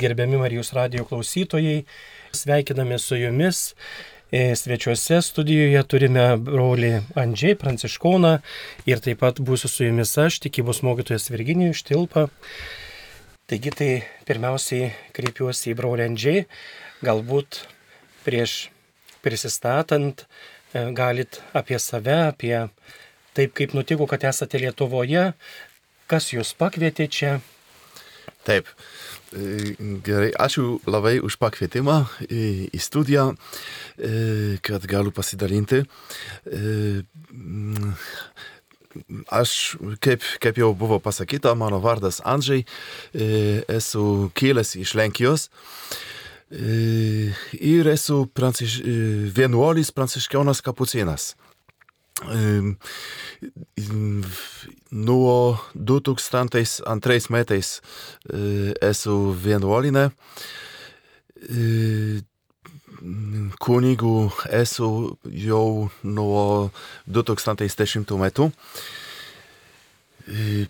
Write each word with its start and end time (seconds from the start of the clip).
Gerbiami 0.00 0.38
Marijos 0.40 0.72
radio 0.72 1.04
klausytojai, 1.04 1.84
sveikiname 2.32 2.98
su 2.98 3.16
jumis. 3.16 3.74
E, 4.32 4.54
svečiuose 4.56 5.18
studijoje 5.26 5.82
turime 5.90 6.22
brolį 6.40 6.92
Andžiai 7.20 7.58
Pranciškoną 7.60 8.30
ir 8.88 9.02
taip 9.04 9.20
pat 9.20 9.42
būsiu 9.44 9.68
su 9.68 9.84
jumis 9.84 10.14
aš, 10.22 10.38
tikybos 10.46 10.80
mokytojas 10.86 11.28
Virginijus 11.34 11.82
Štilpa. 11.82 12.30
Taigi 13.50 13.74
tai 13.76 13.90
pirmiausiai 14.24 14.88
kreipiuosi 15.12 15.74
į 15.74 15.76
brolį 15.82 16.08
Andžiai, 16.08 16.46
galbūt 17.04 17.60
prieš 18.24 18.70
prisistatant 19.20 20.24
e, 20.24 20.88
galit 20.96 21.42
apie 21.52 21.76
save, 21.76 22.22
apie 22.30 22.56
taip 23.36 23.52
kaip 23.52 23.76
nutiko, 23.76 24.08
kad 24.08 24.24
esate 24.32 24.64
Lietuvoje, 24.64 25.32
kas 26.08 26.32
jūs 26.32 26.56
pakvietė 26.56 27.12
čia. 27.12 27.40
Taip, 28.44 28.68
E, 29.30 29.76
gerai, 30.02 30.32
ačiū 30.34 30.80
labai 30.90 31.20
už 31.22 31.36
pakvietimą 31.38 32.00
į, 32.26 32.70
į 32.74 32.80
studiją, 32.82 33.28
e, 33.30 34.58
kad 34.66 34.82
galiu 34.90 35.12
pasidalinti. 35.14 35.84
E, 36.50 37.02
aš, 39.30 39.52
kaip, 40.02 40.26
kaip 40.42 40.58
jau 40.58 40.72
buvo 40.74 40.98
pasakyta, 41.02 41.54
mano 41.54 41.78
vardas 41.78 42.18
Andžiai, 42.26 42.64
esu 43.70 44.32
kilęs 44.34 44.74
iš 44.82 44.96
Lenkijos 44.98 45.46
ir 46.50 47.86
esu 47.86 48.24
pranciš, 48.34 48.80
vienuolis 49.36 49.92
pranciškionas 49.94 50.58
kapucinas. 50.66 51.36
Nuo 54.90 55.58
2002 55.74 57.30
metais 57.30 57.80
esu 58.90 59.16
vienuolinė. 59.44 60.10
Kunigu 63.60 64.14
esu 64.52 64.90
jau 65.46 65.88
nuo 66.04 66.70
2010 67.08 68.18
metų. 68.20 68.50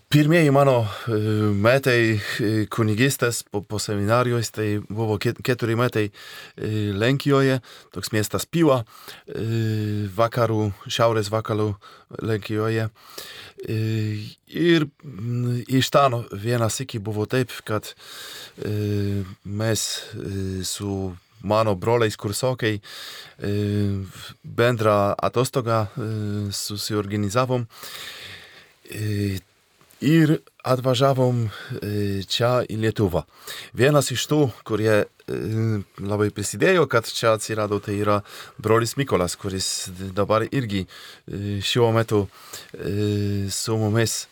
Pirmieji 0.09 0.51
mano 0.51 0.87
e, 1.05 1.15
metai 1.53 2.17
e, 2.17 2.47
kunigystės 2.73 3.43
po, 3.45 3.59
po 3.61 3.77
seminarijos, 3.77 4.49
tai 4.55 4.79
buvo 4.89 5.19
keturi 5.21 5.75
metai 5.77 6.07
e, 6.07 6.13
Lenkijoje, 6.97 7.59
toks 7.93 8.09
miestas 8.15 8.47
Piva, 8.49 8.79
vakarų, 10.17 10.63
šiaurės 10.89 11.29
vakarų 11.29 11.67
Lenkijoje. 12.25 12.87
Ir 13.61 14.87
iš 15.69 15.91
ten 15.93 16.17
vienas 16.33 16.79
iki 16.81 16.97
buvo 16.97 17.27
taip, 17.29 17.53
kad 17.67 17.91
mes 19.45 19.83
su 20.65 20.95
mano 21.45 21.75
broliais 21.77 22.17
kursokai 22.17 22.79
bendrą 24.41 24.97
atostogą 25.29 25.85
susiorganizavom 26.49 27.67
ir 30.01 30.39
atvažiavom 30.65 31.45
čia 32.29 32.51
į 32.69 32.77
Lietuvą. 32.81 33.23
Vienas 33.77 34.11
iš 34.13 34.25
tų, 34.29 34.41
kurie 34.67 35.03
labai 36.01 36.29
prisidėjo, 36.35 36.87
kad 36.91 37.07
čia 37.07 37.35
atsirado, 37.37 37.79
tai 37.83 37.95
yra 38.01 38.19
brolis 38.61 38.97
Mikolas, 38.99 39.37
kuris 39.39 39.89
dabar 40.15 40.45
irgi 40.49 40.83
šiuo 41.63 41.91
metu 41.95 42.25
su 43.53 43.77
mumis 43.79 44.25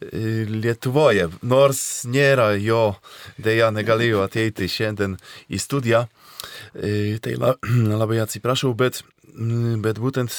Lietuvoje, 0.00 1.30
nors 1.46 1.80
nėra 2.08 2.50
jo, 2.60 2.96
dėja 3.40 3.70
negalėjo 3.72 4.24
ateiti 4.26 4.68
šiandien 4.68 5.16
į 5.48 5.60
studiją. 5.60 6.06
Tai 7.22 7.36
labai 8.02 8.20
atsiprašau, 8.24 8.74
bet, 8.76 9.02
bet 9.84 10.00
būtent 10.02 10.34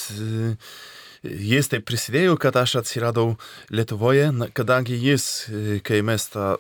jis 1.28 1.70
taip 1.72 1.86
prisidėjo, 1.88 2.38
kad 2.40 2.56
aš 2.60 2.78
atsiradau 2.82 3.36
Lietuvoje, 3.74 4.30
kadangi 4.58 4.98
jis, 5.02 5.26
kai 5.88 6.02
mes 6.06 6.28
tą, 6.34 6.56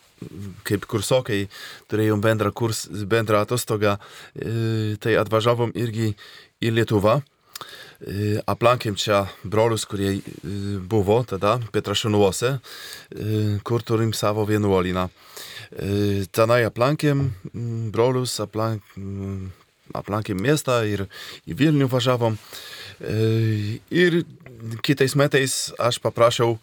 kaip 0.67 0.85
kursokai, 0.89 1.45
turėjom 1.91 2.21
bendrą, 2.23 2.51
kurs, 2.51 2.85
bendrą 2.87 3.45
atostogą, 3.45 3.97
tai 5.03 5.17
atvažiavom 5.23 5.73
irgi 5.77 6.13
į 6.63 6.73
Lietuvą. 6.77 7.21
Aplankėm 8.45 8.93
čia 8.93 9.23
brolius, 9.41 9.87
kurie 9.89 10.19
buvo 10.85 11.23
tada 11.25 11.55
Petrašonuose, 11.73 12.59
kur 13.65 13.81
turim 13.81 14.13
savo 14.13 14.45
vienuolyną. 14.45 15.07
Tenai 16.29 16.61
aplankėm 16.67 17.23
brolius, 17.95 18.37
aplank, 18.43 18.85
aplankėm 19.97 20.37
miestą 20.45 20.83
ir 20.85 21.07
į 21.49 21.57
Vilnių 21.57 21.89
važiavom. 21.89 22.37
Ir 23.89 24.21
kitais 24.85 25.15
metais 25.15 25.73
aš 25.79 25.99
paprašiau 26.03 26.57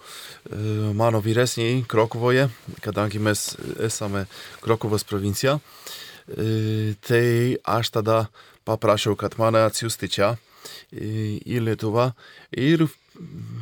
mano 0.95 1.21
vyresniai 1.25 1.85
Krokuvoje, 1.89 2.49
kadangi 2.85 3.19
mes 3.19 3.57
esame 3.83 4.27
Krokuvos 4.65 5.05
provincija, 5.05 5.59
tai 7.07 7.57
aš 7.65 7.91
tada 7.99 8.27
paprašiau, 8.65 9.17
kad 9.17 9.39
mane 9.39 9.59
atsiųsti 9.69 10.09
čia 10.09 10.37
į 10.95 11.61
Lietuvą 11.61 12.13
ir 12.57 12.87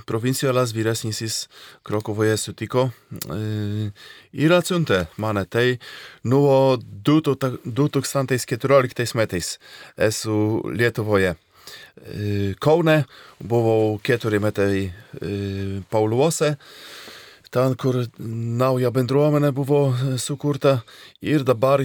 provincijolas 0.06 0.72
vyresnysis 0.72 1.48
Krokuvoje 1.84 2.36
sutiko 2.40 2.90
ir 4.32 4.52
atsiuntė 4.56 5.06
mane. 5.20 5.44
Tai 5.44 5.78
nuo 6.24 6.76
2014 6.80 9.14
metais 9.18 9.58
esu 9.96 10.62
Lietuvoje. 10.72 11.36
Kaune, 12.62 13.04
buvau 13.38 13.98
keturi 14.02 14.40
metai 14.40 14.92
Pauluose, 15.92 16.54
ten, 17.52 17.76
kur 17.76 18.00
nauja 18.18 18.90
bendruomenė 18.94 19.52
buvo 19.52 19.82
sukurta 20.16 20.78
ir 21.20 21.44
dabar 21.44 21.84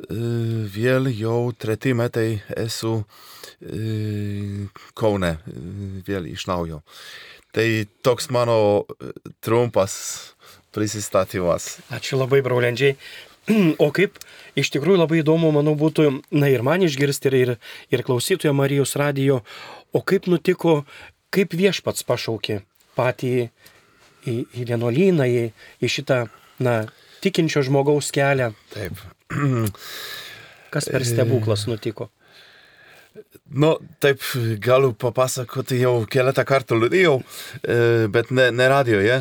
vėl 0.00 1.10
jau 1.12 1.52
treti 1.58 1.92
metai 1.98 2.28
esu 2.56 3.02
Kaune, 4.96 5.34
vėl 6.06 6.30
iš 6.30 6.46
naujo. 6.48 6.80
Tai 7.50 7.66
toks 8.06 8.30
mano 8.30 8.86
trumpas 9.42 9.92
prisistatymas. 10.70 11.80
Ačiū 11.90 12.16
labai, 12.20 12.40
braulendžiai. 12.46 12.94
O 13.84 13.90
kaip 13.94 14.18
iš 14.58 14.72
tikrųjų 14.74 15.00
labai 15.02 15.20
įdomu, 15.22 15.50
manau, 15.54 15.74
būtų, 15.78 16.08
na 16.36 16.50
ir 16.52 16.64
man 16.66 16.84
išgirsti, 16.86 17.32
ir, 17.38 17.54
ir 17.92 18.04
klausytojo 18.06 18.52
Marijos 18.56 18.96
radijo, 19.00 19.40
o 19.92 20.02
kaip 20.02 20.28
nutiko, 20.30 20.82
kaip 21.34 21.54
viešpats 21.56 22.06
pašaukė 22.06 22.60
patį 22.98 23.32
į, 23.40 24.36
į 24.44 24.68
vienuolyną, 24.68 25.26
į, 25.26 25.44
į 25.80 25.92
šitą, 25.96 26.22
na, 26.62 26.82
tikinčio 27.24 27.64
žmogaus 27.66 28.10
kelią. 28.14 28.52
Taip. 28.74 29.04
Kas 30.74 30.86
per 30.90 31.04
stebuklas 31.06 31.66
nutiko? 31.66 32.10
Nu, 33.50 33.72
taip, 33.98 34.22
galiu 34.62 34.92
papasakoti 34.94 35.80
jau 35.80 35.96
keletą 36.10 36.44
kartų 36.46 36.78
liūdėjau, 36.78 37.16
bet 38.14 38.30
ne, 38.30 38.46
ne 38.54 38.68
radijoje. 38.70 39.16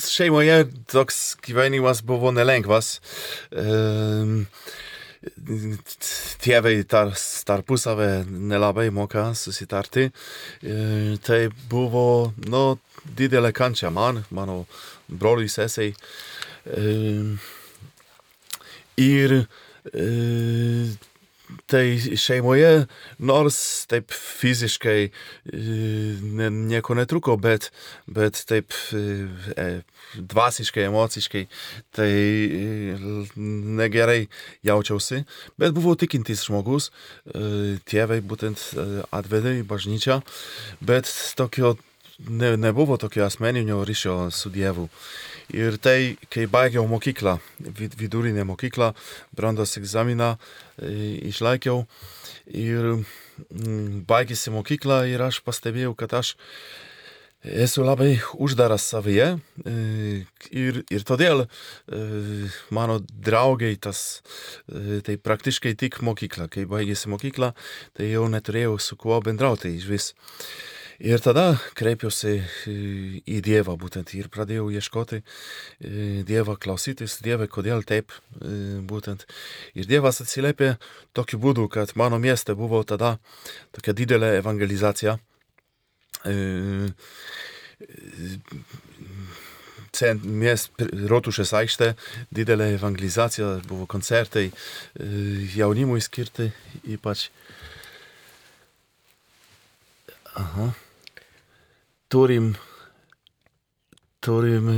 Šeimoje 0.00 0.64
toks 0.90 1.36
gyvenimas 1.44 2.02
buvo 2.06 2.32
nelengvas. 2.34 2.98
Tėvai 6.40 6.74
tar, 6.88 7.12
tarpusavę 7.48 8.10
nelabai 8.28 8.88
moka 8.94 9.30
susitarti. 9.36 10.08
Tai 11.26 11.40
buvo, 11.72 12.32
nu, 12.48 12.64
didelė 13.16 13.52
kančia 13.56 13.92
man, 13.92 14.24
mano 14.30 14.64
broliui 15.08 15.50
sesiai. 15.52 15.94
Ir 19.00 19.36
tai 21.70 21.98
šeimoje, 21.98 22.86
nors 23.18 23.58
taip 23.90 24.12
fiziškai 24.14 25.10
ne, 25.52 26.50
nieko 26.50 26.96
netruko, 26.98 27.36
bet, 27.40 27.70
bet 28.10 28.42
taip 28.48 28.74
e, 28.94 29.70
dvasiškai, 30.14 30.86
emociškai, 30.88 31.44
tai 31.94 32.10
negerai 33.80 34.24
jaučiausi, 34.66 35.22
bet 35.60 35.76
buvau 35.76 35.94
tikintis 35.98 36.46
žmogus, 36.48 36.90
tėvai 37.90 38.20
būtent 38.26 38.64
atvedė 39.14 39.60
į 39.60 39.68
bažnyčią, 39.70 40.20
bet 40.82 41.10
tokio 41.38 41.76
ne, 42.28 42.56
nebuvo 42.56 42.96
tokio 42.96 43.24
asmeninio 43.24 43.84
ryšio 43.84 44.30
su 44.30 44.50
Dievu. 44.50 44.88
Ir 45.50 45.78
tai, 45.82 46.16
kai 46.30 46.44
baigiau 46.50 46.86
mokyklą, 46.90 47.38
vid, 47.58 47.96
vidurinę 47.98 48.44
mokyklą, 48.46 48.92
brandos 49.36 49.76
egzaminą 49.80 50.36
išlaikiau 51.30 51.84
ir 52.46 52.92
baigėsi 54.10 54.52
mokykla 54.54 55.04
ir 55.10 55.22
aš 55.26 55.40
pastebėjau, 55.46 55.96
kad 55.98 56.14
aš 56.20 56.36
esu 57.40 57.82
labai 57.86 58.18
uždaras 58.36 58.84
savyje 58.92 59.30
ir, 59.64 60.82
ir 60.92 61.06
todėl 61.08 61.46
mano 62.70 62.98
draugai 63.00 63.72
tas, 63.80 64.20
tai 64.68 65.16
praktiškai 65.16 65.72
tik 65.80 66.02
mokykla. 66.04 66.50
Kai 66.52 66.66
baigėsi 66.68 67.08
mokykla, 67.12 67.54
tai 67.96 68.12
jau 68.12 68.26
neturėjau 68.28 68.76
su 68.78 69.00
kuo 69.00 69.22
bendrauti 69.24 69.72
iš 69.78 69.88
vis. 69.88 70.12
Ir 71.00 71.22
tada 71.24 71.54
kreipiausi 71.78 72.42
į 73.24 73.38
Dievą 73.40 73.72
būtent 73.80 74.10
ir 74.18 74.26
pradėjau 74.28 74.66
ieškoti 74.76 75.22
Dievą, 76.28 76.58
klausytis 76.60 77.14
Dievą, 77.24 77.46
kodėl 77.48 77.86
taip 77.88 78.12
būtent. 78.90 79.24
Ir 79.72 79.88
Dievas 79.88 80.20
atsiliepė 80.20 80.74
tokiu 81.16 81.40
būdu, 81.40 81.70
kad 81.72 81.94
mano 81.96 82.18
mieste 82.20 82.52
buvo 82.52 82.82
tada 82.84 83.14
tokia 83.72 83.96
didelė 83.96 84.34
evangelizacija 84.42 85.16
cent, 89.96 90.28
miest 90.28 90.84
rotušės 91.14 91.54
aikštė, 91.62 91.90
didelė 92.28 92.74
evangelizacija, 92.76 93.54
buvo 93.72 93.88
koncertai 93.88 94.50
jaunimui 95.56 96.04
skirti 96.04 96.50
ypač. 96.84 97.30
Aha. 100.36 100.70
Turim, 102.10 102.54
turim 104.18 104.70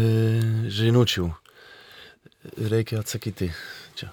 žinučių. 0.68 1.28
Reikia 2.68 2.98
atsakyti. 3.00 3.48
Čia. 3.96 4.10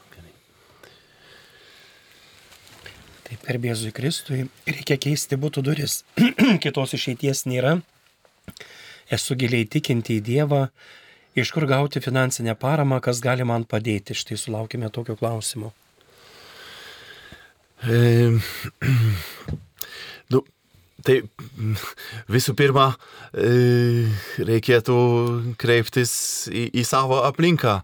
Taip, 3.29 3.41
per 3.43 3.59
Jėzui 3.61 3.91
Kristui 3.93 4.45
reikia 4.65 4.95
keisti 4.97 5.37
būtų 5.37 5.61
duris. 5.67 5.99
Kitos 6.63 6.95
išeities 6.97 7.43
nėra. 7.45 7.75
Esu 9.11 9.35
giliai 9.37 9.67
tikinti 9.69 10.17
į 10.17 10.23
Dievą. 10.25 10.63
Iš 11.37 11.51
kur 11.53 11.67
gauti 11.69 12.01
finansinę 12.01 12.55
paramą, 12.57 12.97
kas 13.03 13.19
gali 13.21 13.45
man 13.45 13.67
padėti? 13.69 14.15
Štai 14.17 14.39
sulaukime 14.39 14.89
tokio 14.89 15.19
klausimo. 15.19 15.73
E, 17.83 18.39
tai 21.05 21.21
visų 22.31 22.55
pirma, 22.59 22.89
e, 23.33 24.07
reikėtų 24.45 24.97
kreiptis 25.59 26.11
į, 26.51 26.69
į 26.81 26.85
savo 26.87 27.21
aplinką. 27.27 27.79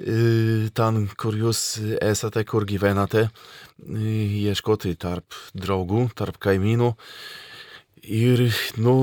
E, 0.00 0.70
ten, 0.76 1.04
kur 1.20 1.36
jūs 1.36 1.80
esate, 2.00 2.44
kur 2.48 2.64
gyvenate, 2.68 3.28
ieškoti 3.90 4.94
tarp 5.00 5.36
draugų, 5.56 6.08
tarp 6.16 6.40
kaimynų. 6.40 6.94
Ir, 8.00 8.46
nu, 8.80 8.94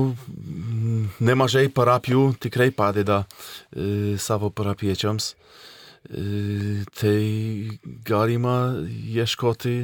nemažai 1.22 1.68
parapijų 1.70 2.32
tikrai 2.42 2.72
padeda 2.74 3.22
e, 3.22 4.16
savo 4.18 4.50
parapiečiams. 4.50 5.30
E, 6.08 6.84
tai 6.98 7.78
galima 8.06 8.58
ieškoti 8.82 9.76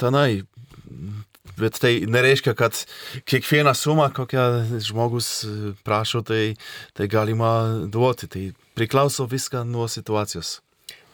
tenai. 0.00 0.42
Bet 1.58 1.80
tai 1.82 1.94
nereiškia, 2.06 2.54
kad 2.58 2.76
kiekvieną 3.28 3.74
sumą, 3.74 4.10
kokią 4.14 4.78
žmogus 4.84 5.46
prašo, 5.86 6.22
tai, 6.22 6.54
tai 6.94 7.08
galima 7.10 7.52
duoti. 7.88 8.28
Tai 8.28 8.44
priklauso 8.78 9.26
viską 9.26 9.64
nuo 9.66 9.88
situacijos. 9.88 10.58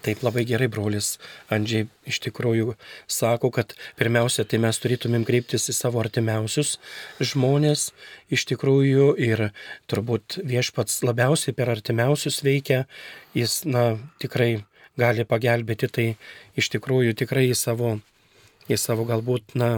Taip 0.05 0.21
labai 0.21 0.43
gerai 0.45 0.67
brolis 0.69 1.15
Andžiai 1.55 1.87
iš 2.05 2.19
tikrųjų 2.27 2.75
sako, 3.09 3.49
kad 3.55 3.73
pirmiausia, 3.97 4.45
tai 4.45 4.61
mes 4.61 4.77
turėtumėm 4.83 5.25
kreiptis 5.25 5.71
į 5.73 5.75
savo 5.79 6.03
artimiausius 6.03 6.75
žmonės 7.25 7.87
iš 8.29 8.45
tikrųjų 8.51 9.15
ir 9.25 9.47
turbūt 9.89 10.43
viešpats 10.45 11.01
labiausiai 11.09 11.57
per 11.57 11.73
artimiausius 11.73 12.43
veikia, 12.45 12.83
jis, 13.33 13.63
na, 13.65 13.95
tikrai 14.21 14.67
gali 15.01 15.25
pagelbėti, 15.25 15.89
tai 15.89 16.07
iš 16.61 16.69
tikrųjų 16.77 17.17
tikrai 17.25 17.49
į 17.49 17.57
savo, 17.57 17.97
į 18.69 18.77
savo 18.81 19.09
galbūt, 19.09 19.57
na, 19.57 19.71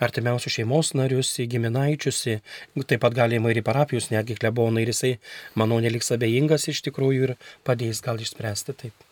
artimiausius 0.00 0.56
šeimos 0.56 0.94
narius, 0.96 1.32
į 1.42 1.46
giminaičius, 1.54 2.22
į, 2.32 2.38
taip 2.82 3.02
pat 3.04 3.16
galima 3.16 3.52
ir 3.52 3.60
į 3.60 3.66
parapijus, 3.66 4.10
netgi 4.12 4.38
klebonai, 4.38 4.86
ir 4.86 4.94
jisai, 4.94 5.12
manau, 5.58 5.80
neliks 5.82 6.12
abejingas 6.16 6.68
iš 6.72 6.82
tikrųjų 6.88 7.28
ir 7.28 7.36
padės 7.66 8.02
gal 8.04 8.20
išspręsti 8.20 8.76
taip. 8.84 9.06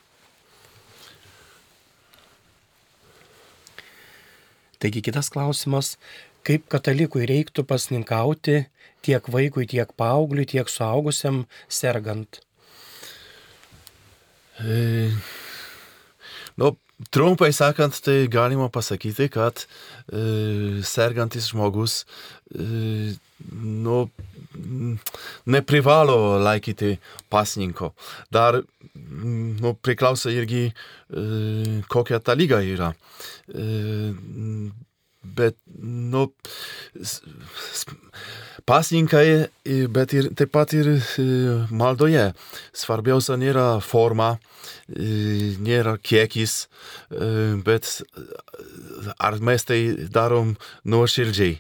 Taigi 4.78 5.02
kitas 5.02 5.26
klausimas, 5.34 5.96
kaip 6.46 6.68
katalikui 6.70 7.26
reiktų 7.26 7.64
pasninkauti 7.66 8.60
tiek 9.02 9.30
vaikui, 9.34 9.66
tiek 9.66 9.90
paaugliui, 9.98 10.46
tiek 10.46 10.70
suaugusiam 10.70 11.46
sergant? 11.66 12.38
E, 14.62 15.10
nu, 16.58 16.76
trumpai 17.10 17.52
sakant, 17.52 18.00
tai 18.02 18.26
galima 18.30 18.68
pasakyti, 18.72 19.28
kad 19.32 19.64
e, 20.10 20.82
sergantis 20.82 21.50
žmogus 21.52 22.02
e, 22.54 23.14
nu, 23.62 24.08
neprivalo 25.46 26.38
laikyti 26.42 26.96
pasninko. 27.30 27.92
Dar 28.34 28.60
nu, 28.94 29.74
priklauso 29.82 30.32
irgi, 30.34 30.68
e, 30.68 31.24
kokia 31.88 32.20
ta 32.20 32.34
lyga 32.38 32.60
yra. 32.66 32.92
E, 33.48 33.68
bet, 35.36 35.56
nu, 35.82 36.28
pasninkai, 38.68 39.48
bet 39.92 40.12
ir 40.16 40.30
taip 40.36 40.52
pat 40.54 40.74
ir 40.76 40.90
maldoje. 41.70 42.30
Svarbiausia 42.76 43.38
nėra 43.40 43.68
forma, 43.84 44.34
nėra 44.88 45.96
kiekis, 46.02 46.66
bet 47.64 47.90
ar 49.18 49.38
mes 49.44 49.64
tai 49.68 49.80
darom 50.12 50.56
nuoširdžiai. 50.84 51.58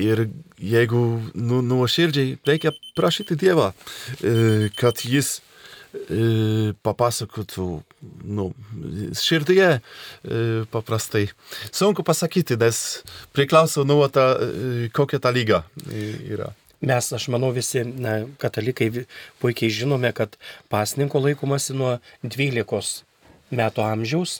Ir 0.00 0.24
jeigu 0.56 1.04
nu, 1.36 1.60
nuoširdžiai 1.60 2.38
reikia 2.48 2.72
prašyti 2.96 3.36
Dievą, 3.40 3.70
kad 4.80 5.04
jis 5.04 5.40
papasakotų, 6.84 7.68
nu, 8.24 8.50
širdyje 9.20 9.80
paprastai. 10.72 11.26
Sunku 11.72 12.04
pasakyti, 12.06 12.56
nes 12.60 13.02
priklauso 13.36 13.84
nuo 13.88 14.08
ta, 14.12 14.32
kokia 14.96 15.20
ta 15.22 15.32
lyga 15.34 15.64
yra. 15.90 16.52
Mes, 16.80 17.10
aš 17.12 17.28
manau, 17.28 17.50
visi 17.52 17.82
na, 17.84 18.22
katalikai 18.40 19.04
puikiai 19.42 19.68
žinome, 19.82 20.14
kad 20.16 20.38
pasninko 20.72 21.20
laikomasi 21.20 21.76
nuo 21.76 21.98
12 22.24 23.04
metų 23.52 23.84
amžiaus 23.84 24.38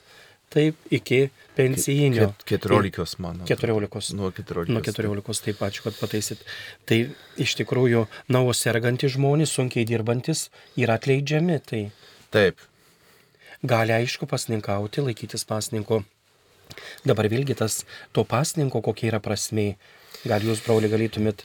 taip 0.51 0.79
iki 0.91 1.29
pensijinio. 1.55 2.33
Keturiolikos, 2.49 3.19
mano. 3.23 3.45
Keturiolikos. 3.47 4.11
Nuo 4.19 4.33
keturiolikos. 4.35 4.75
Nuo 4.75 4.83
keturiolikos, 4.83 5.43
taip 5.45 5.61
ačiū, 5.63 5.85
kad 5.87 5.99
pataisit. 6.01 6.43
Tai 6.91 6.99
iš 7.41 7.55
tikrųjų, 7.61 8.07
na, 8.33 8.43
o 8.43 8.57
sergantys 8.57 9.15
žmonės, 9.15 9.53
sunkiai 9.55 9.87
dirbantis, 9.87 10.49
yra 10.81 10.99
atleidžiami. 10.99 11.61
Tai 11.71 11.85
taip. 12.35 12.65
Gali 13.61 13.93
aišku 13.93 14.25
pasninkauti, 14.31 15.03
laikytis 15.05 15.45
pasninko. 15.45 16.01
Dabar 17.05 17.29
vėlgi 17.29 17.57
tas 17.59 17.83
to 18.17 18.25
pasninko, 18.25 18.81
kokia 18.85 19.11
yra 19.13 19.21
prasme. 19.21 19.75
Gal 20.25 20.45
jūs, 20.45 20.63
broli, 20.65 20.89
galėtumėt 20.93 21.45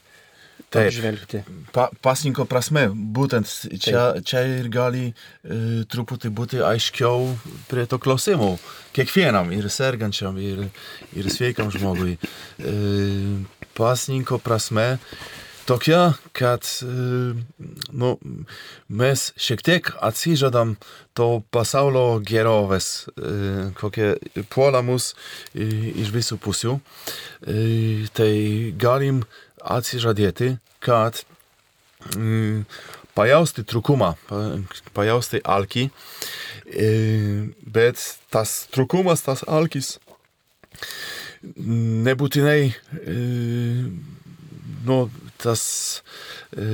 Taip, 0.72 0.92
žvelgti. 0.96 1.42
Pa, 1.76 1.88
pasninko 2.04 2.46
prasme, 2.48 2.88
būtent 2.92 3.48
čia, 3.80 4.16
čia 4.26 4.44
ir 4.58 4.70
gali 4.72 5.06
e, 5.08 5.84
truputį 5.92 6.32
būti 6.36 6.62
aiškiau 6.64 7.30
prie 7.70 7.86
to 7.92 8.00
klausimo. 8.02 8.56
Kiekvienam, 8.96 9.52
ir 9.56 9.68
sergančiam, 9.72 10.40
ir, 10.40 10.66
ir 11.16 11.30
sveikam 11.32 11.72
žmogui. 11.72 12.16
E, 12.16 12.76
pasninko 13.76 14.40
prasme 14.44 14.96
tokia, 15.66 16.14
kad 16.36 16.66
e, 16.82 16.88
nu, 17.92 18.12
mes 18.88 19.26
šiek 19.38 19.64
tiek 19.66 19.90
atsižadam 20.06 20.76
to 21.18 21.42
pasaulio 21.54 22.20
gerovės, 22.26 23.08
e, 23.18 23.72
kokie 23.80 24.14
puola 24.54 24.84
mus 24.86 25.14
iš 25.54 26.12
visų 26.16 26.40
pusių. 26.44 26.78
E, 26.78 27.58
tai 28.16 28.32
galim 28.78 29.24
atsižadėti, 29.62 30.56
kad 30.86 31.24
mm, 32.14 32.66
pajausti 33.18 33.66
trūkumą, 33.66 34.14
pajausti 34.94 35.42
alkį, 35.42 35.90
e, 36.70 36.90
bet 37.66 38.02
tas 38.34 38.58
trūkumas, 38.76 39.26
tas 39.26 39.46
alkis 39.48 39.96
nebūtinai 41.56 42.60
e, 42.70 43.16
nu, 44.86 44.98
tas 45.42 45.64
e, 46.56 46.66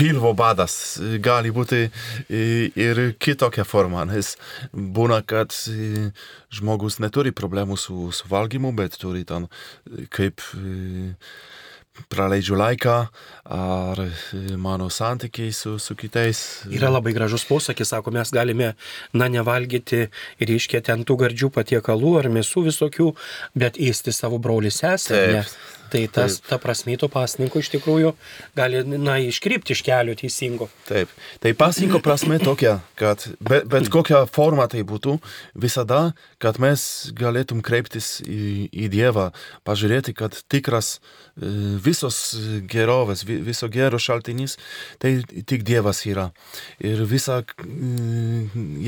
pilvo 0.00 0.32
badas 0.32 0.74
gali 1.20 1.50
būti 1.52 1.82
ir 2.30 3.00
kitokia 3.20 3.66
forma, 3.68 4.06
nes 4.08 4.32
būna, 4.72 5.20
kad 5.28 5.52
žmogus 6.56 6.98
neturi 7.04 7.34
problemų 7.36 7.76
su, 7.80 8.08
su 8.14 8.30
valgymu, 8.30 8.72
bet 8.76 8.96
turi 9.02 9.26
ten 9.28 9.50
kaip 10.14 10.40
praleidžiu 12.08 12.56
laiką, 12.58 12.96
ar 13.50 14.02
mano 14.60 14.88
santykiai 14.90 15.52
su, 15.52 15.76
su 15.78 15.96
kitais. 15.98 16.62
Yra 16.70 16.92
labai 16.92 17.12
gražus 17.16 17.44
posakis, 17.48 17.90
sako, 17.92 18.14
mes 18.14 18.32
galime, 18.34 18.74
na, 19.12 19.28
nevalgyti 19.32 20.06
ir 20.40 20.54
iškė 20.56 20.82
ten 20.86 21.04
tų 21.04 21.18
gardžių 21.24 21.50
patiekalų 21.54 22.16
ar 22.22 22.30
mėsų 22.32 22.66
visokių, 22.70 23.10
bet 23.58 23.80
įsti 23.80 24.14
savo 24.14 24.40
brolį 24.42 24.72
sesę. 24.74 25.20
Ne? 25.34 25.44
Tai 25.90 26.06
tas, 26.06 26.38
Taip. 26.38 26.46
ta 26.46 26.58
prasme, 26.62 26.94
to 27.00 27.08
pasninko 27.10 27.58
iš 27.58 27.70
tikrųjų 27.72 28.12
gali, 28.54 28.82
na, 28.94 29.16
iškrypti 29.26 29.74
iš 29.74 29.82
kelio 29.86 30.14
teisingo. 30.18 30.68
Taip. 30.86 31.10
Tai 31.42 31.50
pasninko 31.58 31.98
prasme 32.04 32.38
tokia, 32.42 32.76
kad 33.00 33.24
bet, 33.42 33.66
bet 33.70 33.90
kokia 33.90 34.22
forma 34.30 34.68
tai 34.70 34.84
būtų, 34.86 35.16
visada, 35.58 36.12
kad 36.42 36.60
mes 36.62 37.10
galėtum 37.18 37.62
kreiptis 37.66 38.20
į, 38.22 38.70
į 38.70 38.90
Dievą, 38.94 39.30
pažiūrėti, 39.66 40.14
kad 40.14 40.38
tikras 40.50 40.98
e, 40.98 41.50
visos 41.90 42.20
gerovės, 42.70 43.26
viso 43.26 43.68
gero 43.72 44.00
šaltinis, 44.00 44.56
tai 45.02 45.18
tik 45.26 45.66
Dievas 45.68 46.04
yra. 46.08 46.30
Ir 46.80 47.04
visa, 47.10 47.42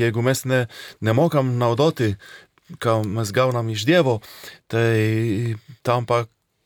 jeigu 0.03 0.25
mes 0.25 0.47
ne, 0.49 0.65
nemokam 1.03 1.53
naudoti 1.59 2.15
ką 2.79 3.01
mes 3.05 3.31
gaunam 3.35 3.69
iš 3.69 3.85
Dievo, 3.87 4.19
tai 4.71 5.55
tampa 5.83 6.23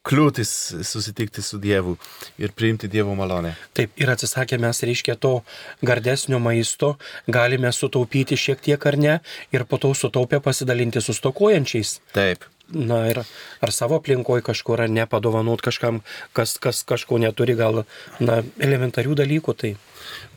kliūtis 0.07 0.51
susitikti 0.87 1.43
su 1.43 1.59
Dievu 1.59 1.97
ir 2.39 2.53
priimti 2.55 2.87
Dievo 2.87 3.15
malonę. 3.17 3.55
Taip, 3.75 3.91
ir 3.99 4.11
atsisakę 4.13 4.59
mes, 4.61 4.79
reiškia, 4.87 5.17
to 5.19 5.41
gardesnio 5.83 6.39
maisto, 6.39 6.95
galime 7.27 7.73
sutaupyti 7.75 8.39
šiek 8.39 8.63
tiek 8.63 8.87
ar 8.87 8.97
ne, 8.97 9.17
ir 9.51 9.67
po 9.67 9.81
to 9.81 9.91
sutaupę 9.97 10.39
pasidalinti 10.43 11.03
su 11.03 11.17
stokojančiais. 11.17 11.97
Taip. 12.15 12.47
Na 12.75 12.99
ir 13.07 13.21
ar 13.63 13.71
savo 13.71 13.99
aplinkoje 14.01 14.43
kažkur, 14.43 14.81
ar 14.83 14.91
nepadovanot 14.91 15.61
kažkam, 15.63 16.01
kas, 16.35 16.57
kas 16.59 16.83
kažko 16.87 17.19
neturi, 17.23 17.55
gal, 17.55 17.85
na, 18.19 18.41
elementarių 18.59 19.15
dalykų. 19.21 19.55
Tai. 19.55 19.71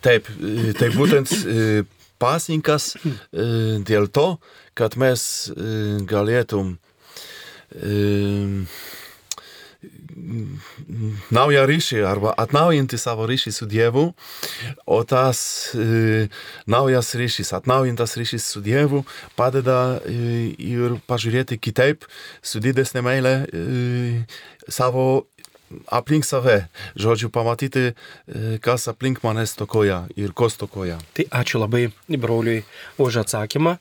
Taip, 0.04 0.30
tai 0.78 0.90
būtent 0.94 1.32
e, 1.34 1.82
pasninkas 2.22 2.94
e, 3.02 3.10
dėl 3.86 4.06
to, 4.14 4.28
kad 4.78 4.94
mes 5.00 5.22
e, 5.50 5.98
galėtum 6.06 6.76
naują 11.30 11.64
ryšį 11.70 12.02
arba 12.06 12.34
atnaujinti 12.40 12.98
savo 12.98 13.26
ryšį 13.30 13.52
su 13.54 13.68
Dievu, 13.70 14.06
o 14.86 15.00
tas 15.04 15.40
e, 15.74 16.28
naujas 16.70 17.14
ryšys, 17.18 17.52
atnaujintas 17.56 18.16
ryšys 18.20 18.50
su 18.54 18.62
Dievu 18.64 19.04
padeda 19.38 20.00
e, 20.04 20.50
ir 20.54 20.98
pažiūrėti 21.10 21.60
kitaip, 21.62 22.06
su 22.42 22.62
didesnė 22.62 23.04
meilė 23.06 23.34
e, 23.44 23.66
savo 24.68 25.26
aplink 25.86 26.24
save, 26.24 26.66
žodžiu, 26.98 27.30
pamatyti, 27.30 27.90
e, 27.90 28.58
kas 28.62 28.88
aplink 28.90 29.22
mane 29.22 29.46
stokoja 29.46 30.04
ir 30.18 30.34
ko 30.34 30.50
stokoja. 30.50 30.98
Tai 31.14 31.26
ačiū 31.42 31.62
labai 31.62 31.88
broliui 32.08 32.64
už 32.98 33.22
atsakymą. 33.24 33.78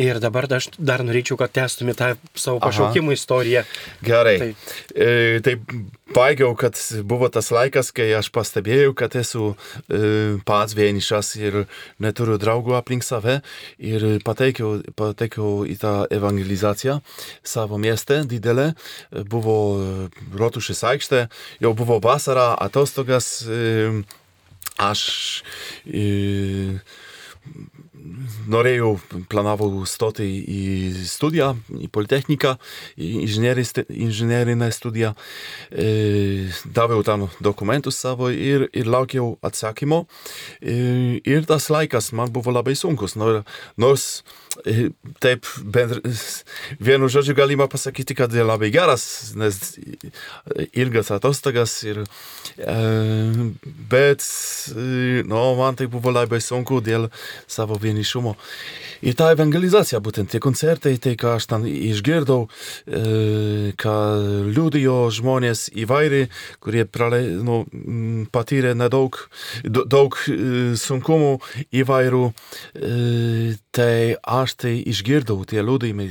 Ir 0.00 0.16
dabar 0.22 0.46
aš 0.56 0.70
dar 0.80 1.02
norėčiau, 1.04 1.36
kad 1.36 1.52
tęstumė 1.52 1.92
tą 1.96 2.14
savo 2.32 2.62
pašaukimų 2.62 3.12
Aha. 3.12 3.18
istoriją. 3.18 3.62
Gerai. 4.04 4.36
Tai. 4.40 4.48
E, 4.96 5.40
tai 5.44 5.54
baigiau, 6.16 6.54
kad 6.56 6.78
buvo 7.04 7.28
tas 7.32 7.50
laikas, 7.52 7.90
kai 7.92 8.06
aš 8.16 8.30
pastebėjau, 8.32 8.94
kad 8.96 9.12
esu 9.20 9.50
e, 9.52 10.00
pats 10.48 10.72
vienišas 10.78 11.34
ir 11.36 11.58
neturiu 12.00 12.38
draugų 12.40 12.78
aplink 12.78 13.04
save. 13.04 13.40
Ir 13.76 14.06
pateikiau, 14.24 14.80
pateikiau 14.96 15.66
į 15.68 15.76
tą 15.84 15.94
evangelizaciją 16.08 17.02
savo 17.44 17.76
mieste 17.76 18.22
didelę. 18.28 18.72
Buvo 19.28 19.58
rotušės 20.32 20.84
aikštė, 20.94 21.26
jau 21.60 21.76
buvo 21.76 22.00
vasara, 22.00 22.54
atostogas. 22.64 23.42
E, 23.44 23.92
aš 24.80 25.44
e, 25.84 26.80
norėjau, 28.50 28.96
planavau 29.30 29.84
stoti 29.88 30.26
į 30.26 30.62
studiją, 31.08 31.52
į 31.78 31.88
Politechniką, 31.92 32.54
į 32.98 33.10
inžinerinę 33.26 34.70
studiją. 34.74 35.12
E, 35.70 36.48
daviau 36.64 37.04
tam 37.06 37.28
dokumentus 37.42 38.00
savo 38.02 38.30
ir, 38.32 38.68
ir 38.74 38.90
laukiau 38.90 39.36
atsakymo. 39.44 40.04
E, 40.60 41.20
ir 41.22 41.46
tas 41.48 41.70
laikas 41.72 42.12
man 42.16 42.32
buvo 42.34 42.54
labai 42.54 42.76
sunkus, 42.78 43.16
nors 43.16 44.08
taip 45.22 45.48
bendr... 45.62 46.00
vienu 46.80 47.08
žodžiu 47.12 47.34
galima 47.38 47.68
pasakyti, 47.70 48.16
kad 48.18 48.32
labai 48.32 48.70
geras, 48.74 49.32
nes 49.38 49.58
ilgas 50.72 51.10
atostogas. 51.14 51.78
Ir, 51.86 52.02
bet 53.90 54.24
no, 55.28 55.44
man 55.58 55.78
tai 55.78 55.88
buvo 55.92 56.12
labai 56.12 56.40
sunku 56.44 56.82
dėl 56.84 57.08
savo 57.50 57.78
vienišumo. 57.80 58.36
Ir 59.02 59.16
ta 59.18 59.32
evangelizacija, 59.34 59.98
būtent 60.04 60.30
tie 60.30 60.38
koncertai, 60.42 60.94
tai 61.02 61.16
ką 61.18 61.36
aš 61.38 61.48
ten 61.50 61.64
išgirdau, 61.66 62.46
e, 62.86 63.72
ką 63.78 63.94
liudijo 64.54 64.98
žmonės 65.10 65.66
įvairiai, 65.82 66.28
kurie 66.62 66.84
pralei, 66.86 67.32
nu, 67.42 67.64
patyrė 68.34 68.76
nedaug 68.78 69.18
daug 69.64 70.16
e, 70.30 70.36
sunkumų 70.78 71.32
įvairių, 71.82 72.22
e, 72.30 72.92
tai 73.74 73.94
aš 74.22 74.41
tai 74.58 74.74
išgirdau 74.92 75.44
tie 75.48 75.62
liudijimai 75.64 76.08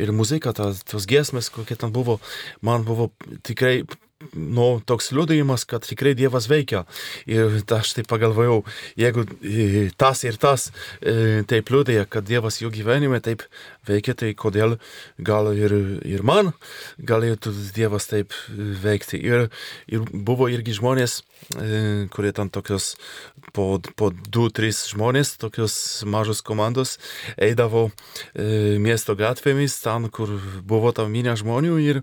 ir 0.00 0.12
muzika, 0.14 0.54
ta, 0.56 0.70
tos 0.88 1.08
giesmės, 1.10 1.50
kokie 1.52 1.76
ten 1.78 1.92
buvo, 1.94 2.18
man 2.62 2.86
buvo 2.88 3.10
tikrai 3.46 3.82
nu, 4.32 4.80
toks 4.86 5.10
liudijimas, 5.12 5.64
kad 5.68 5.84
tikrai 5.86 6.14
Dievas 6.18 6.48
veikia. 6.50 6.84
Ir 7.30 7.60
aš 7.76 7.94
taip 7.96 8.08
pagalvojau, 8.10 8.62
jeigu 8.98 9.24
e, 9.42 9.88
tas 9.98 10.22
ir 10.26 10.38
tas 10.40 10.70
e, 11.00 11.42
taip 11.48 11.72
liudija, 11.72 12.06
kad 12.10 12.26
Dievas 12.28 12.60
jų 12.62 12.72
gyvenime 12.74 13.20
taip 13.24 13.44
veikia, 13.88 14.14
tai 14.18 14.32
kodėl 14.38 14.78
gal 15.18 15.52
ir, 15.56 15.74
ir 16.06 16.24
man 16.26 16.52
galėtų 16.98 17.54
Dievas 17.76 18.08
taip 18.10 18.36
veikti. 18.52 19.20
Ir, 19.22 19.48
ir 19.90 20.06
buvo 20.12 20.48
irgi 20.52 20.76
žmonės, 20.78 21.20
e, 21.56 21.82
kurie 22.12 22.32
ten 22.36 22.52
tokios 22.52 22.94
po, 23.52 23.76
po 23.96 24.12
du, 24.12 24.48
tris 24.54 24.84
žmonės, 24.92 25.36
tokios 25.42 25.74
mažos 26.08 26.42
komandos, 26.46 26.96
eidavo 27.36 27.90
miesto 28.32 29.14
gatvėmis, 29.18 29.76
ten, 29.82 30.08
kur 30.12 30.30
buvo 30.68 30.92
tam 30.96 31.12
minė 31.12 31.34
žmonių 31.38 31.78
ir, 31.82 32.00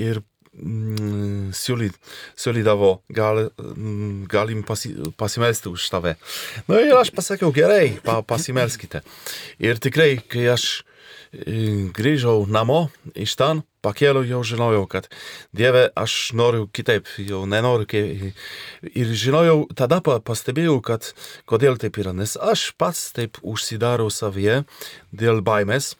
ir 0.00 0.22
Mm, 0.60 1.54
siūlydavo, 1.56 2.90
gal, 3.16 3.46
mm, 3.56 4.26
galim 4.28 4.60
pasi, 4.68 4.92
pasimelsti 5.16 5.70
už 5.72 5.88
tave. 5.88 6.16
Na 6.66 6.74
nu, 6.74 6.82
ir 6.84 6.96
aš 6.98 7.14
pasakiau, 7.16 7.48
gerai, 7.54 7.96
pa, 8.04 8.20
pasimelskite. 8.20 9.00
Ir 9.62 9.80
tikrai, 9.80 10.18
kai 10.20 10.50
aš 10.52 10.82
grįžau 11.30 12.42
namo 12.50 12.88
iš 13.14 13.36
ten, 13.38 13.62
pakėliau 13.84 14.26
jau 14.26 14.40
žinojau, 14.44 14.86
kad 14.90 15.06
Dieve, 15.54 15.86
aš 15.94 16.32
noriu 16.34 16.66
kitaip, 16.66 17.06
jau 17.22 17.46
nenoriu. 17.46 17.86
Kai... 17.86 18.34
Ir 18.82 19.14
žinojau, 19.14 19.68
tada 19.78 20.00
pastebėjau, 20.02 20.80
kad 20.82 21.12
kodėl 21.46 21.78
taip 21.78 21.96
yra, 22.02 22.12
nes 22.12 22.36
aš 22.36 22.72
pats 22.76 23.12
taip 23.16 23.38
užsidarau 23.42 24.10
savyje 24.10 24.64
dėl 25.12 25.40
baimės. 25.40 25.94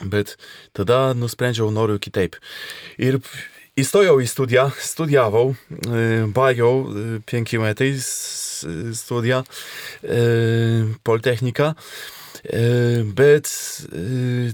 Bet 0.00 0.38
tada 0.72 1.12
nusprendžiau, 1.14 1.70
noriu 1.70 1.98
kitaip. 2.00 2.38
Ir 2.96 3.20
Įstojau 3.78 4.16
į 4.18 4.26
studiją, 4.26 4.64
studijavau, 4.82 5.52
baigiau 6.34 6.80
penki 7.30 7.60
metai 7.62 7.92
studiją 8.02 9.44
Politechniką, 11.06 11.70
bet 12.42 13.52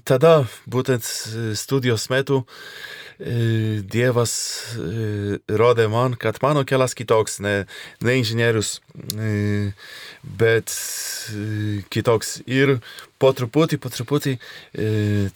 tada 0.05 0.37
būtent 0.67 1.07
studijos 1.55 2.09
metu 2.11 2.45
Dievas 3.17 4.33
rodė 5.49 5.87
man, 5.89 6.19
kad 6.21 6.37
mano 6.45 6.67
kelias 6.69 6.93
kitoks, 6.93 7.39
ne, 7.41 7.55
ne 8.05 8.17
inžinierius, 8.21 8.75
bet 10.37 10.75
kitoks. 11.89 12.35
Ir 12.45 12.77
po 13.17 13.33
truputį, 13.33 13.81
po 13.81 13.89
truputį 13.89 14.37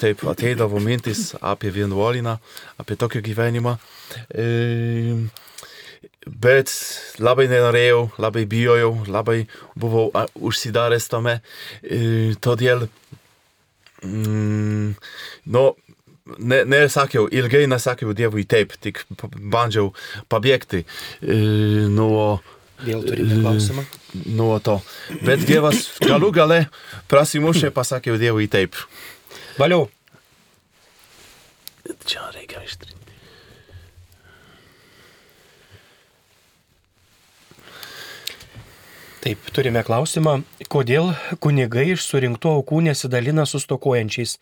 taip 0.00 0.26
ateidavo 0.28 0.82
mintis 0.84 1.30
apie 1.40 1.72
vienuoliną, 1.72 2.36
apie 2.84 3.00
tokį 3.00 3.24
gyvenimą. 3.30 3.78
Bet 6.26 6.72
labai 7.20 7.46
nenorėjau, 7.50 8.10
labai 8.20 8.46
bijojau, 8.48 8.92
labai 9.08 9.44
buvau 9.80 10.10
užsidaręs 10.36 11.08
tame. 11.12 11.38
Todėl, 12.44 12.86
mm, 14.04 14.94
nu, 15.56 15.64
ne, 16.38 16.62
nesakiau, 16.64 17.26
ilgai 17.32 17.66
nesakiau 17.70 18.14
Dievui 18.16 18.46
taip, 18.48 18.76
tik 18.80 19.02
bandžiau 19.34 19.92
pabėgti 20.32 20.84
nuo 21.92 22.40
Vėl 22.84 23.02
turime 23.04 23.40
klausimą. 23.42 23.84
nuo 24.36 24.58
to. 24.64 24.78
Bet 25.24 25.44
Dievas 25.48 25.82
galų 26.00 26.32
gale 26.36 26.60
prasimušė, 27.12 27.72
pasakė 27.76 28.16
Dievui 28.20 28.48
taip. 28.52 28.78
Valiau. 29.60 29.88
Čia 32.06 32.30
reikia 32.36 32.64
ištrinti. 32.64 32.99
Taip, 39.20 39.50
turime 39.52 39.82
klausimą, 39.84 40.38
kodėl 40.72 41.10
kunigai 41.44 41.90
iš 41.92 42.06
surinktų 42.08 42.54
aukų 42.56 42.78
nesidalina 42.86 43.44
su 43.44 43.58
stokojančiais. 43.60 44.38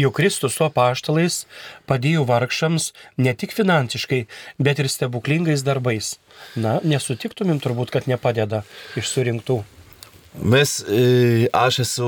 Juk 0.00 0.14
Kristus 0.16 0.56
su 0.56 0.64
apaštalais 0.64 1.42
padėjo 1.90 2.24
vargšams 2.30 2.86
ne 3.20 3.36
tik 3.36 3.52
finansiškai, 3.52 4.22
bet 4.56 4.80
ir 4.80 4.88
stebuklingais 4.88 5.66
darbais. 5.68 6.14
Na, 6.56 6.78
nesutiktumėm 6.80 7.60
turbūt, 7.60 7.92
kad 7.92 8.08
nepadeda 8.08 8.62
iš 8.96 9.12
surinktų. 9.12 9.60
Mes, 10.32 10.78
e, 10.88 11.44
aš 11.52 11.82
esu 11.82 12.06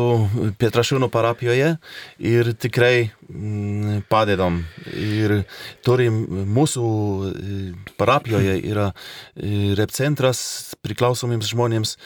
Pietrašūnų 0.57 1.11
parapijoje 1.13 1.75
ir 2.25 2.49
tikrai 2.57 3.11
mm, 3.29 4.07
padedam. 4.09 4.63
Ir 4.97 5.43
turim 5.85 6.23
mūsų 6.57 6.85
e, 7.29 7.59
parapijoje 8.01 8.57
yra 8.65 8.89
e, 8.89 9.75
repcentras 9.77 10.41
priklausomiems 10.85 11.53
žmonėms, 11.53 11.97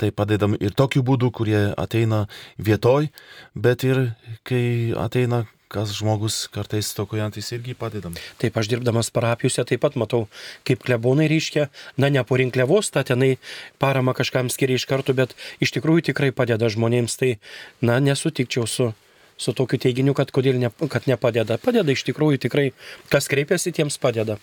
tai 0.00 0.10
padedam 0.16 0.56
ir 0.60 0.72
tokiu 0.76 1.04
būdu, 1.04 1.30
kurie 1.32 1.60
ateina 1.80 2.24
vietoj, 2.56 3.10
bet 3.54 3.84
ir 3.84 4.00
kai 4.48 4.92
ateina 4.96 5.44
kas 5.72 5.92
žmogus 5.96 6.44
kartais 6.54 6.88
stokojantis 6.92 7.50
irgi 7.56 7.74
padedam. 7.78 8.14
Taip, 8.40 8.56
aš 8.56 8.68
dirbdamas 8.70 9.10
parapijose 9.14 9.64
taip 9.66 9.82
pat 9.84 9.96
matau, 10.00 10.26
kaip 10.68 10.84
klebonai 10.84 11.26
reiškia, 11.30 11.68
na 12.00 12.10
ne 12.12 12.22
po 12.26 12.38
rinkliavos, 12.40 12.92
ta 12.94 13.04
tenai 13.06 13.36
parama 13.82 14.14
kažkam 14.14 14.50
skiria 14.52 14.78
iš 14.78 14.86
karto, 14.90 15.16
bet 15.16 15.34
iš 15.64 15.74
tikrųjų 15.76 16.10
tikrai 16.10 16.30
padeda 16.36 16.70
žmonėms, 16.70 17.18
tai 17.20 17.36
na 17.82 17.98
nesutikčiau 18.04 18.68
su, 18.70 18.90
su 19.36 19.56
tokiu 19.56 19.80
teiginiu, 19.82 20.14
kad 20.14 20.30
kodėl 20.34 20.60
ne, 20.60 20.70
kad 20.90 21.08
nepadeda. 21.10 21.58
Padeda 21.62 21.94
iš 21.94 22.06
tikrųjų 22.10 22.44
tikrai, 22.46 22.70
kas 23.12 23.30
kreipiasi, 23.32 23.74
tiems 23.74 23.98
padeda. 24.02 24.38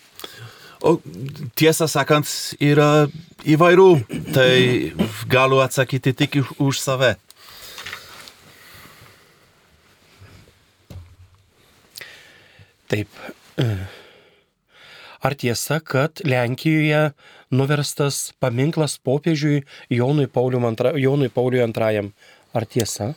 O 0.81 0.95
tiesą 1.53 1.85
sakant, 1.85 2.25
yra 2.57 3.05
įvairių, 3.45 3.89
tai 4.33 4.53
galiu 5.29 5.61
atsakyti 5.61 6.15
tik 6.17 6.41
už 6.57 6.81
save. 6.81 7.15
Taip. 12.91 13.07
Ar 15.21 15.35
tiesa, 15.37 15.79
kad 15.85 16.23
Lenkijoje 16.25 17.11
nuverstas 17.53 18.31
paminklas 18.41 18.97
popiežiui 18.99 19.61
Jonui 19.93 20.27
Pauliui, 20.27 20.63
antra, 20.67 20.95
Jonui 20.97 21.29
Pauliui 21.29 21.61
II? 21.63 22.07
Ar 22.57 22.65
tiesa? 22.67 23.13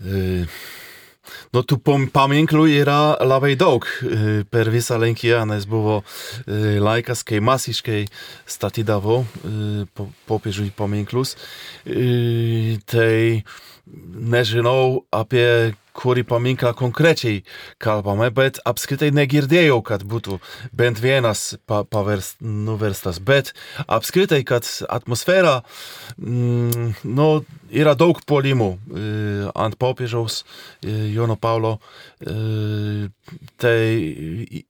E, 0.00 0.46
Nu, 1.54 1.62
tų 1.66 1.80
paminklų 2.14 2.64
yra 2.80 3.16
labai 3.26 3.52
daug 3.58 3.86
e, 3.86 4.42
per 4.50 4.70
visą 4.70 4.98
Lenkiją, 5.02 5.42
nes 5.50 5.66
buvo 5.68 6.00
e, 6.00 6.78
laikas, 6.82 7.24
kai 7.26 7.40
masiškai 7.42 8.04
statydavo 8.50 9.20
e, 9.22 9.54
po- 9.94 10.08
popiežiui 10.30 10.70
paminklus. 10.76 11.36
E, 11.86 12.78
Tai 12.90 13.42
nežinau 14.30 15.02
apie 15.10 15.74
kurį 15.96 16.24
paminklą 16.28 16.72
konkrečiai 16.78 17.42
kalbame, 17.82 18.30
bet 18.34 18.60
apskritai 18.68 19.10
negirdėjau, 19.16 19.80
kad 19.86 20.04
būtų 20.08 20.38
bent 20.76 21.00
vienas 21.02 21.56
pa, 21.66 21.82
pavers, 21.84 22.34
nuverstas. 22.40 23.20
Bet 23.20 23.52
apskritai, 23.86 24.42
kad 24.48 24.68
atmosfera, 24.88 25.60
mm, 26.16 26.94
nu, 27.04 27.28
yra 27.70 27.96
daug 27.98 28.22
polimų 28.26 28.70
e, 28.74 29.04
ant 29.54 29.78
popiežiaus 29.80 30.42
e, 30.42 31.12
Jono 31.14 31.38
Paulo. 31.40 31.78
E, 32.20 33.08
tai 33.60 34.64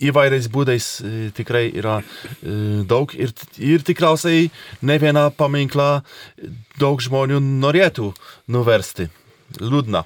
įvairiais 0.00 0.48
būdais 0.52 0.86
e, 1.00 1.30
tikrai 1.36 1.68
yra 1.76 2.00
e, 2.00 2.84
daug 2.88 3.12
ir, 3.16 3.34
ir 3.60 3.84
tikriausiai 3.86 4.48
ne 4.86 4.96
vieną 5.02 5.28
paminklą 5.36 5.90
daug 6.80 7.02
žmonių 7.04 7.40
norėtų 7.60 8.10
nuversti. 8.52 9.10
Liūdna. 9.60 10.04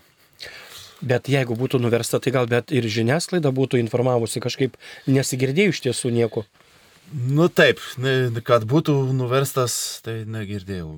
Bet 1.04 1.28
jeigu 1.28 1.56
būtų 1.58 1.80
nuversta, 1.84 2.20
tai 2.22 2.32
gal 2.34 2.48
bet 2.48 2.72
ir 2.72 2.86
žiniasklaida 2.88 3.52
būtų 3.54 3.80
informavusi 3.82 4.40
kažkaip 4.44 4.78
nesigirdėjau 5.10 5.74
iš 5.74 5.82
tiesų 5.88 6.12
nieko. 6.14 6.44
Nu 7.12 7.50
taip, 7.52 7.82
kad 8.48 8.64
būtų 8.68 8.94
nuverstas, 9.14 10.00
tai 10.04 10.22
negirdėjau. 10.24 10.96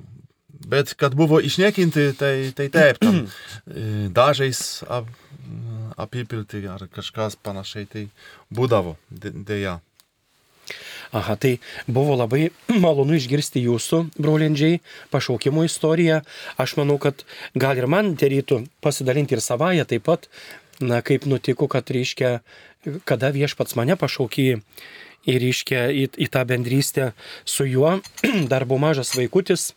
Bet 0.67 0.93
kad 0.97 1.13
buvo 1.15 1.39
išniekinti, 1.43 2.07
tai, 2.17 2.51
tai 2.55 2.69
taip, 2.73 3.01
tam 3.03 3.19
e, 3.67 4.07
dažais 4.15 4.81
ap, 4.87 5.09
apipilti 5.99 6.63
ar 6.71 6.87
kažkas 6.93 7.37
panašiai, 7.43 7.85
tai 7.91 8.07
būdavo 8.53 8.95
dėja. 9.11 9.77
Aha, 11.15 11.35
tai 11.39 11.59
buvo 11.87 12.17
labai 12.19 12.49
malonu 12.67 13.15
išgirsti 13.15 13.63
jūsų, 13.63 14.01
brolindžiai, 14.19 14.81
pašaukimo 15.13 15.63
istoriją. 15.67 16.21
Aš 16.59 16.75
manau, 16.79 16.97
kad 16.99 17.23
gal 17.55 17.79
ir 17.79 17.87
man 17.87 18.15
terytų 18.19 18.65
pasidalinti 18.83 19.37
ir 19.37 19.43
savoje 19.43 19.85
taip 19.87 20.07
pat, 20.09 20.27
na, 20.83 21.01
kaip 21.01 21.25
nutiko, 21.29 21.69
kad 21.71 21.87
reiškia, 21.87 22.39
kada 23.07 23.31
viešpats 23.35 23.77
mane 23.79 23.95
pašaukė 23.99 24.47
ir 25.27 25.41
reiškia 25.43 25.87
į, 25.91 26.05
į 26.27 26.27
tą 26.31 26.43
bendrystę 26.47 27.11
su 27.47 27.67
juo, 27.67 27.97
dar 28.51 28.67
buvo 28.67 28.83
mažas 28.89 29.15
vaikutis. 29.15 29.71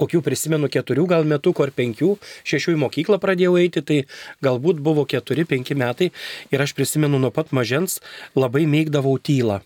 Kokių 0.00 0.24
prisimenu 0.26 0.68
keturių 0.72 1.04
gal 1.08 1.28
metukų 1.28 1.68
ar 1.68 1.70
penkių, 1.76 2.14
šešių 2.48 2.74
į 2.74 2.80
mokyklą 2.82 3.20
pradėjau 3.22 3.54
eiti, 3.60 3.84
tai 3.86 4.00
galbūt 4.44 4.80
buvo 4.84 5.04
keturi, 5.08 5.46
penki 5.48 5.76
metai 5.78 6.10
ir 6.50 6.64
aš 6.64 6.74
prisimenu 6.76 7.20
nuo 7.22 7.30
pat 7.32 7.54
mažens 7.54 8.00
labai 8.34 8.66
mėgdavau 8.68 9.14
tylą 9.22 9.62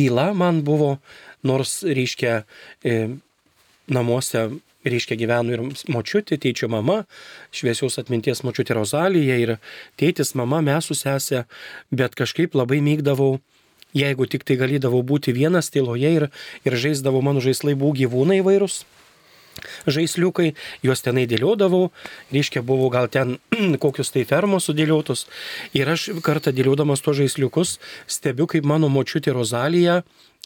tyla 0.00 0.30
man 0.32 0.64
buvo, 0.64 0.96
nors, 1.44 1.82
reiškia, 1.84 2.42
e, 2.84 2.96
namuose, 3.92 4.48
reiškia, 4.86 5.18
gyveno 5.20 5.52
ir 5.52 5.62
močiutė, 5.92 6.38
tėčio 6.40 6.70
mama, 6.72 7.02
šviesios 7.52 7.98
atminties 8.00 8.40
močiutė 8.46 8.78
Rozalija 8.78 9.36
ir 9.42 9.56
tėtis, 10.00 10.32
mama, 10.38 10.62
mes 10.64 10.88
su 10.88 10.96
sesė, 10.96 11.44
bet 11.92 12.16
kažkaip 12.16 12.56
labai 12.56 12.80
mėgdavau, 12.84 13.40
jeigu 13.96 14.28
tik 14.30 14.46
tai 14.48 14.56
galėdavau 14.60 15.02
būti 15.04 15.34
vienas 15.36 15.68
tyloje 15.74 16.14
ir, 16.16 16.28
ir 16.64 16.78
žaisdavau 16.84 17.20
mano 17.26 17.42
žaislai 17.44 17.76
buvo 17.76 17.96
gyvūnai 17.98 18.40
įvairūs. 18.40 18.84
Žaisliukai, 19.90 20.54
juos 20.84 21.02
tenai 21.04 21.26
dėliodavau, 21.30 21.90
reiškia, 22.32 22.62
buvo 22.66 22.88
gal 22.92 23.10
ten 23.12 23.38
kokius 23.82 24.12
tai 24.14 24.24
fermos 24.28 24.68
sudėliotus. 24.68 25.26
Ir 25.76 25.90
aš 25.92 26.10
kartą 26.24 26.54
dėliodamas 26.56 27.04
tuos 27.04 27.18
žaisliukus 27.20 27.78
stebiu, 28.08 28.48
kaip 28.50 28.68
mano 28.68 28.90
močiutė 28.92 29.34
Rozalija 29.36 30.00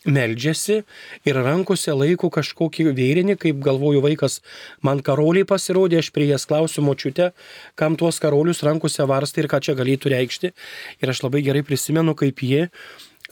meldžiasi 0.05 0.83
ir 1.25 1.38
rankose 1.40 1.95
laiko 1.97 2.29
kažkokį 2.33 2.90
vėrinį, 2.97 3.38
kaip 3.40 3.61
galvoju 3.64 4.03
vaikas, 4.05 4.40
man 4.85 5.01
karoliai 5.05 5.47
pasirodė, 5.49 6.03
aš 6.03 6.11
prie 6.12 6.29
jas 6.29 6.45
klausiu 6.49 6.85
močiutę, 6.85 7.33
kam 7.79 7.97
tuos 8.01 8.21
karolius 8.21 8.62
rankose 8.67 9.07
varstai 9.09 9.45
ir 9.45 9.51
ką 9.53 9.62
čia 9.64 9.77
galėtų 9.79 10.12
reikšti. 10.12 10.53
Ir 11.01 11.14
aš 11.14 11.25
labai 11.25 11.45
gerai 11.47 11.64
prisimenu, 11.64 12.17
kaip 12.19 12.45
jie 12.45 12.69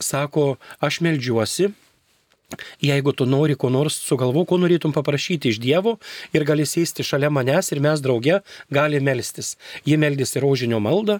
sako, 0.01 0.57
aš 0.81 1.01
meldžiuosi, 1.05 1.69
Jeigu 2.83 3.13
tu 3.13 3.25
nori 3.29 3.55
ko 3.59 3.71
nors 3.73 3.97
sugalvo, 4.07 4.45
ko 4.45 4.59
norėtum 4.61 4.93
paprašyti 4.95 5.53
iš 5.53 5.61
Dievo 5.63 5.97
ir 6.35 6.45
gali 6.47 6.67
sėsti 6.67 7.05
šalia 7.05 7.31
manęs 7.33 7.71
ir 7.73 7.81
mes 7.83 8.03
drauge 8.03 8.41
gali 8.73 9.01
melstis. 9.03 9.55
Jie 9.87 9.97
meldėsi 9.97 10.43
rožinio 10.43 10.81
maldą. 10.83 11.19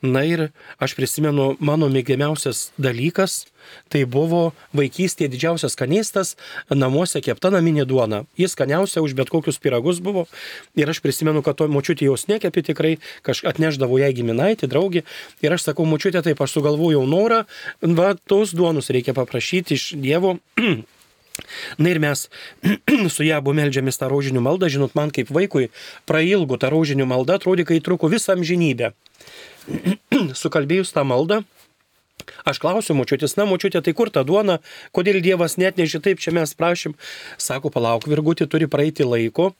Na 0.00 0.22
ir 0.24 0.48
aš 0.80 0.94
prisimenu, 0.96 1.58
mano 1.60 1.90
mėgiamiausias 1.92 2.70
dalykas, 2.80 3.44
tai 3.92 4.06
buvo 4.08 4.54
vaikystėje 4.72 5.28
didžiausias 5.34 5.76
skanėstas, 5.76 6.36
namuose 6.72 7.20
kepta 7.20 7.50
naminė 7.52 7.84
duona. 7.84 8.22
Jis 8.40 8.56
skaniausia 8.56 9.02
už 9.04 9.12
bet 9.18 9.28
kokius 9.28 9.60
piragus 9.60 10.00
buvo. 10.00 10.24
Ir 10.72 10.88
aš 10.88 11.02
prisimenu, 11.04 11.44
kad 11.44 11.60
to 11.60 11.68
močiutė 11.68 12.08
jos 12.08 12.24
nekepi 12.32 12.64
tikrai, 12.70 12.94
kažką 13.26 13.52
atneždavo 13.52 14.00
jai 14.00 14.14
giminaitį, 14.16 14.70
draugį. 14.72 15.04
Ir 15.44 15.56
aš 15.56 15.68
sakau, 15.68 15.84
močiutė, 15.84 16.24
taip 16.24 16.40
aš 16.40 16.56
sugalvojau 16.56 17.04
norą, 17.04 17.44
va, 17.84 18.14
tos 18.24 18.56
duonus 18.56 18.88
reikia 18.88 19.12
paprašyti 19.16 19.76
iš 19.76 19.92
Dievo. 20.00 20.38
Na 21.82 21.92
ir 21.92 22.00
mes 22.00 22.28
su 23.14 23.28
ją 23.28 23.36
abu 23.40 23.52
melžiamės 23.56 24.00
tą 24.00 24.08
rožinių 24.08 24.40
maldą, 24.44 24.72
žinot, 24.72 24.96
man 24.96 25.12
kaip 25.12 25.28
vaikui 25.28 25.68
prailgo 26.08 26.56
tą 26.60 26.72
rožinių 26.72 27.04
maldą, 27.08 27.36
atrodė, 27.36 27.68
kai 27.68 27.84
truko 27.84 28.08
visą 28.12 28.32
amžinybę. 28.36 28.94
Sukalbėjus 30.42 30.94
tą 30.96 31.06
maldą, 31.08 31.42
Aš 32.44 32.60
klausiu 32.62 32.94
močiutės, 32.96 33.34
na 33.38 33.46
močiutė, 33.48 33.80
tai 33.84 33.94
kur 33.96 34.10
ta 34.12 34.22
duona, 34.26 34.58
kodėl 34.96 35.20
Dievas 35.24 35.56
net 35.60 35.80
nežinai 35.80 36.04
taip, 36.04 36.20
čia 36.22 36.34
mes 36.36 36.52
prašym. 36.56 36.94
Sako, 37.40 37.72
palauk, 37.74 38.06
virgutį 38.10 38.46
turi 38.50 38.68
praeiti 38.70 39.06
laiko 39.06 39.50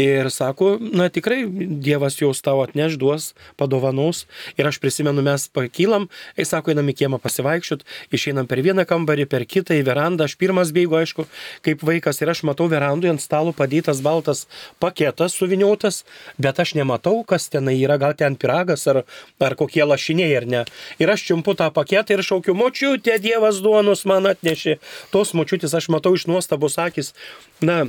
Ir 0.00 0.30
sako, 0.32 0.78
na 0.80 1.08
tikrai 1.12 1.44
Dievas 1.84 2.16
jos 2.16 2.40
tau 2.40 2.62
atneš, 2.64 2.96
duos, 2.96 3.32
padovanos. 3.60 4.24
Ir 4.56 4.64
aš 4.64 4.78
prisimenu, 4.80 5.20
mes 5.24 5.44
pakylam, 5.52 6.06
jis 6.38 6.48
sako, 6.54 6.72
einam 6.72 6.88
į 6.88 6.94
kiemą 7.02 7.18
pasivaikščiot, 7.20 7.84
išeinam 8.16 8.48
per 8.48 8.62
vieną 8.64 8.86
kambarį, 8.88 9.26
per 9.28 9.44
kitą 9.44 9.76
į 9.76 9.84
verandą. 9.84 10.24
Aš 10.24 10.38
pirmas 10.40 10.72
bėgu, 10.72 10.96
aišku, 10.96 11.26
kaip 11.66 11.84
vaikas 11.84 12.22
ir 12.22 12.32
aš 12.32 12.40
matau 12.48 12.70
verandui 12.72 13.10
ant 13.12 13.20
stalo 13.20 13.52
padėtas 13.52 14.00
baltas 14.00 14.46
paketas 14.80 15.36
suviniotas, 15.36 16.06
bet 16.40 16.62
aš 16.62 16.72
nematau, 16.78 17.20
kas 17.28 17.50
ten 17.52 17.68
yra, 17.68 17.98
gal 18.00 18.16
ten 18.16 18.38
piragas 18.40 18.86
ar, 18.88 19.02
ar 19.44 19.56
kokie 19.60 19.84
lašiniai 19.84 20.38
ar 20.40 20.48
ne. 20.48 20.62
Ir 21.02 21.12
aš 21.12 21.26
čiumpu 21.28 21.52
tą 21.58 21.68
paketą 21.74 22.16
ir 22.16 22.24
šaukiu, 22.24 22.56
močiutė, 22.56 23.18
Dievas 23.20 23.60
duonus 23.60 24.06
man 24.08 24.32
atnešė. 24.32 24.78
Tos 25.12 25.36
močiutės 25.36 25.76
aš 25.76 25.92
matau 25.92 26.16
iš 26.16 26.26
nuostabus 26.30 26.80
akis. 26.80 27.12
Na, 27.60 27.84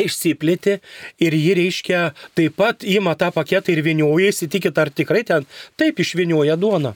išsiplėti 0.00 0.78
ir 1.22 1.38
ji 1.38 1.54
reiškia 1.60 2.02
taip 2.34 2.58
pat 2.58 2.84
ima 2.84 3.14
tą 3.18 3.30
paketą 3.34 3.72
ir 3.74 3.84
vinioja, 3.86 4.32
įsitikit, 4.32 4.78
ar 4.78 4.90
tikrai 4.90 5.24
ten 5.26 5.48
taip 5.80 6.00
išvinioja 6.02 6.58
duoną. 6.60 6.94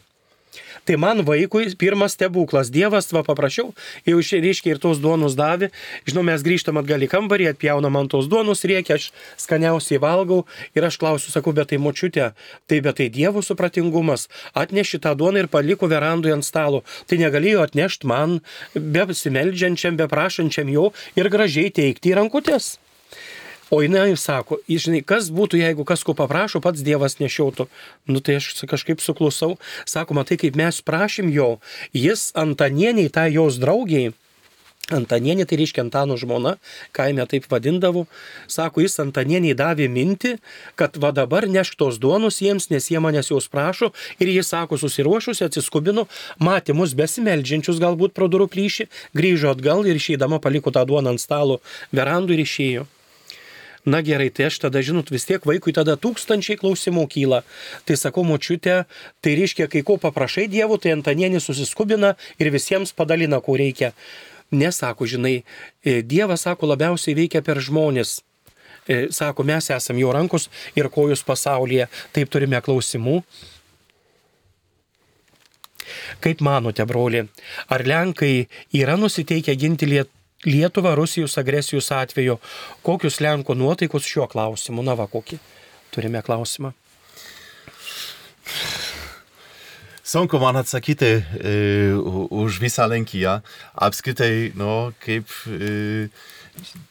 Tai 0.88 0.96
man 0.96 1.20
vaikui 1.20 1.68
pirmas 1.76 2.14
stebuklas. 2.16 2.70
Dievas, 2.72 3.10
va 3.12 3.20
paprašiau, 3.20 3.74
jau 4.08 4.20
reiškia 4.22 4.72
ir 4.72 4.80
tos 4.80 5.02
duonus 5.04 5.36
davė. 5.36 5.68
Žinau, 6.08 6.24
mes 6.24 6.40
grįžtam 6.46 6.80
atgal 6.80 7.04
į 7.04 7.10
kambarį, 7.12 7.50
atpjaunam 7.52 7.98
ant 8.00 8.08
tos 8.14 8.30
duonus, 8.32 8.64
reikia, 8.64 8.96
aš 8.96 9.10
skaniausiai 9.36 10.00
valgau 10.00 10.46
ir 10.72 10.88
aš 10.88 10.96
klausiu, 10.96 11.34
sakau, 11.34 11.52
bet 11.52 11.68
tai 11.74 11.82
močiutė, 11.82 12.30
tai 12.64 12.80
bet 12.80 13.02
tai 13.02 13.10
Dievo 13.12 13.44
supratingumas. 13.44 14.30
Atneši 14.56 15.02
tą 15.04 15.12
duoną 15.12 15.44
ir 15.44 15.52
paliko 15.52 15.92
verandui 15.92 16.32
ant 16.32 16.48
stalo. 16.48 16.80
Tai 17.04 17.20
negalėjo 17.20 17.68
atnešti 17.68 18.08
man, 18.08 18.40
be 18.72 19.04
simeldžiančiam, 19.12 20.00
be 20.00 20.08
prašančiam 20.08 20.72
jo 20.72 20.92
ir 21.20 21.28
gražiai 21.28 21.68
teikti 21.68 22.14
į 22.14 22.22
rankutės. 22.22 22.78
O 23.70 23.82
jinai 23.84 24.16
sako, 24.16 24.62
žinai, 24.64 25.02
kas 25.04 25.28
būtų, 25.34 25.58
jeigu 25.60 25.84
kas 25.84 26.00
ko 26.06 26.14
paprašo, 26.16 26.62
pats 26.64 26.80
Dievas 26.84 27.18
nešiotų. 27.20 27.68
Nu 28.08 28.22
tai 28.24 28.38
aš 28.40 28.54
kažkaip 28.64 29.02
suklusau. 29.04 29.58
Sako, 29.84 30.16
matai, 30.16 30.38
kaip 30.40 30.56
mes 30.56 30.80
prašym 30.80 31.28
jo, 31.34 31.58
jis 31.92 32.30
Antanieniai, 32.32 33.12
tai 33.12 33.28
jos 33.34 33.60
draugiai, 33.60 34.14
Antanienė 34.88 35.44
tai 35.44 35.58
reiškia 35.60 35.82
Antano 35.84 36.16
žmona, 36.16 36.54
kaime 36.96 37.26
taip 37.28 37.44
vadindavo, 37.52 38.06
sako, 38.48 38.80
jis 38.80 38.96
Antanieniai 39.04 39.56
davė 39.58 39.84
mintį, 39.92 40.38
kad 40.80 40.96
va 40.96 41.12
dabar 41.12 41.44
neštos 41.44 42.00
duonus 42.00 42.40
jiems, 42.40 42.70
nes 42.72 42.88
jie 42.88 43.04
manęs 43.04 43.28
jos 43.28 43.52
prašo 43.52 43.92
ir 44.16 44.32
jis 44.32 44.48
sako, 44.48 44.80
susiruošusi, 44.80 45.44
atsiskubino, 45.44 46.08
matė 46.40 46.72
mus 46.72 46.96
besimeldžiančius 46.96 47.84
galbūt 47.84 48.16
pro 48.16 48.32
durų 48.32 48.48
plyšį, 48.48 48.88
grįžo 49.12 49.52
atgal 49.52 49.84
ir 49.84 50.00
išeidama 50.00 50.40
paliko 50.40 50.72
tą 50.72 50.88
duoną 50.88 51.12
ant 51.12 51.20
stalo 51.20 51.60
verandų 51.92 52.38
ir 52.38 52.48
išėjo. 52.48 52.92
Na 53.88 54.02
gerai, 54.04 54.28
tai 54.28 54.48
aš 54.50 54.58
tada, 54.60 54.82
žinot, 54.84 55.08
vis 55.08 55.24
tiek 55.24 55.44
vaikui 55.48 55.72
tada 55.72 55.94
tūkstančiai 55.96 56.58
klausimų 56.60 57.06
kyla. 57.08 57.40
Tai 57.88 57.96
sakau, 57.96 58.24
močiutė, 58.26 58.82
tai 59.24 59.32
reiškia, 59.38 59.68
kai 59.72 59.80
ko 59.86 59.96
paprašai 60.02 60.44
Dievo, 60.52 60.76
tai 60.76 60.92
Antanienis 60.92 61.48
susiskubina 61.48 62.12
ir 62.36 62.50
visiems 62.52 62.92
padalina, 62.92 63.40
ko 63.40 63.56
reikia. 63.56 63.94
Nesako, 64.52 65.08
žinai, 65.08 65.38
e, 65.80 66.02
Dievas, 66.04 66.44
sako, 66.44 66.68
labiausiai 66.68 67.16
veikia 67.16 67.40
per 67.44 67.62
žmonės. 67.64 68.18
E, 68.88 69.06
sako, 69.14 69.46
mes 69.48 69.70
esame 69.72 70.04
jo 70.04 70.12
rankos 70.12 70.50
ir 70.76 70.90
kojus 70.92 71.24
pasaulyje. 71.24 71.88
Taip 72.12 72.28
turime 72.28 72.60
klausimų. 72.60 73.22
Kaip 76.20 76.44
manote, 76.44 76.84
broli, 76.84 77.24
ar 77.72 77.88
Lenkai 77.88 78.48
yra 78.76 79.00
nusiteikę 79.00 79.56
ginti 79.56 79.88
Lietuvą? 79.88 80.17
Lietuvą 80.46 80.94
Rusijos 80.94 81.38
agresijos 81.38 81.90
atveju. 81.92 82.38
Kokius 82.82 83.20
Lenko 83.20 83.54
nuotaikus 83.54 84.06
šiuo 84.06 84.28
klausimu? 84.30 84.84
Na 84.86 84.94
va, 84.94 85.08
kokį 85.10 85.38
turime 85.90 86.22
klausimą. 86.22 86.70
Sunku 90.08 90.38
man 90.40 90.56
atsakyti 90.56 91.08
e, 91.20 91.54
už 92.30 92.60
visą 92.62 92.86
Lenkiją. 92.88 93.40
Apskritai, 93.74 94.54
no, 94.56 94.92
kaip, 95.04 95.28
e, 95.52 96.06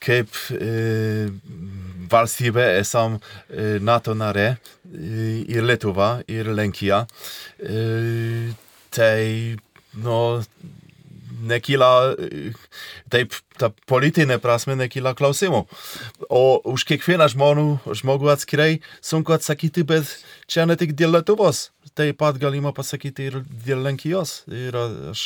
kaip 0.04 0.36
e, 0.54 1.32
valstybė 2.12 2.68
esam 2.82 3.18
e, 3.18 3.80
NATO 3.82 4.14
nare 4.14 4.50
e, 4.52 4.58
ir 5.48 5.66
Lietuva 5.66 6.18
ir 6.28 6.52
Lenkija. 6.52 7.06
E, 7.58 8.54
tai, 8.94 9.56
no, 10.04 10.20
nekyla, 11.50 11.90
taip, 13.14 13.36
ta 13.60 13.70
politinė 13.90 14.38
prasme 14.42 14.76
nekyla 14.80 15.14
klausimų. 15.18 15.64
O 16.30 16.44
už 16.74 16.86
kiekvieną 16.90 17.30
žmonių, 17.34 17.68
žmogų 18.02 18.32
atskirai 18.34 18.80
sunku 19.02 19.36
atsakyti, 19.36 19.86
bet 19.88 20.10
čia 20.50 20.68
ne 20.70 20.78
tik 20.80 20.96
dėl 20.98 21.16
Lietuvos, 21.18 21.70
taip 21.98 22.20
pat 22.22 22.38
galima 22.42 22.74
pasakyti 22.76 23.30
ir 23.30 23.40
dėl 23.66 23.82
Lenkijos. 23.86 24.44
Ir 24.52 24.78
aš 25.14 25.24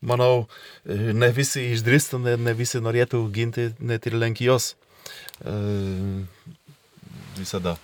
manau, 0.00 0.46
ne 0.84 1.30
visi 1.36 1.70
išdrįstų, 1.74 2.20
ne, 2.26 2.36
ne 2.40 2.54
visi 2.56 2.82
norėtų 2.82 3.22
ginti 3.34 3.70
net 3.80 4.08
ir 4.10 4.18
Lenkijos. 4.20 4.74
E, 5.40 5.54
visada. 7.38 7.76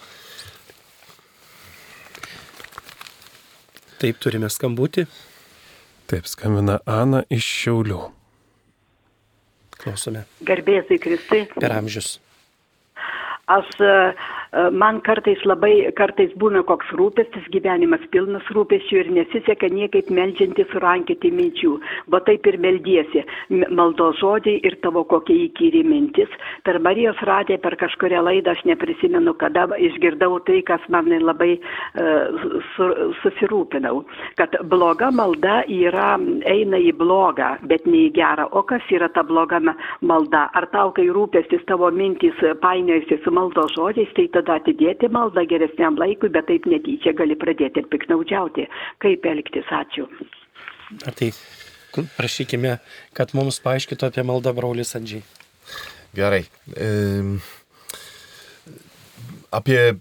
Taip, 3.97 4.21
turime 4.21 4.51
skambutį. 4.53 5.07
Taip, 6.07 6.29
skambina 6.31 6.79
Ana 6.87 7.25
iš 7.33 7.47
Šiaulių. 7.63 7.99
Klausome. 9.77 10.23
Garbėsai 10.47 11.01
Kristai. 11.03 11.41
Per 11.59 11.75
amžius. 11.75 12.17
Aš 13.51 13.69
man 14.73 15.01
kartais 15.05 15.43
labai, 15.45 15.91
kartais 15.97 16.33
būna 16.41 16.63
koks 16.67 16.89
rūpestis, 16.97 17.45
gyvenimas 17.53 18.03
pilnas 18.13 18.47
rūpesčių 18.55 18.99
ir 19.03 19.11
nesiseka 19.19 19.69
niekaip 19.73 20.09
melžianti 20.15 20.65
surankyti 20.71 21.31
minčių. 21.35 21.73
Va 22.13 22.21
taip 22.27 22.47
ir 22.49 22.59
meldiesi. 22.63 23.25
Maldo 23.51 24.13
žodžiai 24.21 24.61
ir 24.67 24.79
tavo 24.85 25.05
kokia 25.09 25.49
įkyri 25.49 25.83
mintis. 25.87 26.33
Per 26.65 26.79
Marijos 26.83 27.21
radiją, 27.29 27.61
per 27.63 27.77
kažkuria 27.81 28.23
laidą, 28.25 28.55
aš 28.57 28.65
neprisimenu, 28.71 29.35
kada 29.41 29.67
išgirdau 29.77 30.39
tai, 30.47 30.63
kas 30.67 30.85
man 30.93 31.11
labai 31.23 31.57
uh, 31.59 32.49
su, 32.75 32.89
susirūpinau. 33.23 34.03
Kad 34.41 34.57
bloga 34.71 35.11
malda 35.15 35.63
yra, 35.69 36.15
eina 36.49 36.81
į 36.81 36.95
blogą, 36.97 37.57
bet 37.69 37.87
ne 37.87 38.07
į 38.07 38.15
gerą. 38.17 38.49
O 38.57 38.65
kas 38.67 38.85
yra 38.93 39.11
ta 39.13 39.25
bloga 39.27 39.61
malda? 40.01 40.47
Ar 40.57 40.69
tau, 40.73 40.93
kai 40.97 41.09
rūpestis 41.13 41.65
tavo 41.69 41.91
mintys 41.93 42.41
painiojasi 42.63 43.21
su 43.25 43.35
maldo 43.35 43.67
žodžiais, 43.75 44.13
tai 44.17 44.29
tada 44.35 44.46
tada 44.47 44.61
atidėti 44.63 45.11
maldą 45.13 45.45
geresniam 45.51 45.99
laikui, 45.99 46.31
bet 46.33 46.47
taip 46.51 46.67
netyčia 46.71 47.15
gali 47.19 47.37
pradėti 47.39 47.83
ir 47.83 47.91
piknaudžiauti. 47.93 48.67
Kaip 49.03 49.27
elgtis? 49.27 49.67
Ačiū. 49.75 50.07
Ar 51.07 51.15
tai 51.19 51.33
prašykime, 52.17 52.79
kad 53.17 53.35
mums 53.35 53.59
paaiškito 53.65 54.09
apie 54.09 54.25
maldą 54.27 54.55
braulis 54.57 54.95
Andžiai. 54.99 55.25
Gerai. 56.17 56.45
E, 56.77 56.89
apie, 59.57 59.97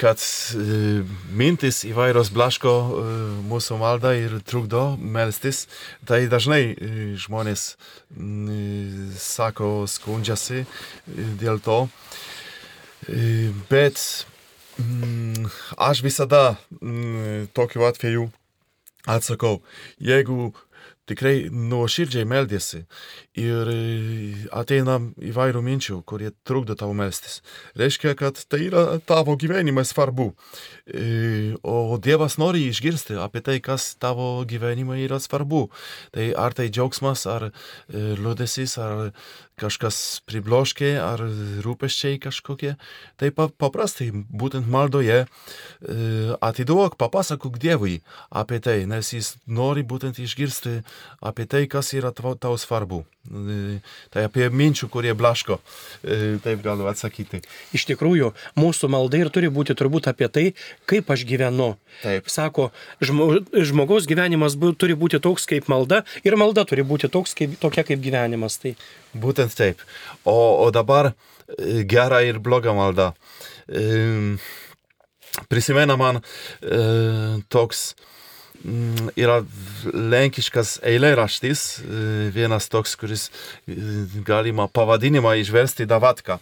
kad 0.00 0.20
e, 0.20 1.02
mintis 1.36 1.82
įvairios 1.88 2.30
blaško 2.34 2.72
e, 2.72 3.04
mūsų 3.50 3.78
maldą 3.80 4.12
ir 4.18 4.38
trukdo 4.46 4.96
melstis, 5.00 5.66
tai 6.08 6.24
dažnai 6.32 6.62
e, 6.72 6.92
žmonės 7.20 7.68
m, 8.16 9.12
sako, 9.20 9.86
skundžiasi 9.90 10.64
dėl 11.40 11.60
to. 11.64 11.84
Bet 13.70 14.00
mm, 14.78 15.46
aš 15.78 16.02
visada 16.02 16.56
mm, 16.80 17.46
tokiu 17.54 17.86
atveju 17.86 18.28
atsakau, 19.06 19.60
jeigu 20.02 20.50
tikrai 21.06 21.46
nuoširdžiai 21.54 22.26
meldėsi 22.26 22.82
ir 23.38 23.70
ateina 24.54 24.98
įvairių 25.30 25.62
minčių, 25.62 26.00
kurie 26.08 26.32
trukdo 26.46 26.76
tau 26.78 26.92
melstis. 26.98 27.40
Reiškia, 27.78 28.16
kad 28.18 28.40
tai 28.50 28.64
yra 28.66 28.98
tavo 29.06 29.36
gyvenimas 29.38 29.92
svarbu. 29.94 30.32
O 31.62 31.98
Dievas 32.02 32.38
nori 32.42 32.66
išgirsti 32.70 33.20
apie 33.22 33.44
tai, 33.46 33.60
kas 33.62 33.92
tavo 34.02 34.42
gyvenime 34.48 34.98
yra 35.04 35.20
svarbu. 35.22 35.66
Tai 36.14 36.28
ar 36.46 36.56
tai 36.58 36.68
džiaugsmas, 36.74 37.26
ar 37.30 37.50
liūdėsis, 37.92 38.76
ar 38.82 39.12
kažkas 39.60 40.20
pribloškė 40.28 40.90
ar 41.00 41.22
rūpeščiai 41.64 42.20
kažkokie, 42.20 42.74
tai 43.16 43.30
paprastai 43.32 44.10
būtent 44.12 44.68
maldoje 44.68 45.22
e, 45.22 45.26
atiduok, 46.44 46.98
papasakok 47.00 47.56
Dievui 47.62 48.02
apie 48.28 48.60
tai, 48.60 48.82
nes 48.88 49.12
jis 49.14 49.34
nori 49.48 49.84
būtent 49.86 50.20
išgirsti 50.20 50.82
apie 51.24 51.48
tai, 51.48 51.64
kas 51.72 51.94
yra 51.96 52.12
tau, 52.12 52.56
svarbu. 52.60 53.04
E, 53.26 53.78
tai 54.12 54.26
apie 54.28 54.50
minčių, 54.52 54.90
kurie 54.92 55.14
blaško, 55.16 55.58
e, 56.04 56.36
taip 56.44 56.60
galiu 56.64 56.90
atsakyti. 56.90 57.40
Iš 57.76 57.88
tikrųjų, 57.90 58.32
mūsų 58.60 58.92
malda 58.92 59.22
ir 59.24 59.32
turi 59.32 59.48
būti 59.52 59.76
turbūt 59.78 60.10
apie 60.12 60.28
tai, 60.28 60.46
kaip 60.84 61.10
aš 61.10 61.24
gyvenu. 61.28 61.72
Taip. 62.02 62.28
Sako, 62.28 62.68
žmogaus 63.00 64.04
gyvenimas 64.08 64.58
turi 64.76 64.96
būti 64.98 65.20
toks 65.22 65.48
kaip 65.48 65.70
malda 65.72 66.04
ir 66.28 66.36
malda 66.36 66.66
turi 66.68 66.84
būti 66.84 67.08
toks 67.08 67.32
kaip, 67.38 67.56
tokia 67.62 67.86
kaip 67.88 68.04
gyvenimas. 68.04 68.60
Tai. 68.60 68.76
Būtent 69.16 69.45
būtent 69.46 69.56
taip. 69.56 69.80
O, 70.24 70.64
o 70.64 70.70
dabar 70.70 71.12
e, 71.58 71.84
gera 71.86 72.22
ir 72.22 72.38
bloga 72.38 72.74
malda. 72.74 73.14
E, 73.68 74.36
prisimena 75.48 75.96
man 75.96 76.20
e, 76.62 77.42
toks 77.48 77.94
mm, 77.94 78.15
yra 79.16 79.40
lenkiškas 79.94 80.80
eilėraštis, 80.86 81.62
e, 81.80 82.06
vienas 82.34 82.68
toks, 82.72 82.96
kuris 82.98 83.28
e, 83.28 83.76
galima 84.26 84.66
pavadinimą 84.68 85.36
išversti 85.42 85.86
davatka. 85.86 86.40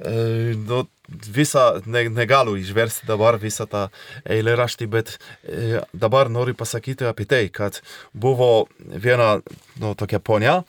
E, 0.00 0.54
nu, 0.56 0.84
visą 1.10 1.80
ne, 1.86 2.06
negaliu 2.08 2.56
išversti 2.56 3.08
dabar 3.08 3.38
visą 3.40 3.66
tą 3.70 3.86
eilėraštį, 4.30 4.88
bet 4.90 5.16
e, 5.44 5.82
dabar 5.92 6.30
noriu 6.32 6.54
pasakyti 6.56 7.08
apie 7.08 7.26
tai, 7.28 7.42
kad 7.52 7.80
buvo 8.12 8.68
viena 8.78 9.40
nu, 9.80 9.94
tokia 9.94 10.20
ponia, 10.22 10.60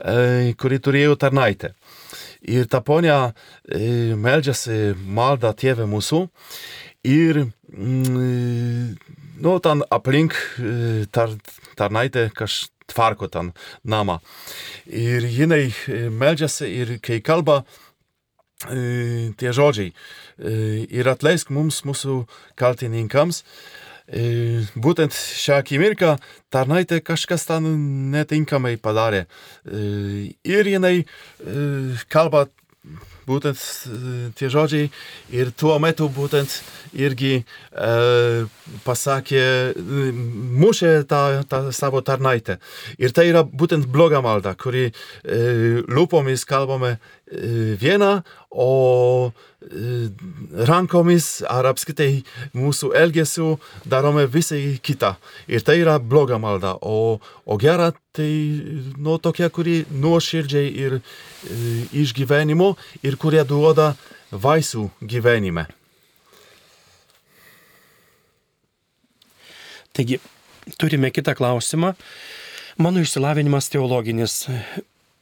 e, 0.00 0.54
kuri 0.58 0.80
turėjo 0.80 1.18
tarnaitę. 1.20 1.74
Ir 2.44 2.66
ta 2.68 2.82
ponia 2.84 3.32
e, 3.68 4.14
meldžiasi 4.16 4.94
maldą 4.98 5.54
tėvę 5.56 5.86
mūsų 5.88 6.24
ir 7.08 7.44
mm, 7.46 8.96
nu, 9.40 9.58
ten 9.60 9.82
aplink 9.90 10.34
e, 10.58 11.06
tar, 11.10 11.30
tarnaitę 11.76 12.30
kažkas 12.34 12.70
tvarko 12.86 13.28
ten 13.32 13.52
namą. 13.84 14.18
Ir 14.86 15.24
jinai 15.24 15.70
e, 15.70 16.08
meldžiasi 16.12 16.68
ir 16.68 16.98
kai 17.04 17.22
kalba, 17.24 17.64
tie 18.64 19.50
žodžiai 19.52 19.90
e, 19.90 20.52
ir 20.88 21.08
atleisk 21.10 21.50
mums 21.52 21.82
mūsų 21.84 22.22
kaltininkams. 22.60 23.42
Būtent 24.76 25.16
šią 25.16 25.62
akimirką 25.62 26.10
tarnaitė 26.52 26.98
kažkas 27.00 27.46
ten 27.48 27.64
netinkamai 28.12 28.74
padarė. 28.76 29.22
Ir 29.64 30.68
jinai 30.68 31.06
kalba 32.12 32.44
būtent 33.28 33.58
e, 33.58 34.30
tie 34.38 34.50
žodžiai 34.52 34.90
ir 35.34 35.52
tuo 35.56 35.76
metu 35.82 36.08
būtent 36.12 36.60
irgi 36.94 37.34
e, 37.40 37.44
pasakė, 38.84 39.44
e, 39.72 40.06
mušė 40.64 40.92
tą, 41.10 41.22
tą 41.50 41.64
savo 41.74 42.04
tarnaitę. 42.04 42.58
Ir 42.98 43.14
tai 43.16 43.28
yra 43.30 43.44
būtent 43.44 43.88
bloga 43.90 44.22
malda, 44.24 44.54
kuri 44.58 44.88
e, 44.88 44.92
lūpomis 45.88 46.46
kalbame 46.48 46.96
e, 46.96 47.74
vieną, 47.80 48.16
o 48.54 48.70
e, 49.30 49.53
rankomis 50.68 51.42
ar 51.48 51.68
apskritai 51.70 52.22
mūsų 52.56 52.92
elgesiu 52.98 53.54
darome 53.88 54.26
visai 54.30 54.78
kitą. 54.84 55.14
Ir 55.48 55.64
tai 55.64 55.78
yra 55.80 55.96
bloga 55.98 56.38
malda, 56.38 56.74
o, 56.82 57.20
o 57.46 57.56
gera 57.60 57.92
tai 58.14 58.30
nu, 58.96 59.16
tokia, 59.18 59.48
kuri 59.50 59.84
nuoširdžiai 59.90 60.68
ir 60.84 60.98
iš 61.92 62.14
gyvenimo 62.16 62.74
ir 63.02 63.16
kurie 63.20 63.42
duoda 63.48 63.94
vaisių 64.30 64.88
gyvenime. 65.00 65.66
Taigi, 69.94 70.18
turime 70.78 71.12
kitą 71.14 71.36
klausimą. 71.38 71.94
Mano 72.82 73.02
išsilavinimas 73.04 73.70
teologinis. 73.70 74.48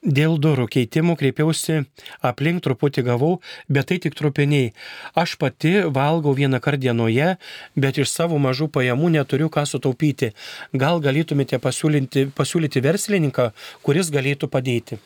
Dėl 0.03 0.35
durų 0.43 0.65
keitimų 0.67 1.15
kreipiausi, 1.15 1.85
aplink 2.27 2.65
truputį 2.65 3.05
gavau, 3.07 3.37
bet 3.71 3.87
tai 3.87 4.01
tik 4.03 4.17
trupiniai. 4.19 4.73
Aš 5.15 5.37
pati 5.39 5.77
valgau 5.87 6.35
vieną 6.35 6.59
kartą 6.59 6.83
dienoje, 6.83 7.37
bet 7.79 8.01
iš 8.03 8.11
savo 8.11 8.41
mažų 8.43 8.67
pajamų 8.75 9.13
neturiu 9.15 9.47
ką 9.47 9.63
sutaupyti. 9.63 10.33
Gal 10.75 10.99
galėtumėte 10.99 11.63
pasiūlyti, 11.63 12.33
pasiūlyti 12.35 12.83
verslininką, 12.83 13.53
kuris 13.87 14.11
galėtų 14.11 14.51
padėti? 14.51 14.99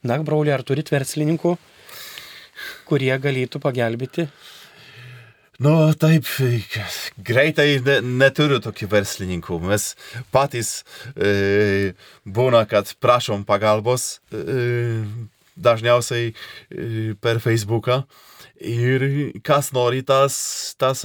Na, 0.00 0.16
broliai, 0.24 0.56
ar 0.56 0.64
turit 0.64 0.88
verslininkų, 0.88 1.58
kurie 2.88 3.12
galėtų 3.12 3.60
pagelbėti? 3.60 4.30
Nu, 5.62 5.72
taip, 5.96 6.26
greitai 7.24 7.78
ne, 7.84 8.00
neturiu 8.20 8.58
tokių 8.60 8.90
verslininkų. 8.92 9.56
Mes 9.64 9.94
patys 10.34 10.82
e, 11.16 11.94
būna, 12.28 12.66
kad 12.68 12.92
prašom 13.00 13.46
pagalbos, 13.48 14.18
e, 14.28 15.00
dažniausiai 15.56 16.28
e, 16.28 17.14
per 17.24 17.40
Facebooką. 17.40 18.02
Ir 18.56 19.02
kas 19.44 19.68
nori, 19.76 20.00
tas, 20.06 20.74
tas 20.80 21.02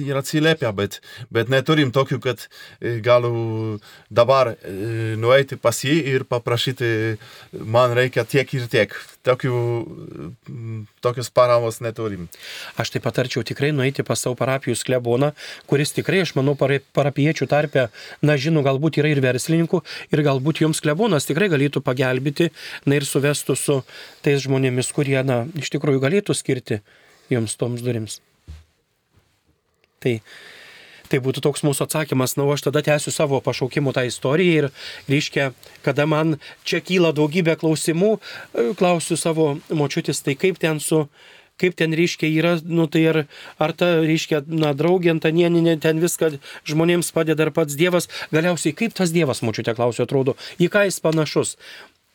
ir 0.00 0.16
atsiliepia, 0.16 0.70
bet, 0.72 1.02
bet 1.28 1.50
neturim 1.52 1.90
tokių, 1.92 2.18
kad 2.24 2.46
galiu 3.04 3.78
dabar 4.08 4.54
nueiti 5.20 5.58
pas 5.60 5.76
jį 5.84 5.98
ir 6.14 6.24
paprašyti, 6.24 7.18
man 7.52 7.92
reikia 7.92 8.24
tiek 8.24 8.48
ir 8.56 8.70
tiek. 8.72 8.96
Tokių, 9.24 9.58
tokios 11.04 11.30
paramos 11.32 11.80
neturim. 11.84 12.26
Aš 12.80 12.92
tai 12.92 13.00
patarčiau 13.04 13.44
tikrai 13.44 13.70
nueiti 13.72 14.04
pas 14.04 14.20
savo 14.20 14.36
parapijų 14.36 14.76
kleboną, 14.84 15.30
kuris 15.68 15.94
tikrai, 15.96 16.22
aš 16.24 16.34
manau, 16.36 16.56
para- 16.60 16.82
parapiečių 16.96 17.48
tarpe, 17.48 17.86
na, 18.20 18.36
žinau, 18.36 18.64
galbūt 18.64 19.00
yra 19.00 19.12
ir 19.12 19.20
verslininkų, 19.24 19.80
ir 20.12 20.24
galbūt 20.24 20.64
jums 20.64 20.80
klebonas 20.84 21.28
tikrai 21.28 21.48
galėtų 21.52 21.84
pagelbėti, 21.84 22.50
na 22.84 23.00
ir 23.00 23.08
suvestų 23.08 23.56
su 23.56 23.80
tais 24.24 24.44
žmonėmis, 24.44 24.92
kurie, 24.92 25.20
na, 25.24 25.44
iš 25.56 25.72
tikrųjų 25.72 26.04
galėtų 26.04 26.36
skirti 26.36 26.82
jums 27.32 27.56
toms 27.60 27.84
durims. 27.84 28.20
Tai 30.04 30.18
Tai 31.12 31.20
būtų 31.20 31.42
toks 31.44 31.62
mūsų 31.62 31.84
atsakymas, 31.84 32.32
na, 32.38 32.46
aš 32.50 32.64
tada 32.66 32.80
tęsiu 32.84 33.12
savo 33.12 33.40
pašaukimų 33.44 33.92
tą 33.94 34.06
istoriją 34.08 34.54
ir, 34.58 34.66
reiškia, 35.10 35.50
kada 35.84 36.08
man 36.08 36.38
čia 36.64 36.80
kyla 36.80 37.12
daugybė 37.14 37.58
klausimų, 37.60 38.16
e, 38.16 38.64
klausiu 38.78 39.18
savo 39.20 39.50
močiutis, 39.68 40.22
tai 40.24 40.34
kaip 40.40 40.58
ten 40.62 40.80
su, 40.80 41.04
kaip 41.60 41.76
ten, 41.78 41.94
reiškia, 41.94 42.30
yra, 42.32 42.54
nu 42.64 42.88
tai 42.90 43.04
ar, 43.12 43.20
ar 43.62 43.74
ta, 43.76 43.90
reiškia, 44.02 44.42
na, 44.48 44.72
draugė 44.74 45.12
Antanieninė 45.12 45.76
ten 45.84 46.00
viską 46.02 46.38
žmonėms 46.66 47.12
padeda, 47.14 47.46
ar 47.46 47.52
pats 47.54 47.76
Dievas, 47.78 48.08
galiausiai 48.32 48.74
kaip 48.74 48.96
tas 48.96 49.12
Dievas, 49.14 49.44
močiutė 49.44 49.76
klausiu, 49.76 50.08
atrodo, 50.08 50.38
į 50.58 50.72
ką 50.72 50.88
jis 50.88 51.02
panašus. 51.04 51.58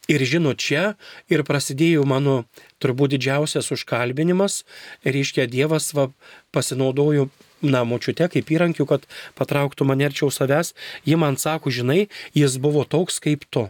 Ir 0.09 0.23
žinot, 0.25 0.57
čia 0.57 0.95
ir 1.29 1.43
prasidėjo 1.45 2.01
mano 2.09 2.43
turbūt 2.81 3.13
didžiausias 3.13 3.69
užkalbinimas, 3.75 4.63
reiškia, 5.05 5.45
Dievas 5.45 5.91
va, 5.93 6.07
pasinaudojo 6.55 7.27
na, 7.61 7.83
močiute 7.85 8.25
kaip 8.31 8.49
įrankiu, 8.49 8.87
kad 8.89 9.05
patrauktų 9.37 9.85
mane 9.85 10.07
arčiau 10.09 10.31
savęs, 10.33 10.73
ji 11.05 11.19
man 11.19 11.37
sako, 11.37 11.69
žinai, 11.69 12.07
jis 12.33 12.57
buvo 12.57 12.87
toks 12.89 13.19
kaip 13.21 13.45
tu. 13.53 13.67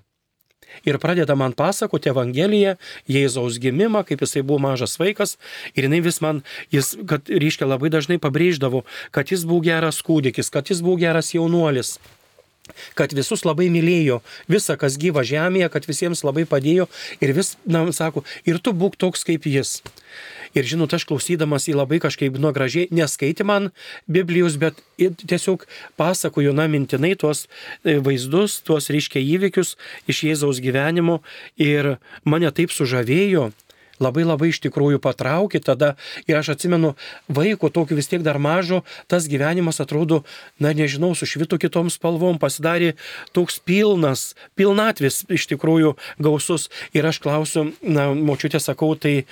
Ir 0.86 1.00
pradeda 1.02 1.34
man 1.36 1.56
pasakoti 1.58 2.12
Evangeliją, 2.12 2.76
Jėzaus 3.10 3.58
gimimą, 3.60 4.04
kaip 4.06 4.22
jisai 4.22 4.44
buvo 4.46 4.62
mažas 4.64 4.96
vaikas. 5.02 5.36
Ir 5.74 5.88
jinai 5.90 6.00
vis 6.06 6.22
man, 6.22 6.44
jis, 6.72 6.94
kad 7.10 7.26
ryškia 7.26 7.68
labai 7.68 7.90
dažnai 7.90 8.20
pabrėždavo, 8.22 8.84
kad 9.12 9.34
jis 9.34 9.48
buvo 9.50 9.66
geras 9.66 10.00
kūdikis, 10.06 10.54
kad 10.54 10.70
jis 10.70 10.84
buvo 10.86 11.02
geras 11.02 11.34
jaunuolis 11.34 11.98
kad 13.00 13.14
visus 13.16 13.46
labai 13.48 13.70
mylėjo, 13.74 14.20
visą, 14.52 14.78
kas 14.80 14.98
gyva 15.02 15.26
žemėje, 15.28 15.70
kad 15.74 15.88
visiems 15.90 16.24
labai 16.28 16.46
padėjo 16.50 16.90
ir 17.24 17.34
vis, 17.38 17.56
na, 17.66 17.86
sako, 17.96 18.26
ir 18.48 18.62
tu 18.64 18.74
būk 18.76 19.00
toks 19.00 19.26
kaip 19.28 19.48
jis. 19.50 19.80
Ir 20.58 20.66
žinot, 20.66 20.94
aš 20.98 21.06
klausydamas 21.06 21.68
į 21.70 21.76
labai 21.78 22.00
kažkaip 22.02 22.38
nuo 22.42 22.50
gražiai, 22.56 22.90
neskaiti 22.90 23.46
man 23.46 23.70
Biblijos, 24.10 24.58
bet 24.58 24.80
tiesiog 24.98 25.68
pasakoju, 26.00 26.56
na, 26.58 26.66
mintinai 26.72 27.14
tuos 27.20 27.46
e, 27.46 28.00
vaizdus, 28.02 28.60
tuos 28.66 28.90
reiškia 28.90 29.22
įvykius 29.22 29.76
iš 30.10 30.24
Jėzaus 30.26 30.62
gyvenimo 30.64 31.20
ir 31.62 31.98
mane 32.26 32.50
taip 32.56 32.74
sužavėjo, 32.74 33.52
labai 34.04 34.26
labai 34.28 34.52
iš 34.54 34.62
tikrųjų 34.66 35.02
patraukė 35.04 35.62
tada 35.64 35.94
ir 36.28 36.40
aš 36.40 36.54
atsimenu 36.56 36.96
vaiko 37.28 37.70
tokiu 37.74 37.98
vis 38.00 38.10
tiek 38.12 38.24
dar 38.26 38.40
mažo, 38.42 38.82
tas 39.08 39.28
gyvenimas 39.32 39.82
atrodo, 39.84 40.24
na 40.60 40.74
nežinau, 40.74 41.12
sušvito 41.16 41.60
kitom 41.62 41.92
spalvom, 41.94 42.40
pasidarė 42.42 42.96
toks 43.36 43.60
pilnas, 43.60 44.34
pilnatvis 44.60 45.24
iš 45.30 45.48
tikrųjų 45.54 45.96
gausus 46.20 46.70
ir 46.96 47.08
aš 47.10 47.22
klausiu, 47.24 47.70
na, 47.84 48.10
močiutė 48.14 48.62
sakau, 48.64 48.96
tai 48.96 49.26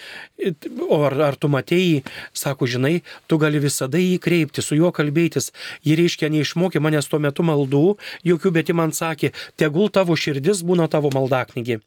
o 0.90 1.02
ar, 1.08 1.18
ar 1.32 1.40
tu 1.40 1.50
matėjai, 1.52 2.04
sako, 2.36 2.68
žinai, 2.70 3.02
tu 3.28 3.40
gali 3.42 3.62
visada 3.64 4.02
jį 4.02 4.18
kreipti, 4.24 4.64
su 4.64 4.78
juo 4.78 4.92
kalbėtis. 4.96 5.52
Ji 5.88 5.98
reiškia, 6.00 6.32
neišmokė 6.34 6.82
manęs 6.84 7.10
tuo 7.12 7.22
metu 7.24 7.46
maldų, 7.48 7.98
jokių, 8.28 8.54
bet 8.60 8.72
ji 8.72 8.78
man 8.78 8.96
sakė, 8.96 9.34
tegul 9.58 9.92
tavo 9.94 10.18
širdis 10.18 10.64
būna 10.68 10.90
tavo 10.92 11.14
maldaknygi. 11.14 11.82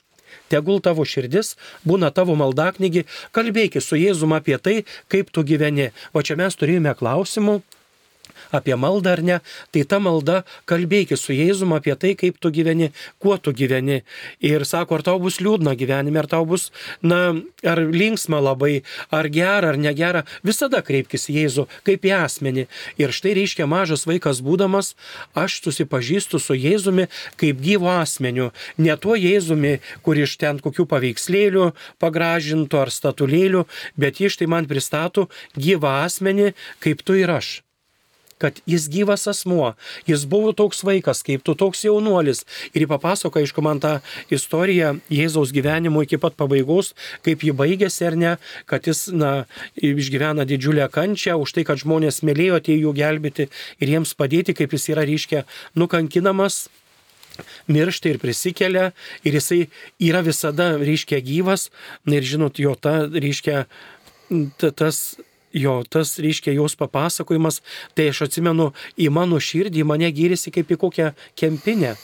Tegul 0.52 0.80
tavo 0.84 1.06
širdis 1.06 1.56
būna 1.86 2.12
tavo 2.14 2.36
maldaknygi, 2.38 3.06
kalbėki 3.36 3.82
su 3.84 3.98
Jėzum 4.00 4.36
apie 4.36 4.58
tai, 4.58 4.76
kaip 5.12 5.30
tu 5.34 5.44
gyveni. 5.46 5.90
O 6.14 6.22
čia 6.22 6.38
mes 6.40 6.56
turėjome 6.58 6.94
klausimų, 6.98 7.60
apie 8.54 8.76
maldą 8.76 9.14
ar 9.16 9.22
ne, 9.22 9.38
tai 9.74 9.84
ta 9.88 10.00
malda 10.02 10.42
kalbėki 10.70 11.18
su 11.18 11.34
Jėzum 11.36 11.74
apie 11.76 11.94
tai, 12.00 12.14
kaip 12.18 12.38
tu 12.42 12.50
gyveni, 12.54 12.90
kuo 13.22 13.36
tu 13.38 13.54
gyveni. 13.56 14.00
Ir 14.44 14.64
sako, 14.68 14.98
ar 14.98 15.06
tau 15.06 15.20
bus 15.22 15.40
liūdna 15.42 15.76
gyvenime, 15.78 16.20
ar 16.22 16.28
tau 16.30 16.46
bus, 16.48 16.70
na, 17.02 17.34
ar 17.66 17.82
linksma 17.84 18.40
labai, 18.42 18.82
ar 19.14 19.28
gera, 19.32 19.72
ar 19.72 19.80
negera, 19.80 20.24
visada 20.46 20.82
kreipkis 20.86 21.28
į 21.30 21.38
Jėzų 21.40 21.66
kaip 21.86 22.06
į 22.06 22.14
asmenį. 22.20 22.66
Ir 23.00 23.14
štai 23.16 23.34
reiškia 23.38 23.68
mažas 23.70 24.06
vaikas 24.08 24.42
būdamas, 24.44 24.94
aš 25.38 25.60
susipažįstu 25.64 26.40
su 26.42 26.58
Jėzumi 26.58 27.08
kaip 27.40 27.62
gyvo 27.62 27.90
asmeniu, 27.92 28.50
ne 28.78 28.96
tuo 29.00 29.16
Jėzumi, 29.18 29.78
kur 30.04 30.18
iš 30.18 30.36
ten 30.40 30.60
kokių 30.62 30.86
paveikslėlių 30.90 31.70
pagražintų 32.02 32.82
ar 32.82 32.92
statulėlių, 32.94 33.66
bet 34.00 34.20
iš 34.20 34.40
tai 34.40 34.50
man 34.50 34.68
pristato 34.70 35.28
gyvą 35.56 36.00
asmenį 36.04 36.52
kaip 36.84 37.04
tu 37.06 37.18
ir 37.18 37.30
aš 37.38 37.60
kad 38.40 38.60
jis 38.68 38.88
gyvas 38.92 39.26
asmuo, 39.30 39.74
jis 40.08 40.24
buvo 40.30 40.54
toks 40.56 40.82
vaikas, 40.86 41.22
kaip 41.26 41.44
tu 41.46 41.54
toks 41.58 41.84
jaunuolis. 41.84 42.44
Ir 42.72 42.84
jį 42.84 42.90
papasako, 42.90 43.42
aišku, 43.42 43.64
man 43.64 43.82
tą 43.82 43.98
istoriją 44.32 44.96
Jėzaus 45.12 45.52
gyvenimo 45.54 46.02
iki 46.06 46.20
pat 46.20 46.36
pabaigos, 46.40 46.94
kaip 47.26 47.44
jį 47.44 47.54
baigėsi 47.60 48.08
ar 48.08 48.18
ne, 48.18 48.34
kad 48.70 48.88
jis, 48.88 49.06
na, 49.12 49.44
išgyvena 49.76 50.46
didžiulę 50.48 50.88
kančią 50.92 51.36
už 51.40 51.56
tai, 51.56 51.66
kad 51.68 51.80
žmonės 51.82 52.22
mylėjo 52.26 52.60
atėjo 52.60 52.88
jų 52.88 52.96
gelbėti 52.96 53.48
ir 53.80 53.96
jiems 53.96 54.16
padėti, 54.16 54.56
kaip 54.56 54.72
jis 54.76 54.90
yra 54.94 55.06
ryškia 55.08 55.44
nukankinamas 55.78 56.66
miršta 57.68 58.10
ir 58.10 58.18
prisikelia 58.20 58.90
ir 59.24 59.36
jisai 59.38 59.62
yra 60.02 60.22
visada, 60.26 60.74
reiškia, 60.80 61.20
gyvas. 61.24 61.68
Ir 62.08 62.26
žinot, 62.26 62.60
jo 62.60 62.74
ta, 62.74 63.04
reiškia, 63.08 63.64
tas 64.76 65.00
jo, 65.52 65.80
tas, 65.88 66.16
reiškia, 66.22 66.54
jos 66.56 66.76
papasakojimas, 66.78 67.60
tai 67.94 68.10
aš 68.12 68.26
atsimenu, 68.28 68.70
į 69.00 69.10
mano 69.14 69.40
širdį 69.42 69.84
mane 69.88 70.10
gyrėsi 70.14 70.52
kaip 70.54 70.70
į 70.70 70.80
kokią 70.84 71.12
kempinę. 71.38 71.96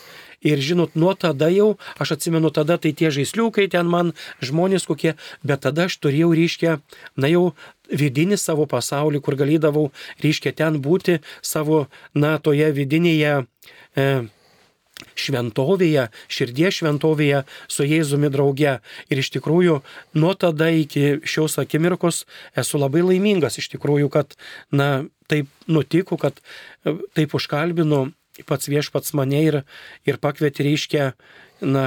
Ir 0.46 0.60
žinot, 0.60 0.94
nuo 0.94 1.14
tada 1.16 1.48
jau, 1.50 1.74
aš 1.98 2.16
atsimenu 2.18 2.52
tada, 2.54 2.76
tai 2.78 2.92
tie 2.92 3.08
žaisliukai 3.10 3.66
ten 3.72 3.88
man 3.88 4.12
žmonės 4.44 4.84
kokie, 4.86 5.16
bet 5.42 5.64
tada 5.64 5.88
aš 5.88 5.96
turėjau, 5.96 6.34
reiškia, 6.36 6.76
na 7.16 7.30
jau 7.32 7.44
vidinį 7.88 8.36
savo 8.38 8.66
pasaulį, 8.68 9.22
kur 9.24 9.38
galėdavau, 9.38 9.88
reiškia, 10.22 10.52
ten 10.52 10.78
būti 10.84 11.20
savo, 11.40 11.86
na, 12.14 12.36
toje 12.38 12.68
vidinėje 12.76 13.32
e, 13.96 14.06
šventovėje, 15.16 16.08
širdies 16.32 16.80
šventovėje 16.80 17.42
su 17.72 17.86
Jėzumi 17.86 18.30
drauge. 18.32 18.78
Ir 19.12 19.22
iš 19.22 19.32
tikrųjų, 19.36 19.80
nuo 20.16 20.32
tada 20.38 20.70
iki 20.72 21.20
šios 21.28 21.58
akimirkos 21.62 22.24
esu 22.56 22.80
labai 22.80 23.04
laimingas 23.04 23.58
iš 23.60 23.70
tikrųjų, 23.76 24.10
kad, 24.12 24.36
na, 24.72 25.06
taip 25.30 25.50
nutiko, 25.68 26.18
kad 26.20 26.38
e, 26.40 26.96
taip 27.16 27.34
užkalbinu 27.36 28.06
pats 28.48 28.68
viešpats 28.68 29.14
mane 29.16 29.40
ir, 29.44 29.62
ir 30.08 30.20
pakvietė, 30.20 30.66
reiškia, 30.66 31.10
na, 31.64 31.86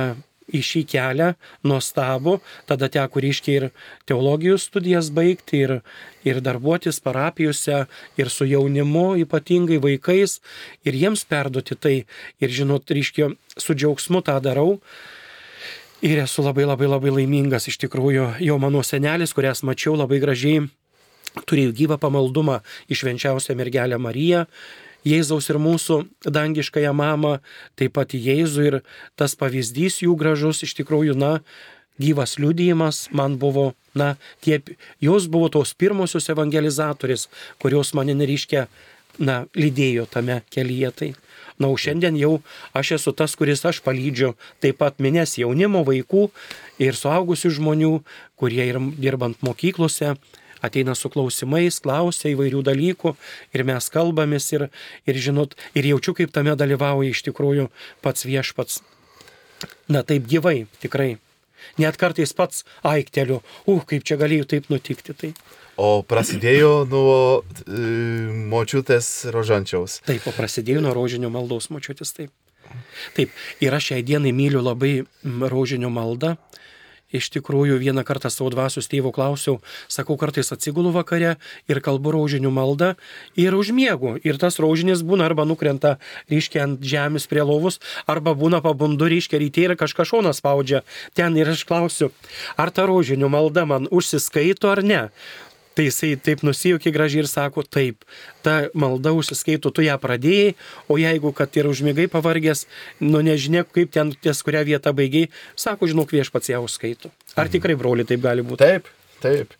į 0.55 0.61
šį 0.65 0.81
kelią 0.89 1.29
nuostabų, 1.67 2.37
tada 2.69 2.89
teko 2.91 3.21
ryškiai 3.23 3.55
ir 3.59 3.67
teologijos 4.09 4.67
studijas 4.69 5.11
baigti, 5.13 5.63
ir, 5.65 5.75
ir 6.27 6.41
darbuotis 6.45 7.01
parapijose, 7.03 7.85
ir 8.19 8.33
su 8.33 8.47
jaunimu, 8.49 9.13
ypatingai 9.25 9.79
vaikais, 9.83 10.39
ir 10.87 10.97
jiems 10.97 11.25
perduoti 11.29 11.77
tai, 11.77 11.95
ir 12.41 12.55
žinot, 12.55 12.89
ryškiai 12.89 13.33
su 13.59 13.77
džiaugsmu 13.77 14.23
tą 14.25 14.39
darau. 14.43 14.79
Ir 15.99 16.21
esu 16.23 16.45
labai 16.45 16.63
labai 16.63 16.87
labai 16.87 17.11
laimingas 17.11 17.67
iš 17.67 17.75
tikrųjų, 17.81 18.37
jo 18.39 18.55
mano 18.61 18.79
senelis, 18.87 19.33
kurias 19.35 19.65
mačiau 19.67 19.97
labai 19.99 20.21
gražiai, 20.23 20.61
turėjo 21.49 21.73
gyvą 21.75 21.97
pamaldumą 21.99 22.61
išvenčiausią 22.91 23.57
mergelę 23.59 23.99
Mariją 23.99 24.45
Jėzaus 25.07 25.49
ir 25.51 25.59
mūsų 25.61 26.01
dangiškąją 26.27 26.93
mamą, 26.95 27.37
taip 27.79 27.95
pat 27.95 28.15
Jėzų 28.15 28.65
ir 28.67 28.79
tas 29.19 29.35
pavyzdys 29.39 30.01
jų 30.03 30.15
gražus 30.19 30.63
iš 30.67 30.75
tikrųjų, 30.81 31.15
na, 31.15 31.39
gyvas 31.99 32.37
liudijimas 32.39 33.07
man 33.11 33.37
buvo, 33.39 33.73
na, 33.95 34.15
tie, 34.41 34.61
jos 35.03 35.27
buvo 35.27 35.49
tos 35.51 35.73
pirmosios 35.75 36.29
evangelizatorės, 36.31 37.27
kurios 37.59 37.93
mane 37.95 38.15
nereiškia, 38.15 38.67
na, 39.19 39.43
lydėjo 39.55 40.07
tame 40.11 40.41
kelyje. 40.51 40.91
Tai. 40.95 41.09
Na, 41.59 41.67
o 41.67 41.75
šiandien 41.75 42.15
jau 42.15 42.37
aš 42.71 42.93
esu 42.99 43.11
tas, 43.11 43.35
kuris 43.35 43.65
aš 43.67 43.81
palydžiu 43.83 44.33
taip 44.63 44.79
pat 44.79 45.01
minės 45.03 45.35
jaunimo 45.41 45.83
vaikų 45.87 46.29
ir 46.79 46.95
suaugusių 46.95 47.51
žmonių, 47.57 47.93
kurie 48.39 48.63
ir 48.63 48.79
dirbant 48.95 49.41
mokyklose 49.43 50.15
ateina 50.65 50.95
su 50.95 51.11
klausimais, 51.13 51.79
klausia 51.83 52.33
įvairių 52.33 52.63
dalykų 52.67 53.15
ir 53.55 53.65
mes 53.67 53.89
kalbamės 53.93 54.51
ir, 54.55 54.67
ir 55.09 55.21
žinot, 55.27 55.55
ir 55.77 55.89
jaučiu, 55.93 56.15
kaip 56.17 56.33
tame 56.35 56.55
dalyvauja 56.59 57.13
iš 57.13 57.23
tikrųjų 57.29 57.69
pats 58.05 58.27
viešpats. 58.27 58.81
Na 59.91 60.03
taip 60.07 60.27
gyvai, 60.29 60.67
tikrai. 60.83 61.17
Net 61.79 61.97
kartais 61.99 62.31
pats 62.35 62.63
aikteliu, 62.87 63.41
uh, 63.67 63.81
kaip 63.87 64.05
čia 64.07 64.15
galėjo 64.19 64.47
taip 64.53 64.69
nutikti. 64.71 65.15
Tai. 65.15 65.31
O 65.79 66.01
prasidėjo 66.03 66.83
nuo 66.91 67.15
e, 67.39 67.81
močiutės 68.51 69.29
rožančiaus. 69.31 70.01
Taip, 70.07 70.25
o 70.27 70.33
prasidėjo 70.35 70.83
nuo 70.83 70.91
rožinio 70.95 71.31
maldos 71.31 71.69
močiutės, 71.71 72.11
taip. 72.17 72.33
Taip, 73.15 73.31
ir 73.63 73.75
aš 73.75 73.91
šiai 73.91 74.03
dienai 74.05 74.33
myliu 74.35 74.61
labai 74.61 75.05
rožinio 75.23 75.89
maldą, 75.93 76.35
Iš 77.09 77.31
tikrųjų, 77.33 77.79
vieną 77.81 78.03
kartą 78.05 78.29
savo 78.29 78.51
dvasios 78.53 78.85
tėvo 78.85 79.09
klausiau, 79.09 79.57
sakau, 79.89 80.13
kartais 80.21 80.51
atsigulu 80.53 80.91
vakare 80.93 81.37
ir 81.65 81.81
kalbu 81.81 82.13
raužinių 82.13 82.51
maldą 82.53 82.91
ir 83.33 83.57
užmiegu. 83.57 84.13
Ir 84.21 84.37
tas 84.37 84.59
raužinis 84.61 85.01
būna 85.01 85.25
arba 85.25 85.47
nukrenta 85.49 85.97
ryškiai 86.29 86.63
ant 86.67 86.85
žemės 86.85 87.25
prie 87.31 87.41
lovus, 87.41 87.79
arba 88.05 88.35
būna 88.37 88.61
pabundu 88.61 89.09
ryškiai 89.09 89.41
ryte 89.41 89.65
ir 89.65 89.75
kažką 89.79 90.05
šoną 90.05 90.35
spaudžia. 90.37 90.83
Ten 91.17 91.33
ir 91.39 91.49
aš 91.49 91.65
klausiu, 91.65 92.13
ar 92.61 92.69
ta 92.69 92.85
raužinių 92.85 93.31
malda 93.33 93.65
man 93.65 93.89
užsiskaito 93.89 94.69
ar 94.69 94.85
ne. 94.85 95.03
Tai 95.77 95.85
jisai 95.85 96.15
taip 96.19 96.41
nusijaukia 96.43 96.91
gražiai 96.91 97.23
ir 97.23 97.29
sako, 97.29 97.63
taip, 97.63 98.03
ta 98.43 98.55
malda 98.73 99.13
užsiskaito, 99.15 99.71
tu 99.71 99.85
ją 99.85 99.95
pradėjai, 100.01 100.55
o 100.91 100.97
jeigu, 100.99 101.31
kad 101.37 101.55
ir 101.59 101.69
užmėgai 101.69 102.09
pavargęs, 102.11 102.65
nu 103.05 103.21
nežinia, 103.23 103.63
kaip 103.63 103.93
ten 103.95 104.11
ties 104.17 104.43
kurią 104.43 104.65
vietą 104.67 104.93
baigiai, 104.97 105.29
sako, 105.55 105.87
žinok, 105.91 106.11
viešpats 106.17 106.51
ją 106.51 106.63
užskaito. 106.65 107.13
Ar 107.35 107.45
mhm. 107.45 107.53
tikrai, 107.55 107.77
broli, 107.79 108.07
taip 108.09 108.25
gali 108.25 108.43
būti? 108.43 108.65
Taip, 108.65 108.91
taip. 109.23 109.55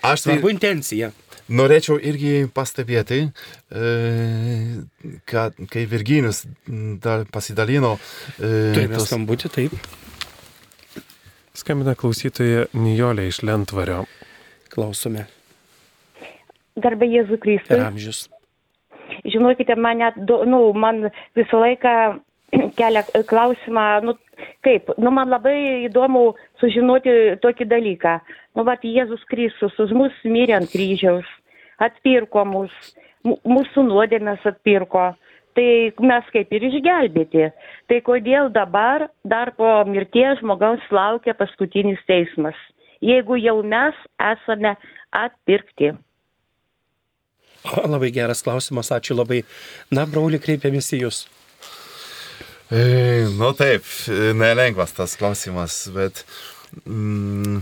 Aš 0.00 0.24
tai... 0.24 0.30
Svarbu 0.30 0.54
intencija. 0.54 1.12
Norėčiau 1.46 2.00
irgi 2.02 2.48
pastebėti, 2.50 3.20
e, 3.70 3.90
kad 5.30 5.54
kai 5.70 5.84
Virginijus 5.86 6.42
pasidalino. 7.30 7.92
E, 8.40 8.72
Turime 8.74 8.98
tos... 8.98 9.06
skambutį, 9.06 9.52
taip. 9.54 9.76
Skambina 11.56 11.94
klausytoja 11.96 12.66
Nijolė 12.74 13.28
iš 13.30 13.44
Lentvario. 13.46 14.02
Klausome. 14.76 15.24
Garbė 16.76 17.08
Jėzų 17.08 17.38
Kristui. 17.40 17.80
Amžius. 17.80 18.26
Žinokite, 19.24 19.74
man, 19.80 20.02
net, 20.02 20.18
nu, 20.28 20.60
man 20.76 21.08
visą 21.38 21.62
laiką 21.62 21.94
kelia 22.78 23.02
klausimą, 23.30 23.86
nu, 24.04 24.16
kaip, 24.66 24.92
nu, 25.00 25.12
man 25.14 25.32
labai 25.32 25.56
įdomu 25.88 26.26
sužinoti 26.60 27.38
tokį 27.42 27.68
dalyką. 27.72 28.18
Nu, 28.58 28.66
va, 28.68 28.76
Jėzus 28.84 29.24
Kristus 29.30 29.80
už 29.80 29.96
mus 29.96 30.20
mirė 30.28 30.58
ant 30.60 30.72
kryžiaus, 30.72 31.28
atpirko 31.82 32.44
mus, 32.48 32.74
mūsų 33.24 33.88
nuodėmės 33.88 34.44
atpirko. 34.48 35.14
Tai 35.56 35.68
mes 36.04 36.26
kaip 36.34 36.50
ir 36.52 36.66
išgelbėti. 36.68 37.46
Tai 37.88 37.98
kodėl 38.04 38.50
dabar 38.52 39.06
dar 39.24 39.54
po 39.56 39.70
mirties 39.88 40.42
žmogaus 40.42 40.84
laukia 40.92 41.32
paskutinis 41.38 42.02
teismas? 42.04 42.58
Jeigu 43.04 43.38
jau 43.40 43.60
mes 43.62 43.96
esame 44.32 44.76
atpirkti? 45.14 45.94
Labai 47.92 48.12
geras 48.14 48.44
klausimas, 48.46 48.92
ačiū 48.94 49.16
labai. 49.16 49.42
Na, 49.90 50.06
brauli, 50.06 50.38
kreipiamės 50.42 50.92
į 50.94 51.02
Jūs. 51.04 51.24
E, 52.70 53.26
nu 53.38 53.52
taip, 53.58 53.86
nelengvas 54.38 54.94
tas 54.96 55.14
klausimas, 55.18 55.84
bet 55.94 56.24
mm, 56.84 57.60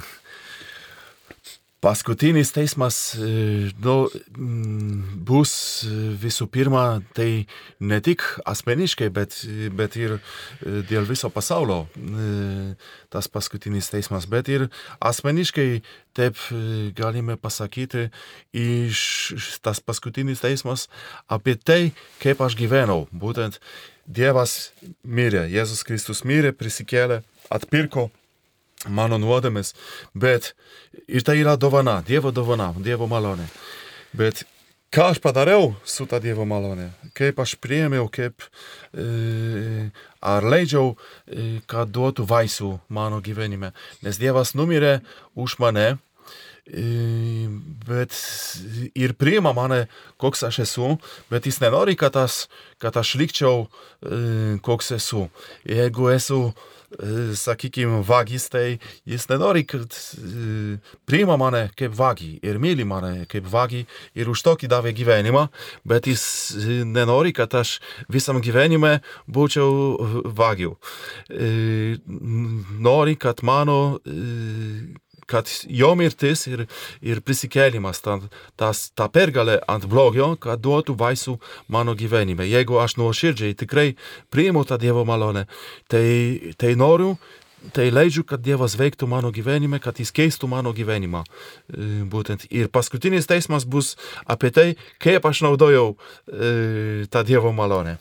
Paskutinis 1.84 2.48
teismas 2.48 2.96
e, 3.20 3.68
nu, 3.84 3.94
bus 5.28 5.50
visų 6.16 6.46
pirma, 6.48 7.02
tai 7.12 7.44
ne 7.76 7.98
tik 8.00 8.24
asmeniškai, 8.48 9.10
bet, 9.12 9.36
bet 9.76 9.98
ir 10.00 10.14
e, 10.16 10.78
dėl 10.88 11.04
viso 11.04 11.28
pasaulio 11.28 11.82
e, 11.84 12.72
tas 13.12 13.28
paskutinis 13.28 13.92
teismas, 13.92 14.24
bet 14.24 14.48
ir 14.48 14.70
asmeniškai, 15.04 15.68
taip 16.16 16.40
galime 16.96 17.36
pasakyti, 17.36 18.08
iš 18.56 19.60
tas 19.60 19.84
paskutinis 19.84 20.40
teismas 20.40 20.88
apie 21.28 21.58
tai, 21.60 21.92
kaip 22.24 22.40
aš 22.40 22.56
gyvenau. 22.64 23.02
Būtent 23.12 23.60
Dievas 24.08 24.72
mirė, 25.04 25.50
Jėzus 25.52 25.84
Kristus 25.84 26.24
mirė, 26.24 26.56
prisikėlė, 26.56 27.20
atpirko 27.52 28.08
mano 28.88 29.18
nuodėmes, 29.18 29.74
bet 30.14 30.52
ir 31.08 31.24
tai 31.24 31.38
yra 31.40 31.56
dovana, 31.56 32.00
Dievo 32.06 32.32
dovana, 32.34 32.72
Dievo 32.78 33.08
malonė. 33.10 33.46
Bet 34.14 34.44
ką 34.94 35.10
aš 35.10 35.18
padariau 35.22 35.72
su 35.82 36.06
ta 36.06 36.20
Dievo 36.22 36.46
malonė, 36.46 36.90
kaip 37.18 37.40
aš 37.42 37.56
priėmiau, 37.62 38.06
kaip 38.12 38.44
e, 38.94 39.90
ar 40.22 40.46
leidžiau, 40.46 40.94
e, 41.26 41.60
kad 41.70 41.90
duotų 41.90 42.26
vaisių 42.30 42.70
mano 42.94 43.20
gyvenime. 43.24 43.72
Nes 44.06 44.20
Dievas 44.22 44.54
numirė 44.54 45.00
už 45.34 45.56
mane, 45.62 45.96
e, 46.68 46.84
bet 47.88 48.14
ir 48.94 49.16
priima 49.18 49.54
mane, 49.56 49.84
koks 50.20 50.46
aš 50.46 50.62
esu, 50.68 50.94
bet 51.32 51.48
jis 51.50 51.58
nenori, 51.64 51.96
kad 51.98 52.14
aš, 52.20 52.44
kad 52.78 52.94
aš 53.00 53.16
likčiau, 53.18 53.66
e, 53.66 54.60
koks 54.62 54.94
esu. 55.00 55.26
Jeigu 55.66 56.12
esu 56.14 56.44
sakykime, 57.38 58.02
vagis, 58.06 58.48
tai 58.52 58.78
jis 59.08 59.26
nenori, 59.30 59.64
kad 59.68 59.94
priima 61.08 61.36
mane 61.40 61.68
kaip 61.78 61.94
vagį 61.96 62.30
ir 62.46 62.60
myli 62.62 62.86
mane 62.88 63.26
kaip 63.30 63.46
vagį 63.50 63.84
ir 64.18 64.30
už 64.30 64.44
tokį 64.46 64.70
davė 64.72 64.94
gyvenimą, 64.96 65.46
bet 65.84 66.08
jis 66.10 66.24
nenori, 66.86 67.34
kad 67.36 67.54
aš 67.54 67.78
visam 68.12 68.40
gyvenime 68.44 68.98
būčiau 69.26 70.30
vagiu. 70.36 70.76
Nori, 72.88 73.16
kad 73.20 73.42
mano 73.46 73.98
kad 75.30 75.50
jo 75.68 75.92
mirtis 75.98 76.46
ir, 76.50 76.64
ir 77.04 77.22
prisikėlimas, 77.24 78.02
ta, 78.04 78.18
tas, 78.60 78.88
ta 78.96 79.08
pergalė 79.12 79.60
ant 79.70 79.86
blogio, 79.90 80.34
kad 80.40 80.62
duotų 80.64 80.96
vaisių 81.00 81.38
mano 81.72 81.94
gyvenime. 81.98 82.46
Jeigu 82.48 82.80
aš 82.82 82.98
nuoširdžiai 83.00 83.56
tikrai 83.58 83.94
priimu 84.34 84.64
tą 84.68 84.78
Dievo 84.80 85.04
malonę, 85.08 85.46
tai, 85.88 86.54
tai 86.60 86.74
noriu, 86.78 87.14
tai 87.72 87.88
leidžiu, 87.94 88.24
kad 88.28 88.42
Dievas 88.44 88.76
veiktų 88.76 89.08
mano 89.08 89.30
gyvenime, 89.32 89.80
kad 89.80 89.98
jis 90.00 90.12
keistų 90.14 90.48
mano 90.50 90.74
gyvenimą. 90.76 91.24
E, 91.24 91.88
būtent. 92.10 92.46
Ir 92.52 92.68
paskutinis 92.72 93.28
teismas 93.30 93.64
bus 93.64 93.94
apie 94.28 94.52
tai, 94.52 94.66
kaip 95.02 95.24
aš 95.24 95.44
naudojau 95.46 95.94
e, 95.94 97.06
tą 97.08 97.24
Dievo 97.24 97.54
malonę. 97.56 97.98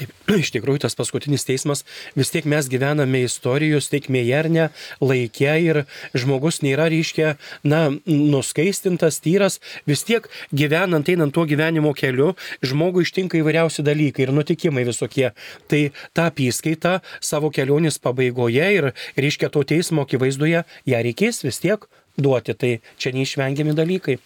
Taip, 0.00 0.12
iš 0.42 0.52
tikrųjų 0.54 0.80
tas 0.86 0.96
paskutinis 0.96 1.44
teismas, 1.44 1.84
vis 2.16 2.32
tiek 2.32 2.46
mes 2.48 2.68
gyvename 2.72 3.22
istorijos 3.26 3.90
teikmėje 3.92 4.36
ar 4.38 4.48
ne, 4.52 4.66
laikė 5.04 5.56
ir 5.66 5.82
žmogus 6.16 6.62
nėra 6.64 6.88
ryškia, 6.92 7.34
na, 7.68 7.82
nuskaistintas, 8.08 9.20
tyras, 9.24 9.60
vis 9.88 10.04
tiek 10.08 10.28
gyvenant, 10.56 11.08
einant 11.12 11.34
tuo 11.36 11.44
gyvenimo 11.48 11.92
keliu, 11.96 12.32
žmogui 12.64 13.04
ištinka 13.04 13.40
įvairiausi 13.40 13.84
dalykai 13.84 14.26
ir 14.26 14.34
nutikimai 14.36 14.86
visokie. 14.88 15.30
Tai 15.70 15.82
tą 16.16 16.30
apskaitą 16.30 16.98
savo 17.20 17.52
kelionės 17.52 18.00
pabaigoje 18.02 18.70
ir 18.78 18.90
ryškia 19.20 19.52
to 19.52 19.66
teismo 19.68 20.06
akivaizdoje 20.08 20.64
ją 20.88 21.04
reikės 21.04 21.44
vis 21.44 21.60
tiek 21.60 21.84
duoti, 22.20 22.56
tai 22.56 22.72
čia 23.00 23.12
neišvengiami 23.16 23.76
dalykai. 23.76 24.16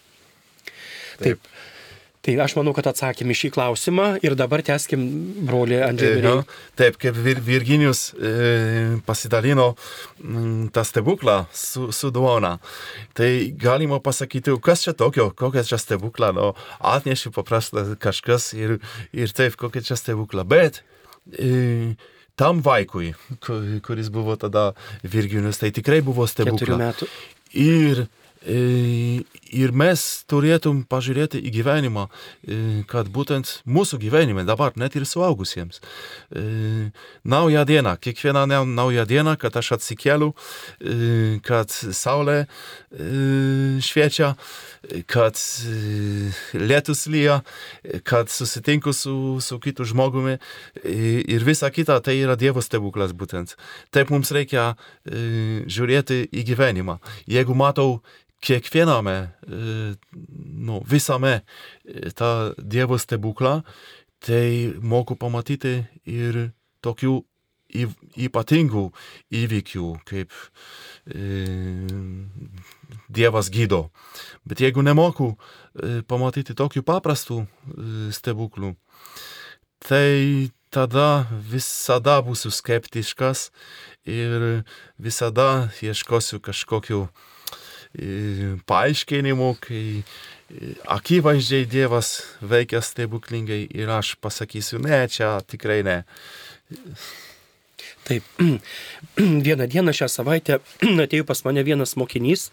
Taip. 1.19 1.39
Taip. 1.39 1.54
Tai 2.25 2.33
aš 2.41 2.55
manau, 2.57 2.71
kad 2.73 2.87
atsakėme 2.89 3.35
šį 3.37 3.51
klausimą 3.53 4.05
ir 4.25 4.33
dabar 4.37 4.63
teskim, 4.65 5.03
broli 5.45 5.77
Andžiai. 5.85 6.39
Taip, 6.79 6.97
kaip 7.01 7.19
Vir 7.21 7.37
Virginijus 7.45 8.07
e, 8.17 8.31
pasidalino 9.05 9.67
m, 10.23 10.65
tą 10.73 10.81
stebuklą 10.89 11.43
su, 11.53 11.91
su 11.93 12.09
duona. 12.15 12.55
Tai 13.13 13.29
galima 13.61 14.01
pasakyti, 14.01 14.55
kas 14.65 14.87
čia 14.87 14.95
tokio, 14.97 15.29
kokia 15.37 15.61
čia 15.69 15.77
stebukla, 15.81 16.31
no, 16.33 16.49
atneši 16.81 17.29
paprastą 17.35 17.85
kažkas 18.01 18.55
ir, 18.57 18.79
ir 19.13 19.37
taip, 19.37 19.59
kokia 19.61 19.85
čia 19.85 19.99
stebukla. 20.01 20.47
Bet 20.49 20.81
e, 21.29 21.93
tam 22.41 22.65
vaikui, 22.65 23.13
kuris 23.85 24.09
buvo 24.09 24.33
tada 24.41 24.71
Virginijus, 25.05 25.61
tai 25.61 25.69
tikrai 25.77 26.01
buvo 26.01 26.25
stebukla. 26.25 26.89
Ir 27.53 28.07
Ir 28.45 29.71
mes 29.73 30.01
turėtum 30.29 30.83
pažiūrėti 30.89 31.39
į 31.41 31.51
gyvenimą, 31.55 32.05
kad 32.91 33.09
būtent 33.13 33.61
mūsų 33.65 33.97
gyvenime 34.03 34.45
dabar, 34.45 34.75
net 34.77 34.97
ir 34.99 35.07
suaugusiems, 35.09 35.81
nauja 37.25 37.63
diena, 37.65 37.95
kiekviena 37.97 38.45
nauja 38.45 39.07
diena, 39.09 39.33
kad 39.41 39.55
aš 39.57 39.75
atsikeliu, 39.79 40.33
kad 41.45 41.73
saulė 41.73 42.45
šviečia, 43.81 44.35
kad 45.07 45.39
lietus 46.53 47.05
lyja, 47.11 47.39
kad 48.03 48.29
susitinku 48.29 48.93
su, 48.93 49.39
su 49.41 49.59
kitu 49.59 49.85
žmogumi 49.85 50.37
ir 50.83 51.45
visa 51.47 51.69
kita, 51.69 51.99
tai 52.03 52.17
yra 52.21 52.37
Dievo 52.39 52.63
stebuklas 52.63 53.15
būtent. 53.17 53.55
Taip 53.93 54.11
mums 54.13 54.31
reikia 54.35 54.73
žiūrėti 55.05 56.25
į 56.31 56.45
gyvenimą. 56.51 56.99
Jeigu 57.29 57.57
matau 57.57 57.99
kiekviename, 58.45 59.17
nu, 60.67 60.81
visame 60.85 61.39
tą 62.17 62.31
Dievo 62.57 62.99
stebuklą, 63.01 63.61
tai 64.25 64.73
moku 64.81 65.17
pamatyti 65.17 65.79
ir 66.09 66.49
tokių 66.85 67.21
ypatingų 67.75 68.83
įvykių, 69.35 69.87
kaip 70.07 70.33
e, 71.09 71.25
Dievas 73.09 73.49
gydo. 73.53 73.89
Bet 74.45 74.61
jeigu 74.63 74.83
nemoku 74.85 75.33
e, 75.33 76.01
pamatyti 76.07 76.55
tokių 76.57 76.83
paprastų 76.85 77.41
e, 77.43 77.47
stebuklų, 78.15 78.73
tai 79.85 80.51
tada 80.73 81.25
visada 81.31 82.17
būsiu 82.25 82.51
skeptiškas 82.51 83.49
ir 84.09 84.65
visada 84.99 85.69
ieškosiu 85.83 86.41
kažkokiu 86.43 87.05
paaiškinimų, 88.67 89.49
kai 89.63 90.03
akivaizdžiai 90.91 91.67
Dievas 91.69 92.09
veikia 92.41 92.81
stebuklingai 92.83 93.65
ir 93.71 93.89
aš 93.89 94.15
pasakysiu, 94.21 94.81
ne, 94.83 95.05
čia 95.07 95.37
tikrai 95.47 95.81
ne. 95.85 96.01
Taip, 98.07 98.23
vieną 99.47 99.67
dieną 99.67 99.95
šią 99.95 100.09
savaitę 100.11 100.59
atėjo 101.05 101.25
pas 101.27 101.43
mane 101.47 101.63
vienas 101.65 101.95
mokinys, 101.99 102.49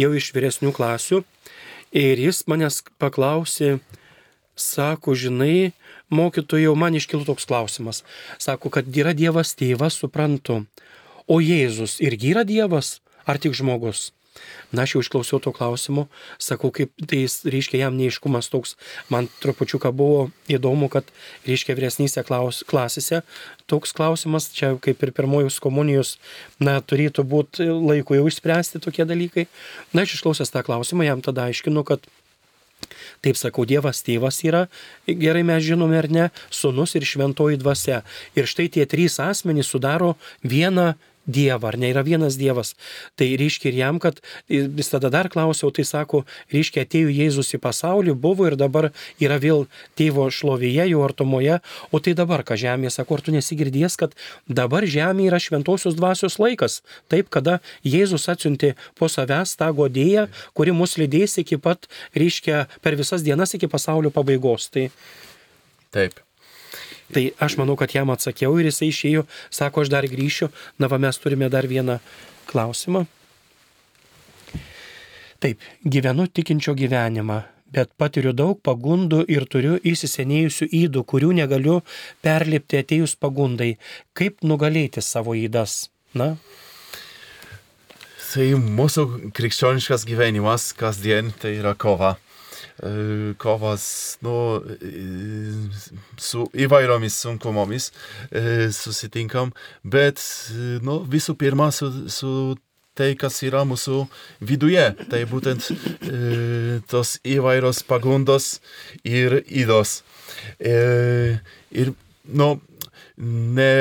jau 0.00 0.10
iš 0.16 0.32
vyresnių 0.36 0.72
klasių, 0.76 1.22
ir 1.94 2.22
jis 2.26 2.44
manęs 2.50 2.82
paklausė, 3.02 3.78
sako, 4.56 5.14
žinai, 5.18 5.72
mokytojau, 6.14 6.74
man 6.78 6.94
iškilo 6.98 7.26
toks 7.26 7.46
klausimas. 7.50 8.02
Sako, 8.38 8.70
kad 8.70 8.88
yra 8.88 9.14
Dievas 9.16 9.54
tėvas, 9.58 9.98
suprantu. 9.98 10.64
O 11.26 11.40
Jėzus 11.40 11.98
irgi 12.04 12.34
yra 12.34 12.44
Dievas, 12.44 12.98
ar 13.26 13.40
tik 13.40 13.56
žmogus? 13.56 14.12
Na, 14.74 14.82
aš 14.82 14.96
jau 14.96 15.02
išklausiau 15.04 15.38
to 15.42 15.52
klausimo, 15.54 16.06
sakau, 16.42 16.72
kaip 16.74 16.90
tai 17.10 17.24
reiškia 17.26 17.84
jam 17.84 17.98
neiškumas 17.98 18.50
toks, 18.50 18.74
man 19.12 19.28
trupučiuką 19.42 19.92
buvo 19.94 20.28
įdomu, 20.50 20.90
kad 20.92 21.06
reiškia 21.46 21.76
vyresnyse 21.78 22.24
klaus, 22.26 22.64
klasėse 22.66 23.22
toks 23.70 23.94
klausimas, 23.96 24.50
čia 24.54 24.74
kaip 24.82 25.02
ir 25.06 25.14
pirmojus 25.16 25.60
komunijos, 25.62 26.16
na, 26.58 26.80
turėtų 26.82 27.24
būti 27.28 27.68
laiku 27.70 28.18
jau 28.18 28.26
išspręsti 28.30 28.82
tokie 28.82 29.06
dalykai. 29.08 29.46
Na, 29.94 30.02
aš 30.02 30.18
išklausęs 30.18 30.52
tą 30.52 30.64
klausimą, 30.66 31.06
jam 31.06 31.24
tada 31.24 31.48
aiškinu, 31.48 31.86
kad 31.86 32.04
Taip 33.24 33.38
sakau, 33.40 33.64
Dievas 33.64 34.02
tėvas 34.04 34.42
yra, 34.44 34.66
gerai 35.08 35.44
mes 35.46 35.62
žinome 35.64 35.96
ar 35.96 36.08
ne, 36.12 36.26
sunus 36.52 36.92
ir 36.98 37.06
šventoji 37.08 37.56
dvasia. 37.62 38.02
Ir 38.36 38.48
štai 38.50 38.68
tie 38.68 38.84
trys 38.88 39.16
asmenys 39.22 39.70
sudaro 39.72 40.14
vieną 40.44 40.92
Dievą, 41.26 41.70
ar 41.70 41.78
ne 41.80 41.90
yra 41.92 42.04
vienas 42.04 42.36
Dievas. 42.40 42.74
Tai 43.16 43.28
reiškia 43.40 43.70
ir 43.70 43.78
jam, 43.78 44.00
kad 44.02 44.20
vis 44.48 44.90
tada 44.92 45.10
dar 45.12 45.30
klausiau, 45.32 45.70
tai 45.74 45.86
sako, 45.88 46.24
reiškia 46.52 46.84
atėjo 46.84 47.12
Jėzus 47.14 47.54
į 47.56 47.60
pasaulį, 47.64 48.14
buvo 48.18 48.48
ir 48.48 48.58
dabar 48.60 48.90
yra 49.22 49.38
vėl 49.40 49.64
tėvo 49.98 50.26
šlovėje, 50.28 50.88
jų 50.92 51.04
artumoje, 51.06 51.60
o 51.90 52.00
tai 52.04 52.16
dabar, 52.18 52.44
ką 52.44 52.58
žemė, 52.60 52.92
sako, 52.92 53.18
ar 53.18 53.24
tu 53.24 53.34
nesigirdės, 53.34 53.96
kad 54.00 54.16
dabar 54.48 54.84
žemė 54.84 55.30
yra 55.30 55.40
šventosios 55.40 55.96
dvasios 55.96 56.38
laikas. 56.42 56.82
Taip, 57.08 57.30
kada 57.32 57.60
Jėzus 57.86 58.28
atsiuntė 58.32 58.74
po 58.98 59.08
savęs 59.08 59.56
tą 59.60 59.70
godėją, 59.76 60.28
kuri 60.52 60.76
mus 60.76 60.98
lydės 61.00 61.38
iki 61.40 61.56
pat, 61.56 61.88
reiškia, 62.16 62.66
per 62.84 62.98
visas 63.00 63.24
dienas 63.24 63.56
iki 63.56 63.70
pasaulio 63.70 64.12
pabaigos. 64.14 64.68
Tai... 64.74 64.90
Taip. 65.94 66.20
Tai 67.12 67.24
aš 67.44 67.58
manau, 67.60 67.76
kad 67.76 67.92
jam 67.92 68.12
atsakiau 68.14 68.56
ir 68.58 68.70
jisai 68.70 68.88
išėjo, 68.92 69.26
sako, 69.52 69.84
aš 69.84 69.92
dar 69.92 70.06
grįšiu. 70.08 70.48
Na, 70.80 70.88
va, 70.88 70.98
mes 71.02 71.20
turime 71.20 71.50
dar 71.52 71.68
vieną 71.68 71.98
klausimą. 72.48 73.04
Taip, 75.44 75.60
gyvenu 75.84 76.24
tikinčio 76.32 76.72
gyvenimą, 76.78 77.42
bet 77.74 77.90
patiriu 78.00 78.32
daug 78.32 78.56
pagundų 78.64 79.26
ir 79.28 79.44
turiu 79.50 79.76
įsisenėjusių 79.84 80.70
įdų, 80.84 81.04
kurių 81.04 81.34
negaliu 81.42 81.82
perlipti 82.24 82.80
atėjus 82.80 83.18
pagundai. 83.20 83.74
Kaip 84.16 84.40
nugalėti 84.46 85.04
savo 85.04 85.36
įdas? 85.36 85.90
Na? 86.16 86.36
Tai 88.34 88.46
mūsų 88.58 89.30
krikščioniškas 89.36 90.08
gyvenimas 90.08 90.72
kasdien 90.74 91.28
tai 91.38 91.52
yra 91.60 91.76
kova 91.78 92.16
kovas 93.38 93.84
nu, 94.26 94.34
su 96.18 96.48
įvairiomis 96.58 97.20
sunkumomis 97.22 97.92
susitinkam, 98.74 99.52
bet 99.86 100.22
nu, 100.82 100.98
visų 101.06 101.36
pirma 101.38 101.68
su, 101.72 101.92
su 102.10 102.32
tai, 102.98 103.12
kas 103.18 103.40
yra 103.46 103.64
mūsų 103.68 104.04
viduje. 104.46 104.84
Tai 105.10 105.22
būtent 105.30 105.68
e, 105.70 106.78
tos 106.90 107.16
įvairios 107.26 107.82
pagundos 107.88 108.58
ir 109.06 109.40
įdos. 109.44 110.00
E, 110.58 110.74
ir, 111.74 111.94
nu, 112.24 112.54
ne. 113.18 113.72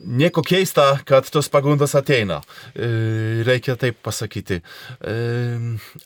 Nieko 0.00 0.42
keista, 0.46 1.00
kad 1.04 1.28
tos 1.32 1.48
pagundos 1.52 1.94
ateina, 1.98 2.40
e, 2.74 2.88
reikia 3.44 3.76
taip 3.76 3.98
pasakyti. 4.04 4.60
E, 5.04 5.14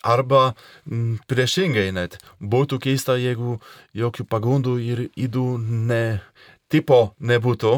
arba 0.03 0.55
priešingai 1.31 1.93
net, 1.95 2.19
būtų 2.41 2.81
keista, 2.83 3.15
jeigu 3.21 3.61
jokių 3.95 4.27
pagundų 4.31 4.77
ir 4.83 5.05
įdų 5.15 5.47
ne, 5.63 6.05
tipo 6.73 7.15
nebūtų, 7.23 7.75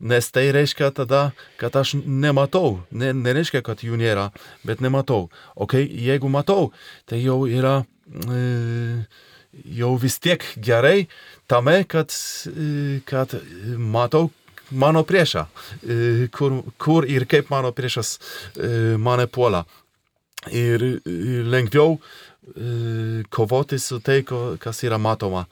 nes 0.00 0.30
tai 0.30 0.50
reiškia 0.52 0.90
tada, 0.92 1.30
kad 1.60 1.76
aš 1.76 1.96
nematau, 2.04 2.82
ne, 2.92 3.14
nereiškia, 3.16 3.64
kad 3.64 3.80
jų 3.84 3.96
nėra, 4.00 4.30
bet 4.66 4.84
nematau. 4.84 5.30
O 5.56 5.68
kai 5.70 5.86
jeigu 5.86 6.28
matau, 6.32 6.72
tai 7.08 7.22
jau 7.24 7.46
yra, 7.48 7.78
e, 8.12 9.06
jau 9.78 9.94
vis 10.00 10.18
tiek 10.20 10.44
gerai 10.60 11.06
tame, 11.48 11.80
kad, 11.88 12.12
e, 12.52 13.00
kad 13.08 13.38
matau 13.78 14.28
mano 14.70 15.04
priešą, 15.04 15.46
e, 15.82 16.28
kur, 16.32 16.62
kur 16.78 17.06
ir 17.06 17.26
kaip 17.26 17.50
mano 17.50 17.72
priešas 17.72 18.18
e, 18.56 18.96
mane 18.98 19.26
puola. 19.26 19.64
Ir 20.52 21.00
lengviau 21.50 21.96
e, 21.96 23.22
kovoti 23.30 23.78
su 23.78 24.00
tai, 24.00 24.22
kas 24.58 24.82
yra 24.84 24.98
matoma. 24.98 25.46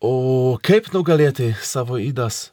O 0.00 0.58
kaip 0.64 0.88
nugalėti 0.94 1.52
savo 1.60 1.98
įdas? 2.00 2.50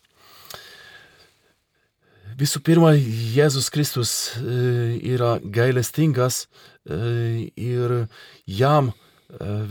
Visų 2.40 2.60
pirma, 2.64 2.92
Jėzus 2.96 3.70
Kristus 3.72 4.12
yra 4.40 5.38
gailestingas 5.40 6.48
ir 6.90 7.96
jam 8.44 8.92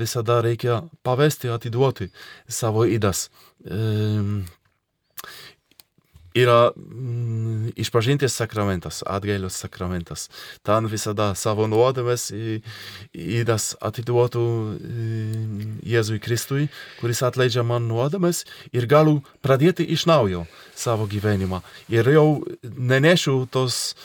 visada 0.01 0.41
reikia 0.45 0.83
pavesti, 1.05 1.53
atiduoti 1.53 2.09
savo 2.49 2.87
įdas 2.89 3.29
yra 6.35 6.71
mm, 6.77 7.73
išpažinties 7.77 8.35
sakramentas, 8.35 9.03
atgailos 9.07 9.57
sakramentas. 9.57 10.29
Ten 10.63 10.87
visada 10.91 11.33
savo 11.35 11.67
nuodėmes 11.71 12.29
įdas 13.13 13.73
atiduotų 13.85 14.45
Jėzui 15.89 16.21
Kristui, 16.23 16.69
kuris 17.01 17.23
atleidžia 17.27 17.65
man 17.67 17.89
nuodėmes 17.91 18.45
ir 18.73 18.89
galiu 18.91 19.19
pradėti 19.45 19.87
iš 19.97 20.07
naujo 20.11 20.47
savo 20.77 21.09
gyvenimą. 21.11 21.63
Ir 21.93 22.11
jau 22.13 22.29
nenešiu 22.63 23.41
tos, 23.51 23.97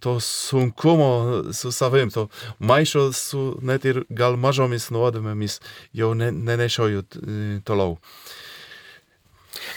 tos 0.00 0.32
sunkumo 0.50 1.52
su 1.56 1.72
savim, 1.74 2.12
to 2.14 2.28
maišo 2.58 3.08
su 3.16 3.46
net 3.62 3.88
ir 3.88 4.04
gal 4.10 4.36
mažomis 4.38 4.90
nuodėmėmis, 4.94 5.60
jau 5.96 6.14
ne, 6.14 6.30
nenešioju 6.30 7.06
toliau. 7.66 7.96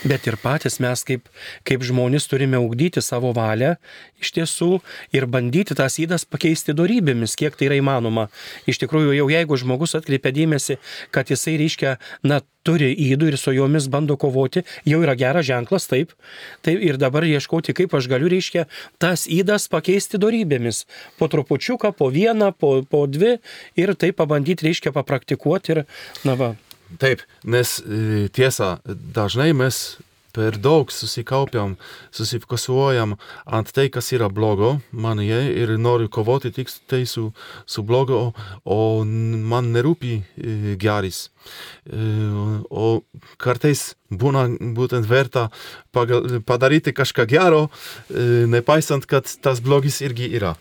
Bet 0.03 0.27
ir 0.29 0.37
patys 0.39 0.79
mes 0.83 1.03
kaip, 1.07 1.27
kaip 1.67 1.83
žmonės 1.85 2.29
turime 2.31 2.59
ugdyti 2.61 3.03
savo 3.03 3.31
valią 3.35 3.75
iš 4.19 4.33
tiesų 4.35 4.69
ir 5.15 5.27
bandyti 5.31 5.77
tas 5.77 5.97
įdas 6.01 6.25
pakeisti 6.27 6.75
darybėmis, 6.77 7.35
kiek 7.39 7.55
tai 7.57 7.69
yra 7.69 7.79
įmanoma. 7.79 8.27
Iš 8.69 8.81
tikrųjų, 8.83 9.15
jau 9.17 9.27
jeigu 9.31 9.59
žmogus 9.59 9.95
atkreipia 9.99 10.33
dėmesį, 10.35 10.79
kad 11.15 11.31
jisai 11.31 11.57
reiškia, 11.59 11.97
na, 12.23 12.41
turi 12.67 12.91
įdų 12.93 13.31
ir 13.31 13.37
su 13.39 13.53
jomis 13.55 13.87
bando 13.91 14.17
kovoti, 14.19 14.65
jau 14.87 15.01
yra 15.03 15.15
geras 15.19 15.47
ženklas, 15.47 15.87
taip. 15.89 16.13
Tai 16.65 16.75
ir 16.75 16.99
dabar 17.01 17.25
ieškoti, 17.27 17.75
kaip 17.77 17.95
aš 17.97 18.09
galiu, 18.11 18.29
reiškia, 18.31 18.67
tas 19.01 19.25
įdas 19.31 19.69
pakeisti 19.71 20.21
darybėmis. 20.21 20.85
Po 21.19 21.31
trupučiuką, 21.31 21.93
po 21.97 22.11
vieną, 22.13 22.51
po, 22.59 22.79
po 22.83 23.05
dvi 23.07 23.37
ir 23.79 23.95
tai 23.95 24.11
pabandyti, 24.15 24.69
reiškia, 24.69 24.95
papraktikuoti 24.95 25.77
ir, 25.77 25.85
na 26.27 26.39
va. 26.39 26.55
Taip, 26.97 27.21
nes 27.45 27.77
e, 27.85 28.27
tiesa, 28.33 28.79
dažnai 29.13 29.51
mes 29.53 29.99
per 30.33 30.57
daug 30.61 30.91
susikaupiam, 30.93 31.75
susifikusuojam 32.13 33.15
ant 33.45 33.71
tai, 33.73 33.87
kas 33.93 34.11
yra 34.13 34.29
blogo 34.29 34.75
manyje 34.93 35.39
ir 35.57 35.73
noriu 35.81 36.09
kovoti 36.09 36.51
tik 36.53 36.69
tai 36.89 37.03
su, 37.09 37.31
su 37.65 37.83
blogo, 37.85 38.31
o 38.65 38.79
man 39.05 39.69
nerūpi 39.73 40.15
e, 40.17 40.75
geris. 40.81 41.27
E, 41.85 42.01
o 42.69 43.01
kartais 43.37 43.91
būna 44.09 44.47
būtent 44.77 45.05
verta 45.09 45.49
padaryti 45.93 46.95
kažką 46.97 47.27
gero, 47.29 47.67
nepaisant, 48.49 49.05
kad 49.05 49.29
tas 49.41 49.61
blogis 49.61 50.01
irgi 50.01 50.31
yra. 50.39 50.55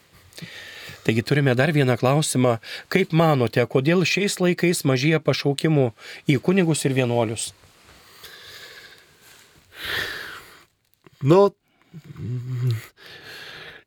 Taigi 1.08 1.22
turime 1.24 1.54
dar 1.56 1.72
vieną 1.72 1.94
klausimą. 1.96 2.58
Kaip 2.92 3.14
manote, 3.16 3.62
kodėl 3.64 4.04
šiais 4.04 4.34
laikais 4.44 4.82
mažėja 4.84 5.22
pašaukimų 5.24 5.86
į 6.28 6.34
kunigus 6.44 6.84
ir 6.84 6.92
vienuolius? 6.98 7.46
Nu, 11.24 11.46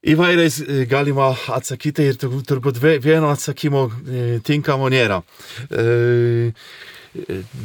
įvairiais 0.01 0.57
e, 0.65 0.79
galima 0.89 1.29
atsakyti 1.59 2.09
ir 2.09 2.17
turbūt 2.17 2.81
vieno 2.81 3.29
atsakymo 3.29 3.83
e, 3.85 4.25
tinkamo 4.41 4.89
nėra. 4.89 5.21
E, 5.69 6.51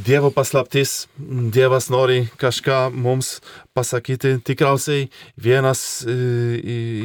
Dievo 0.05 0.29
paslaptis, 0.35 1.07
Dievas 1.17 1.87
nori 1.89 2.27
kažką 2.37 2.91
mums 2.93 3.39
pasakyti. 3.77 4.37
Tikriausiai 4.47 5.07
vienas 5.41 5.81
e, 6.09 6.15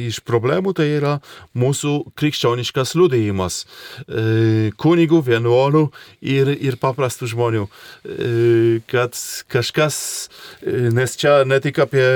iš 0.08 0.22
problemų 0.26 0.72
tai 0.78 0.88
yra 0.96 1.16
mūsų 1.58 1.94
krikščioniškas 2.18 2.94
liudėjimas. 2.98 3.62
E, 4.06 4.72
kunigų, 4.80 5.20
vienuolių 5.28 5.84
ir, 6.34 6.52
ir 6.56 6.78
paprastų 6.82 7.28
žmonių. 7.34 7.66
E, 7.68 8.30
kad 8.90 9.18
kažkas, 9.52 9.98
nes 10.96 11.16
čia 11.20 11.42
ne 11.48 11.60
tik 11.62 11.82
apie 11.84 12.06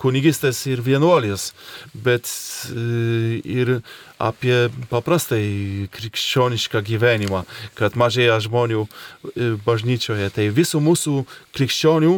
kunigistės 0.00 0.62
ir 0.70 0.82
vienuolės, 0.86 1.50
bet 1.92 2.30
ir 2.72 3.76
apie 4.22 4.56
paprastai 4.90 5.88
krikščionišką 5.92 6.80
gyvenimą, 6.86 7.44
kad 7.76 7.98
mažėja 8.00 8.38
žmonių 8.46 8.86
bažnyčioje. 9.66 10.30
Tai 10.32 10.48
visų 10.56 10.80
mūsų 10.84 11.22
krikščionių 11.56 12.16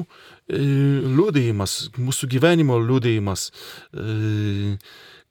liūdėjimas, 0.48 1.76
mūsų 1.98 2.30
gyvenimo 2.34 2.78
liūdėjimas, 2.80 3.48
e, 3.92 4.76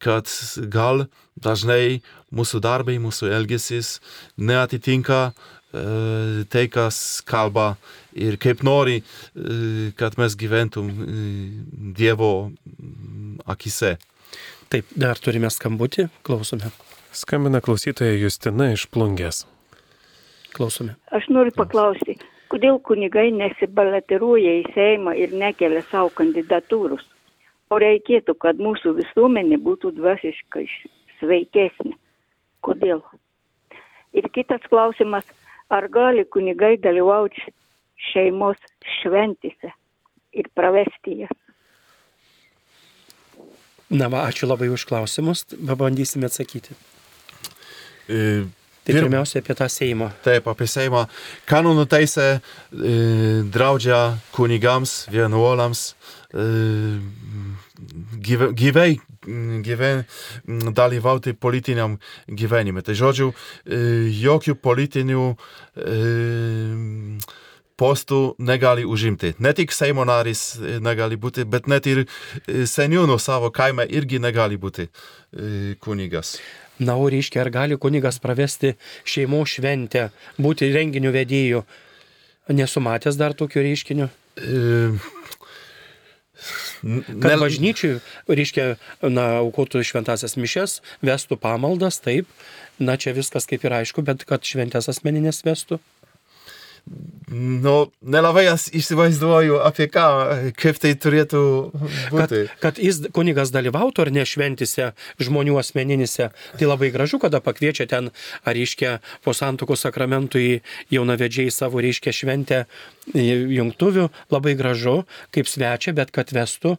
kad 0.03 0.29
gal 0.73 1.07
dažnai 1.41 2.01
mūsų 2.33 2.61
darbai, 2.61 2.99
mūsų 3.01 3.31
elgesys 3.33 3.97
neatitinka 4.37 5.31
tai, 6.49 6.67
kas 6.71 7.21
kalba 7.27 7.75
ir 8.15 8.37
kaip 8.41 8.63
nori, 8.63 9.01
kad 9.99 10.15
mes 10.17 10.35
gyventum 10.39 10.91
Dievo 11.97 12.51
akise. 13.45 13.97
Taip, 14.71 14.87
dar 14.99 15.19
turime 15.19 15.51
skambutį, 15.51 16.07
klausome. 16.27 16.71
Skambina 17.15 17.61
klausytoja 17.63 18.17
Justina 18.19 18.71
iš 18.73 18.87
Plungės. 18.91 19.45
Klausome. 20.55 20.97
Aš 21.13 21.29
noriu 21.31 21.53
paklausti, 21.55 22.17
kodėl 22.51 22.79
kunigai 22.83 23.29
nesibalateruoja 23.35 24.57
į 24.61 24.65
Seimą 24.75 25.13
ir 25.19 25.35
nekelia 25.35 25.83
savo 25.91 26.11
kandidatūrus? 26.17 27.05
O 27.69 27.79
reikėtų, 27.83 28.37
kad 28.39 28.59
mūsų 28.63 28.93
visuomenė 29.01 29.59
būtų 29.63 29.91
dvasiškai 29.97 30.65
sveikesnė. 31.19 31.95
Kodėl? 32.63 33.01
Ir 34.15 34.29
kitas 34.33 34.63
klausimas, 34.71 35.27
ar 35.69 35.89
gali 35.91 36.23
kunigai 36.25 36.77
dalyvauti 36.79 37.43
šeimos 38.11 38.61
šventise 39.01 39.73
ir 40.31 40.47
pravesti 40.55 41.21
jas? 41.25 41.35
Na, 43.87 44.09
va, 44.11 44.25
ačiū 44.27 44.49
labai 44.49 44.67
už 44.71 44.83
klausimus, 44.87 45.45
pabandysime 45.51 46.27
atsakyti. 46.27 46.75
E, 48.07 48.43
tai 48.87 49.01
pirmiausia 49.01 49.41
apie 49.43 49.57
tą 49.59 49.67
Seimą. 49.71 50.09
Taip, 50.25 50.47
apie 50.51 50.67
Seimą. 50.71 51.05
Kanonų 51.49 51.87
teisė 51.91 52.27
e, 52.37 52.39
draudžia 53.53 54.01
kunigams, 54.35 55.03
vienuolams 55.13 55.91
e, 56.31 56.47
gyve, 58.23 58.53
gyvai 58.57 58.91
gyve, 59.63 60.05
dalyvauti 60.47 61.33
politiniam 61.33 61.97
gyvenime. 62.27 62.81
Tai 62.81 62.95
žodžiu, 62.95 63.33
e, 63.65 63.79
jokių 64.15 64.55
politinių 64.63 65.25
e, 65.33 65.97
postų 67.77 68.21
negali 68.41 68.85
užimti. 68.85 69.35
Ne 69.39 69.53
tik 69.57 69.73
Seimo 69.75 70.05
narys 70.07 70.55
e, 70.57 70.77
negali 70.83 71.17
būti, 71.19 71.45
bet 71.45 71.67
net 71.69 71.87
ir 71.89 72.03
e, 72.03 72.65
seniūnų 72.65 73.19
savo 73.21 73.51
kaime 73.53 73.85
irgi 73.85 74.21
negali 74.23 74.57
būti 74.57 74.87
e, 74.87 75.75
kunigas. 75.81 76.37
Na, 76.79 76.95
o 76.97 77.09
reiškia, 77.09 77.41
ar 77.41 77.49
gali 77.53 77.77
kunigas 77.81 78.19
pravesti 78.21 78.75
šeimo 79.07 79.41
šventę, 79.49 80.09
būti 80.37 80.69
renginių 80.73 81.13
vedėjų? 81.15 81.63
Nesumatęs 82.53 83.17
dar 83.19 83.33
tokių 83.37 83.63
reiškinių? 83.65 84.09
E, 84.37 84.91
Kad 87.21 87.39
bažnyčiui, 87.41 87.97
reiškia, 88.29 88.67
na, 89.09 89.25
aukotų 89.41 89.81
šventasias 89.87 90.37
mišes, 90.37 90.77
vestų 91.05 91.39
pamaldas, 91.41 91.97
taip, 92.03 92.29
na, 92.77 92.95
čia 93.01 93.15
viskas 93.17 93.49
kaip 93.49 93.65
ir 93.65 93.73
aišku, 93.79 94.03
bet 94.05 94.27
kad 94.29 94.45
šventės 94.45 94.89
asmeninės 94.93 95.41
vestų. 95.47 95.79
Nu, 97.27 97.89
nelabai 98.07 98.45
aš 98.47 98.69
įsivaizduoju, 98.79 99.57
apie 99.67 99.89
ką, 99.91 100.03
kaip 100.55 100.77
tai 100.79 100.93
turėtų 100.95 101.41
Kad, 101.73 102.13
būti. 102.13 102.43
kad 102.63 102.77
jis 102.79 103.01
kunigas 103.11 103.51
dalyvautų 103.51 104.05
ar 104.05 104.11
ne 104.15 104.23
šventise 104.23 104.93
žmonių 105.19 105.57
asmeninėse, 105.59 106.29
tai 106.31 106.69
labai 106.69 106.87
gražu, 106.93 107.19
kada 107.19 107.41
pakviečia 107.43 107.83
ten, 107.91 108.13
ar 108.47 108.55
reiškia, 108.55 108.93
po 109.27 109.35
santokų 109.35 109.75
sakramentų 109.75 110.39
į 110.39 110.53
jaunavedžiai 110.95 111.51
savo, 111.51 111.83
reiškia, 111.83 112.15
šventę 112.15 112.61
į 113.11 113.27
jungtuvių, 113.57 114.07
labai 114.31 114.55
gražu, 114.55 115.01
kaip 115.35 115.51
svečia, 115.51 115.91
bet 115.99 116.15
kad 116.15 116.31
vestų, 116.31 116.77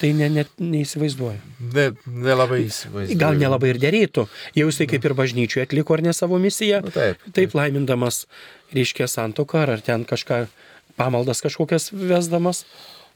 tai 0.00 0.12
ne, 0.16 0.28
ne, 0.32 0.44
neįsivaizduoju. 0.58 1.40
Ne, 1.74 1.86
nelabai 2.08 2.62
įsivaizduoju. 2.66 3.18
Gal 3.20 3.36
nelabai 3.40 3.74
ir 3.74 3.80
dėrėtų, 3.82 4.26
jau 4.56 4.68
jisai 4.70 4.86
kaip 4.90 5.04
ir 5.04 5.14
bažnyčiui 5.18 5.64
atliko 5.66 5.96
ar 5.96 6.04
ne 6.06 6.14
savo 6.16 6.38
misiją, 6.40 6.80
Nu, 6.86 6.92
taip. 6.94 7.20
taip 7.36 7.56
laimindamas, 7.58 8.22
reiškia, 8.76 9.08
santoką 9.12 9.66
ar 9.66 9.84
ten 9.84 10.06
kažką, 10.08 10.46
pamaldas 11.00 11.44
kažkokias 11.44 11.90
vesdamas. 11.92 12.64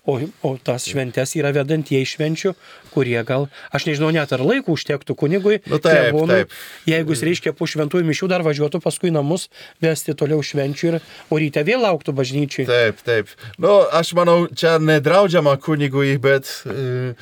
O, 0.05 0.19
o 0.45 0.51
tas 0.61 0.85
šventės 0.85 1.31
yra 1.41 1.49
vedantieji 1.57 2.05
švenčių, 2.11 2.51
kurie 2.93 3.17
gal, 3.25 3.47
aš 3.73 3.87
nežinau, 3.89 4.11
net 4.13 4.35
ar 4.37 4.43
laiko 4.45 4.75
užtektų 4.77 5.15
kunigui, 5.17 5.63
Nu, 5.65 5.79
taip, 5.81 6.11
klebonui, 6.11 6.43
taip. 6.45 6.53
jeigu 6.91 7.15
jis 7.15 7.23
reiškia 7.25 7.53
po 7.57 7.65
šventųjų 7.71 8.05
mišių 8.11 8.29
dar 8.29 8.45
važiuotų 8.45 8.83
paskui 8.85 9.09
namus, 9.15 9.47
vesti 9.81 10.13
toliau 10.13 10.45
švenčių 10.45 10.91
ir 10.91 10.99
o 11.33 11.41
ryte 11.41 11.65
vėl 11.65 11.81
lauktų 11.87 12.13
bažnyčiai. 12.21 12.67
Taip, 12.69 13.01
taip. 13.07 13.33
Nu, 13.57 13.79
aš 13.97 14.13
manau, 14.19 14.45
čia 14.53 14.77
nedraudžiama 14.77 15.57
kunigui, 15.65 16.19
bet 16.21 16.53
e, 16.69 17.15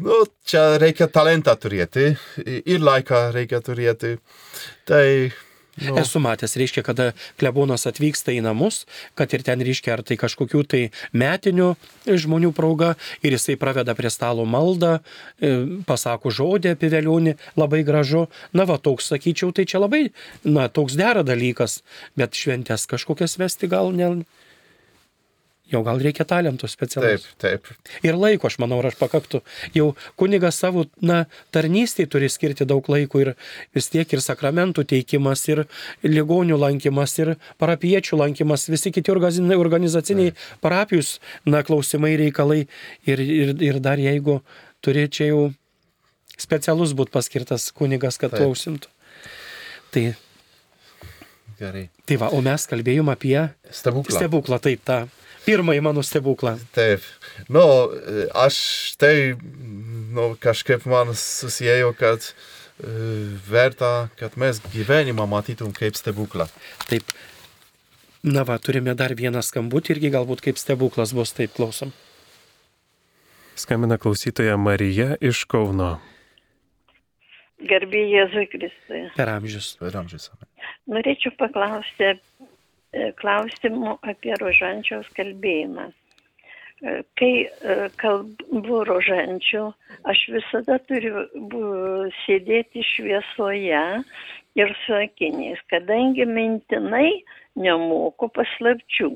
nu, 0.00 0.22
čia 0.48 0.64
reikia 0.80 1.04
talentą 1.12 1.52
turėti 1.60 2.14
ir 2.64 2.80
laiką 2.80 3.26
reikia 3.36 3.60
turėti. 3.60 4.16
Tai, 4.88 5.04
nu, 5.80 5.96
Esu 6.00 6.20
matęs, 6.22 6.56
reiškia, 6.60 6.84
kada 6.86 7.10
klebonas 7.40 7.86
atvyksta 7.88 8.34
į 8.34 8.42
namus, 8.44 8.84
kad 9.18 9.32
ir 9.36 9.44
ten 9.46 9.62
reiškia, 9.64 9.94
ar 9.96 10.04
tai 10.06 10.18
kažkokių 10.20 10.62
tai 10.68 10.82
metinių 11.16 11.70
žmonių 12.06 12.52
proga 12.56 12.94
ir 13.24 13.36
jisai 13.36 13.58
praveda 13.60 13.94
prie 13.98 14.10
stalo 14.12 14.46
maldą, 14.48 14.98
e, 15.40 15.54
pasako 15.88 16.32
žodį 16.34 16.74
apie 16.74 16.90
vėlionį, 16.92 17.36
labai 17.60 17.82
gražu. 17.86 18.26
Na 18.56 18.66
va, 18.68 18.78
toks 18.78 19.10
sakyčiau, 19.12 19.54
tai 19.56 19.66
čia 19.68 19.82
labai, 19.82 20.08
na, 20.44 20.68
toks 20.68 20.98
dera 20.98 21.24
dalykas, 21.26 21.80
bet 22.18 22.36
šventės 22.36 22.86
kažkokias 22.90 23.38
vesti 23.40 23.70
gal 23.70 23.94
ne. 23.96 24.12
Jau 25.70 25.84
gal 25.86 26.00
reikia 26.02 26.24
talentų 26.26 26.66
taip, 26.66 26.72
specialaus. 26.72 27.26
taip. 27.38 27.68
Ir 28.02 28.16
laiko, 28.18 28.48
aš 28.50 28.56
manau, 28.58 28.80
aš 28.82 28.96
pakaktų. 28.98 29.38
Jau 29.76 29.92
kunigas 30.18 30.58
savo, 30.58 30.86
na, 31.00 31.24
tarnystėje 31.54 32.10
turi 32.10 32.26
skirti 32.32 32.66
daug 32.66 32.86
laiko 32.90 33.20
ir 33.22 33.32
vis 33.76 33.86
tiek 33.92 34.10
ir 34.10 34.22
sakramentų 34.24 34.82
teikimas, 34.90 35.44
ir 35.52 35.62
ligonių 36.02 36.58
lankymas, 36.58 37.14
ir 37.22 37.36
parapiečių 37.62 38.18
lankymas, 38.18 38.66
visi 38.72 38.90
kiti 38.90 39.14
organi- 39.14 39.54
organizaciniai 39.58 40.34
parapijus, 40.60 41.20
na, 41.46 41.62
klausimai, 41.62 42.16
reikalai. 42.18 42.64
Ir, 43.06 43.22
ir, 43.22 43.54
ir 43.62 43.78
dar 43.80 44.02
jeigu 44.02 44.40
turi 44.82 45.06
čia 45.08 45.30
jau 45.30 45.44
specialus 46.40 46.96
būti 46.98 47.14
paskirtas 47.14 47.70
kunigas, 47.76 48.18
kad 48.18 48.32
Taip. 48.34 48.42
tuo 48.42 48.50
užsimtų. 48.56 48.90
Tai, 49.94 50.04
Gerai. 51.60 51.86
tai 52.08 52.16
va, 52.16 52.30
o 52.32 52.40
mes 52.42 52.66
kalbėjom 52.66 53.10
apie 53.12 53.36
Stebuklą. 53.70 54.16
stebuklą, 54.18 54.58
taip, 54.62 54.82
tą 54.86 55.02
pirmąjį 55.46 55.82
mano 55.84 56.04
stebuklą. 56.06 56.56
Taip. 56.74 57.04
Nu, 57.52 57.62
aš 58.36 58.60
tai, 59.00 59.34
nu, 60.14 60.34
kažkaip 60.40 60.86
man 60.90 61.14
susijėjo, 61.16 61.94
kad 61.98 62.26
e, 62.26 62.32
verta, 63.48 64.10
kad 64.20 64.36
mes 64.40 64.60
gyvenimą 64.74 65.26
matytum 65.30 65.74
kaip 65.76 65.98
stebuklą. 65.98 66.48
Taip. 66.90 67.16
Na 68.22 68.44
va, 68.44 68.58
turime 68.60 68.92
dar 68.92 69.14
vieną 69.16 69.40
skambutį 69.40 69.96
irgi 69.96 70.12
galbūt 70.12 70.44
kaip 70.44 70.60
stebuklas 70.60 71.14
bus, 71.16 71.32
taip 71.32 71.54
klausom. 71.56 71.94
Skambina 73.60 73.96
klausytoja 74.00 74.56
Marija 74.60 75.14
iš 75.20 75.46
Kauno. 75.48 75.98
Gerbė 77.60 78.00
Jėzui 78.08 78.46
Kristui. 78.48 79.02
Per 79.16 79.28
amžius. 79.28 79.74
Per 79.80 79.96
amžius. 80.00 80.30
Norėčiau 80.88 81.34
paklausti 81.40 82.14
klausimų 83.20 83.96
apie 84.12 84.34
rožančiaus 84.40 85.08
kalbėjimą. 85.16 85.90
E, 85.90 85.94
Kai 87.20 87.32
e, 87.44 87.76
kalbu 88.00 88.82
rožančių, 88.88 89.64
aš 90.10 90.22
visada 90.34 90.78
turiu 90.88 91.26
sėdėti 92.24 92.84
šviesoje 92.94 93.82
ir 94.58 94.72
su 94.84 94.96
akiniais, 94.96 95.60
kadangi 95.70 96.26
mintinai 96.26 97.20
nemoku 97.54 98.30
paslapčių. 98.34 99.12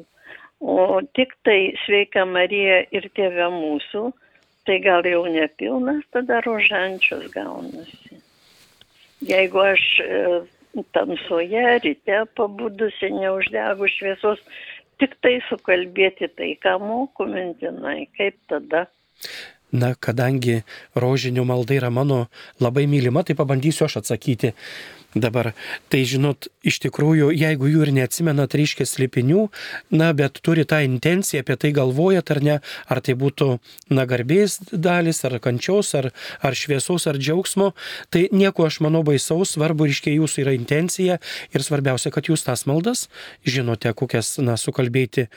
O 0.64 1.00
tik 1.16 1.34
tai 1.44 1.74
sveika 1.84 2.24
Marija 2.28 2.84
ir 2.94 3.08
tėvė 3.16 3.48
mūsų, 3.52 4.04
tai 4.64 4.78
gal 4.84 5.04
jau 5.08 5.24
nepilnas 5.28 6.04
tada 6.14 6.40
rožančios 6.46 7.26
gaunasi. 7.34 8.20
Jeigu 9.24 9.60
aš 9.64 9.84
e, 10.04 10.20
tamsoje, 10.96 11.64
ryte 11.84 12.20
pabudusi, 12.36 13.10
neuždegu 13.14 13.88
šviesos, 13.96 14.42
tik 15.02 15.16
tai 15.24 15.38
sukalbėti 15.48 16.30
tai, 16.34 16.54
ką 16.60 16.78
moku 16.82 17.26
mintinai, 17.30 18.06
kaip 18.18 18.38
tada. 18.50 18.86
Na, 19.74 19.90
kadangi 19.98 20.60
rožinių 20.94 21.42
malda 21.48 21.74
yra 21.74 21.90
mano 21.90 22.26
labai 22.62 22.84
mylima, 22.86 23.24
tai 23.26 23.34
pabandysiu 23.34 23.88
aš 23.88 23.98
atsakyti 24.04 24.52
dabar. 25.14 25.52
Tai 25.92 26.00
žinot, 26.08 26.48
iš 26.66 26.80
tikrųjų, 26.84 27.30
jeigu 27.34 27.68
jų 27.70 27.86
ir 27.86 27.92
neatsimenat 27.98 28.54
ryškės 28.58 28.94
slėpinių, 28.96 29.46
na, 29.94 30.12
bet 30.16 30.40
turi 30.44 30.66
tą 30.68 30.80
intenciją, 30.84 31.44
apie 31.44 31.56
tai 31.60 31.72
galvojat 31.76 32.32
ar 32.34 32.42
ne, 32.44 32.56
ar 32.90 33.02
tai 33.04 33.16
būtų, 33.18 33.50
na, 33.94 34.06
garbės 34.10 34.58
dalis, 34.70 35.22
ar 35.26 35.38
kančios, 35.44 35.94
ar, 35.98 36.10
ar 36.42 36.58
šviesos, 36.58 37.06
ar 37.10 37.18
džiaugsmo, 37.20 37.72
tai 38.10 38.26
nieko 38.32 38.66
aš 38.66 38.80
manau 38.84 39.04
baisaus, 39.06 39.54
svarbu 39.54 39.88
ryškiai 39.90 40.18
jūsų 40.18 40.44
yra 40.46 40.56
intencija 40.56 41.20
ir 41.54 41.66
svarbiausia, 41.66 42.12
kad 42.14 42.30
jūs 42.30 42.46
tas 42.46 42.66
maldas 42.70 43.08
žinote, 43.46 43.92
kokias, 43.94 44.36
na, 44.42 44.58
sukalbėti 44.60 45.28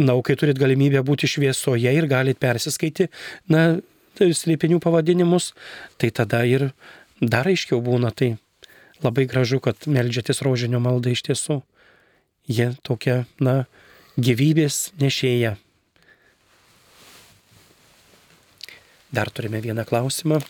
Na, 0.00 0.14
kai 0.24 0.34
turit 0.34 0.58
galimybę 0.58 1.02
būti 1.06 1.28
šviesoje 1.28 1.90
ir 1.92 2.06
galit 2.10 2.38
persiskaiti, 2.40 3.10
na, 3.52 3.76
slėpinių 4.18 4.80
pavadinimus, 4.82 5.52
tai 6.00 6.10
tada 6.10 6.42
ir 6.48 6.70
dar 7.20 7.46
aiškiau 7.46 7.82
būna. 7.84 8.10
Tai 8.10 8.34
labai 9.04 9.26
gražu, 9.30 9.60
kad 9.60 9.86
melžiatis 9.86 10.42
rožinio 10.44 10.80
maldą 10.82 11.12
iš 11.14 11.24
tiesų. 11.28 11.60
Jie 12.48 12.72
tokia, 12.84 13.24
na, 13.40 13.64
gyvybės 14.20 14.92
nešėja. 15.00 15.54
Dar 19.14 19.30
turime 19.30 19.60
vieną 19.62 19.86
klausimą. 19.86 20.40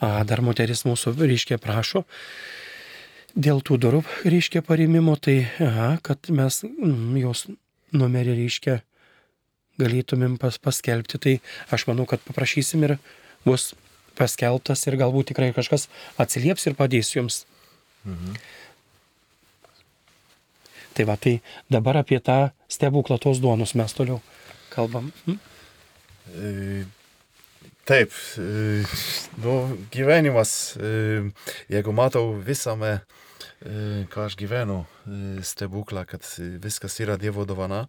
A, 0.00 0.24
dar 0.24 0.40
moteris 0.40 0.86
mūsų 0.88 1.12
ryškiai 1.20 1.60
prašo. 1.60 2.06
Dėl 3.36 3.60
tų 3.62 3.76
durų 3.78 4.00
ryškiai 4.26 4.64
parimimo, 4.66 5.14
tai, 5.20 5.44
aha, 5.62 5.92
kad 6.02 6.32
mes 6.34 6.64
mm, 6.66 7.18
jos 7.20 7.44
numerį 7.94 8.34
ryškiai 8.40 8.80
galėtumėm 9.80 10.38
pas, 10.40 10.58
paskelbti, 10.58 11.20
tai 11.22 11.34
aš 11.74 11.86
manau, 11.90 12.06
kad 12.08 12.22
paprašysim 12.26 12.84
ir 12.88 12.96
bus 13.46 13.72
paskelbtas 14.18 14.82
ir 14.88 14.98
galbūt 15.00 15.30
tikrai 15.30 15.52
kažkas 15.56 15.88
atsilieps 16.20 16.66
ir 16.66 16.76
padės 16.78 17.14
jums. 17.14 17.44
Mhm. 18.04 18.38
Tai 20.96 21.06
va, 21.06 21.16
tai 21.16 21.38
dabar 21.70 22.00
apie 22.00 22.18
tą 22.18 22.50
stebuklą 22.68 23.20
tos 23.22 23.38
duonus 23.40 23.76
mes 23.78 23.92
toliau 23.94 24.18
kalbam. 24.74 25.12
Hm? 25.26 25.38
E, 26.34 26.84
Taip, 27.90 28.12
e, 28.38 28.84
nu, 29.42 29.78
gyvenimas, 29.90 30.76
e, 30.76 31.30
jeigu 31.72 31.90
matau 31.90 32.36
visame, 32.38 33.00
ką 33.60 34.24
aš 34.24 34.36
gyvenu, 34.40 34.84
e, 35.04 35.42
stebuklą, 35.44 36.06
kad 36.08 36.24
viskas 36.64 36.96
yra 37.00 37.18
Dievo 37.20 37.44
dovana, 37.44 37.88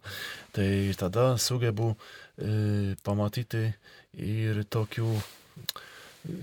tai 0.52 0.92
tada 0.98 1.38
sugebu 1.40 1.94
e, 2.36 2.96
pamatyti 3.00 3.72
ir 4.12 4.64
tokių, 4.68 5.08
e, 5.16 6.36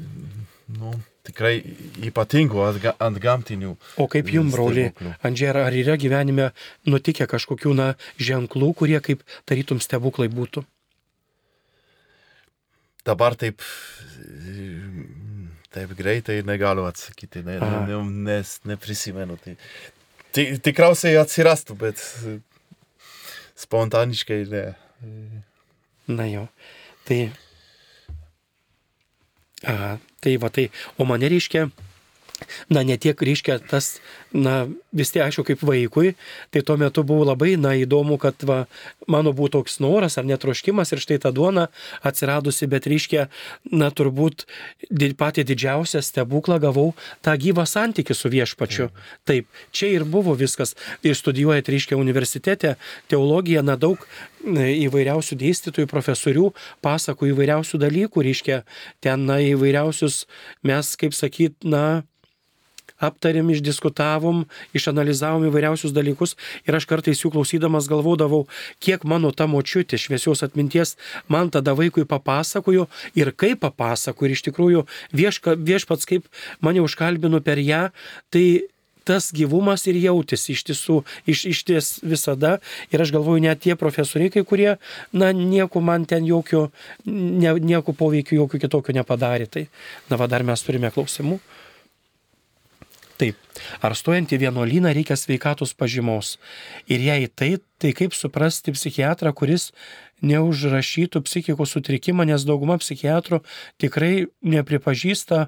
nu, 0.79 0.95
tikrai 1.29 1.61
ypatingų 2.09 2.65
antgamtinių. 2.97 3.75
O 4.01 4.09
kaip 4.09 4.33
jum, 4.33 4.49
broli. 4.49 4.89
Andžera, 5.21 5.67
ar 5.69 5.77
yra 5.77 5.93
gyvenime 6.01 6.49
nutikę 6.89 7.29
kažkokių, 7.29 7.75
na, 7.77 7.93
ženklų, 8.17 8.73
kurie 8.81 8.97
kaip 8.97 9.21
tarytum 9.45 9.77
stebuklai 9.77 10.29
būtų? 10.33 10.65
Dabar 13.05 13.37
taip, 13.37 13.61
taip 15.73 15.91
greitai 15.97 16.39
negaliu 16.47 16.85
atsakyti, 16.89 17.43
ne, 17.45 17.57
Aha. 17.61 17.81
ne, 17.87 17.99
nes 18.29 18.55
neprisimenu. 18.65 19.37
Tai, 19.43 19.55
Ti- 20.33 20.59
Tikriausiai 20.61 21.15
atsirastų, 21.21 21.75
bet 21.81 22.01
spontaniškai 23.57 24.43
ne. 24.51 24.63
Na 26.09 26.25
jo. 26.29 26.47
Tai. 27.07 27.19
A, 29.67 29.97
tai 30.23 30.35
va 30.41 30.49
tai. 30.53 30.67
O 30.97 31.05
mane 31.09 31.29
reiškia, 31.33 31.65
na 32.69 32.83
ne 32.83 32.97
tiek 32.97 33.19
reiškia 33.21 33.59
tas, 33.69 33.99
na 34.33 34.67
vis 34.93 35.11
tiek 35.13 35.25
aišku 35.25 35.43
kaip 35.47 35.63
vaikui, 35.65 36.13
tai 36.53 36.61
tuo 36.65 36.77
metu 36.77 37.03
buvo 37.05 37.25
labai, 37.29 37.55
na 37.61 37.75
įdomu, 37.77 38.17
kad 38.21 38.41
va, 38.47 38.63
mano 39.09 39.33
buvo 39.33 39.49
toks 39.59 39.79
noras 39.83 40.17
ar 40.17 40.27
netroškimas 40.29 40.93
ir 40.93 41.01
štai 41.01 41.19
ta 41.23 41.31
duona 41.35 41.67
atsiradusi, 42.05 42.69
bet 42.69 42.87
reiškia, 42.89 43.27
na 43.71 43.89
turbūt 43.93 44.45
di- 44.89 45.13
patį 45.17 45.45
didžiausią 45.49 46.01
stebuklą 46.05 46.59
gavau 46.61 46.93
tą 47.25 47.35
gyvą 47.39 47.65
santykių 47.69 48.17
su 48.17 48.31
viešpačiu. 48.33 48.89
Taip, 49.29 49.47
čia 49.71 49.91
ir 49.93 50.05
buvo 50.05 50.35
viskas. 50.37 50.75
Ir 51.05 51.17
studijuojant, 51.17 51.69
reiškia, 51.69 51.97
universitete 51.99 52.75
teologiją, 53.09 53.63
na 53.65 53.75
daug 53.79 54.01
įvairiausių 54.45 55.35
dėstytojų, 55.39 55.89
profesorių 55.91 56.51
pasako 56.85 57.27
įvairiausių 57.33 57.81
dalykų, 57.81 58.23
reiškia, 58.23 58.61
ten 59.03 59.25
na, 59.27 59.39
įvairiausius 59.43 60.25
mes, 60.63 60.95
kaip 60.99 61.13
sakyt, 61.17 61.57
na, 61.63 62.03
aptarėm, 63.03 63.51
išdiskutavom, 63.53 64.45
išanalizavom 64.77 65.47
įvairiausius 65.49 65.93
dalykus 65.95 66.35
ir 66.67 66.77
aš 66.77 66.87
kartais 66.89 67.23
jų 67.23 67.33
klausydamas 67.35 67.89
galvodavau, 67.91 68.45
kiek 68.83 69.05
mano 69.07 69.31
ta 69.31 69.47
močiutė 69.49 69.99
šviesios 69.99 70.43
atminties 70.45 70.95
man 71.27 71.51
tada 71.53 71.75
vaikui 71.77 72.07
papasakojo 72.09 72.87
ir 73.19 73.33
kaip 73.35 73.63
papasakojo 73.65 74.29
ir 74.29 74.35
iš 74.37 74.45
tikrųjų 74.49 74.85
vieška, 75.15 75.55
viešpats 75.55 76.09
kaip 76.09 76.27
mane 76.61 76.83
užkalbino 76.83 77.41
per 77.43 77.61
ją, 77.63 77.87
tai 78.33 78.45
tas 79.09 79.31
gyvumas 79.33 79.87
ir 79.89 79.97
jautėsi 79.97 80.53
iš 80.53 80.65
tiesų, 80.69 80.99
iš, 81.29 81.45
iš 81.49 81.61
ties 81.65 81.87
visada. 82.05 82.57
Ir 82.93 83.01
aš 83.01 83.13
galvoju, 83.15 83.41
net 83.47 83.63
tie 83.65 83.73
profesoriai, 83.79 84.29
kai 84.33 84.43
kurie, 84.45 84.75
na, 85.15 85.31
nieko 85.33 85.81
man 85.81 86.05
ten 86.09 86.27
jokio, 86.29 86.67
ne, 87.07 87.55
nieko 87.57 87.95
poveikio, 87.97 88.43
jokio 88.43 88.61
kitokio 88.61 88.93
nepadarė. 88.99 89.49
Tai, 89.49 89.65
na, 90.11 90.19
va, 90.19 90.29
dar 90.29 90.45
mes 90.45 90.65
turime 90.65 90.93
klausimų. 90.93 91.39
Taip. 93.19 93.35
Ar 93.83 93.95
stojant 93.99 94.31
į 94.31 94.39
vienuolyną 94.45 94.93
reikia 94.95 95.17
sveikatos 95.19 95.73
pažymos? 95.75 96.37
Ir 96.87 97.03
jei 97.03 97.27
tai, 97.27 97.57
tai 97.81 97.91
kaip 97.97 98.15
suprasti 98.15 98.71
psichiatrą, 98.71 99.33
kuris 99.35 99.73
neužrašytų 100.23 101.23
psichikos 101.27 101.75
sutrikimą, 101.75 102.23
nes 102.29 102.47
dauguma 102.47 102.79
psichiatrų 102.79 103.41
tikrai 103.81 104.29
nepripažįsta 104.39 105.47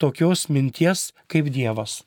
tokios 0.00 0.48
minties 0.48 1.10
kaip 1.28 1.52
Dievas. 1.52 2.00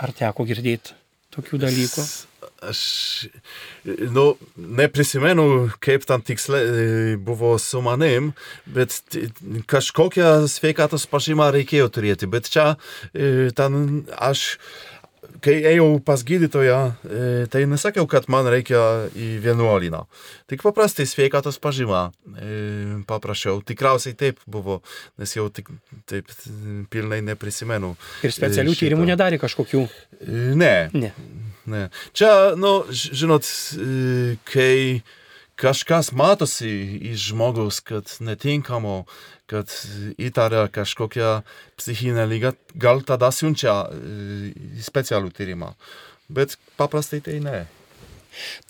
Ar 0.00 0.12
teko 0.16 0.44
girdėti 0.48 0.96
tokių 1.32 1.64
dalykų? 1.64 2.29
Aš, 2.60 2.80
nu, 4.12 4.34
neprisimenu, 4.56 5.70
kaip 5.80 6.04
tam 6.08 6.20
tiksliai 6.24 6.66
e, 6.66 7.16
buvo 7.16 7.54
su 7.58 7.80
manim, 7.84 8.34
bet 8.68 9.00
kažkokią 9.70 10.44
sveikatos 10.50 11.06
pažymą 11.08 11.50
reikėjo 11.56 11.88
turėti. 11.92 12.28
Bet 12.28 12.50
čia, 12.52 12.74
e, 13.16 13.48
ten 13.56 14.04
aš, 14.12 14.60
kai 15.40 15.56
ėjau 15.72 15.88
pas 16.04 16.20
gydytoją, 16.26 16.78
e, 17.08 17.24
tai 17.52 17.64
nesakiau, 17.70 18.04
kad 18.12 18.28
man 18.32 18.48
reikia 18.52 19.08
į 19.16 19.32
vienuolyną. 19.44 20.04
Tik 20.52 20.64
paprastai 20.68 21.08
sveikatos 21.08 21.56
pažymą 21.64 22.10
paprašiau. 23.08 23.64
Tikriausiai 23.64 24.16
taip 24.20 24.44
buvo, 24.44 24.82
nes 25.20 25.32
jau 25.36 25.48
tik, 25.48 25.72
taip 26.12 26.28
pilnai 26.92 27.22
neprisimenu. 27.32 27.94
Ir 28.20 28.36
specialių 28.36 28.76
šito. 28.76 28.84
tyrimų 28.84 29.14
nedarė 29.14 29.40
kažkokių? 29.40 29.86
Ne. 30.60 30.74
Ne. 30.92 31.14
Ne. 31.70 31.86
Čia, 32.16 32.56
nu, 32.58 32.82
žinot, 32.90 33.46
kai 34.50 35.02
kažkas 35.60 36.12
matosi 36.16 36.70
iš 37.12 37.30
žmogaus, 37.30 37.80
kad 37.84 38.08
netinkamo, 38.24 39.04
kad 39.50 39.72
įtaria 40.18 40.64
kažkokią 40.72 41.40
psichinę 41.80 42.24
lygą, 42.30 42.54
gal 42.80 43.02
tada 43.06 43.32
siunčia 43.34 43.74
e, 43.84 44.52
specialų 44.80 45.32
tyrimą. 45.36 45.74
Bet 46.30 46.56
paprastai 46.80 47.20
tai 47.24 47.40
ne. 47.44 47.66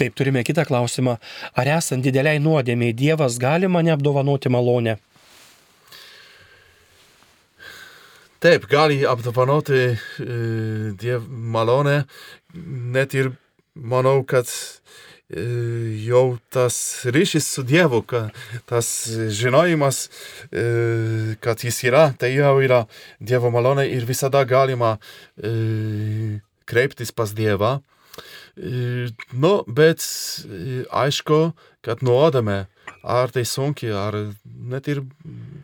Taip, 0.01 0.17
turime 0.17 0.43
kitą 0.47 0.65
klausimą. 0.67 1.19
Ar 1.53 1.71
esant 1.77 2.03
dideliai 2.05 2.41
nuodėmiai 2.43 2.97
Dievas 2.97 3.39
gali 3.39 3.69
mane 3.69 3.93
apdovanoti 3.93 4.51
malonę? 4.51 4.97
Taip, 8.41 8.65
gali 8.73 9.03
apdovanoti 9.05 9.81
e, 9.85 9.97
Diev 10.97 11.27
malonę, 11.29 11.99
net 12.55 13.15
ir 13.15 13.33
manau, 13.75 14.23
kad 14.27 14.49
e, 15.31 15.43
jau 16.07 16.39
tas 16.53 16.77
ryšys 17.07 17.47
su 17.55 17.65
Dievu, 17.67 18.03
ka, 18.03 18.29
tas 18.71 18.89
žinojimas, 19.37 20.09
e, 20.51 20.65
kad 21.43 21.65
jis 21.65 21.83
yra, 21.89 22.11
tai 22.19 22.35
jau 22.35 22.57
yra 22.63 22.85
Dievo 23.21 23.53
malonė 23.55 23.87
ir 23.91 24.09
visada 24.09 24.43
galima 24.45 24.97
e, 25.39 26.41
kreiptis 26.71 27.15
pas 27.15 27.33
Dievą. 27.35 27.79
Nu, 28.61 29.51
bet 29.71 30.03
aišku, 30.93 31.39
kad 31.87 32.03
nuodame, 32.05 32.67
ar 33.03 33.33
tai 33.33 33.45
sunkiai, 33.49 33.93
ar 33.97 34.17
net 34.45 34.89
ir 34.89 35.03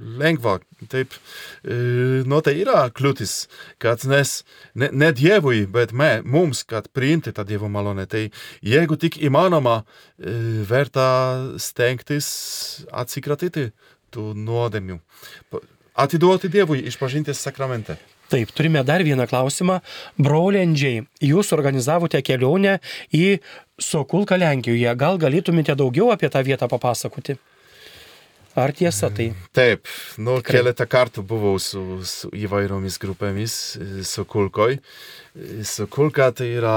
lengva. 0.01 0.59
Taip, 0.89 1.14
e, 1.64 2.22
nu 2.28 2.41
tai 2.45 2.57
yra 2.62 2.87
kliūtis, 2.95 3.47
kad 3.82 4.05
nes 4.09 4.39
ne, 4.74 4.91
ne 4.93 5.12
Dievui, 5.16 5.64
bet 5.70 5.93
me, 5.97 6.20
mums, 6.24 6.64
kad 6.68 6.89
priimti 6.97 7.34
tą 7.37 7.47
Dievo 7.49 7.70
malonę. 7.72 8.07
Tai 8.11 8.26
jeigu 8.64 8.99
tik 9.01 9.20
įmanoma, 9.24 9.82
e, 10.18 10.34
verta 10.68 11.09
stengtis 11.61 12.28
atsikratyti 12.93 13.70
tų 14.14 14.32
nuodėmių. 14.37 15.01
Atiduoti 15.97 16.53
Dievui 16.53 16.82
išpažinties 16.91 17.41
sakramente. 17.41 17.97
Taip, 18.26 18.51
turime 18.51 18.82
dar 18.82 19.05
vieną 19.07 19.28
klausimą. 19.30 19.78
Brolendžiai, 20.18 21.05
jūs 21.22 21.53
organizavote 21.55 22.18
kelionę 22.26 22.80
į 23.14 23.39
Sokulką 23.77 24.39
Lenkijoje. 24.41 24.95
Gal 24.97 25.18
galėtumėte 25.20 25.77
daugiau 25.77 26.11
apie 26.14 26.31
tą 26.33 26.43
vietą 26.45 26.68
papasakoti? 26.70 27.37
Ar 28.57 28.72
tiesa 28.72 29.11
tai? 29.12 29.35
Taip, 29.53 29.85
nu, 30.16 30.39
Tikrai. 30.41 30.62
keletą 30.62 30.87
kartų 30.89 31.20
buvau 31.29 31.59
su, 31.61 32.01
su 32.09 32.31
įvairiomis 32.33 32.97
grupėmis 33.03 33.57
e, 33.77 33.89
Sokulkoj. 34.09 34.79
E, 34.79 35.64
Sokulka 35.68 36.31
tai 36.33 36.49
yra 36.57 36.77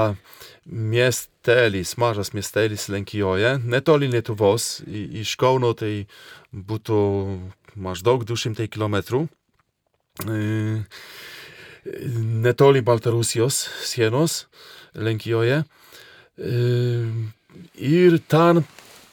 miestelis, 0.68 1.94
mažas 1.96 2.34
miestelis 2.36 2.84
Lenkijoje, 2.92 3.54
netoli 3.64 4.10
Lietuvos, 4.12 4.82
iš 4.84 5.32
Kauno 5.40 5.72
tai 5.72 6.04
būtų 6.52 7.00
maždaug 7.80 8.28
200 8.28 8.68
km. 8.68 9.24
E, 10.28 10.84
Netoli 12.44 12.84
Baltarusijos 12.84 13.64
sienos 13.88 14.42
Lenkijoje. 14.92 15.62
E, 16.40 17.10
Ir 17.74 18.18
ten 18.28 18.62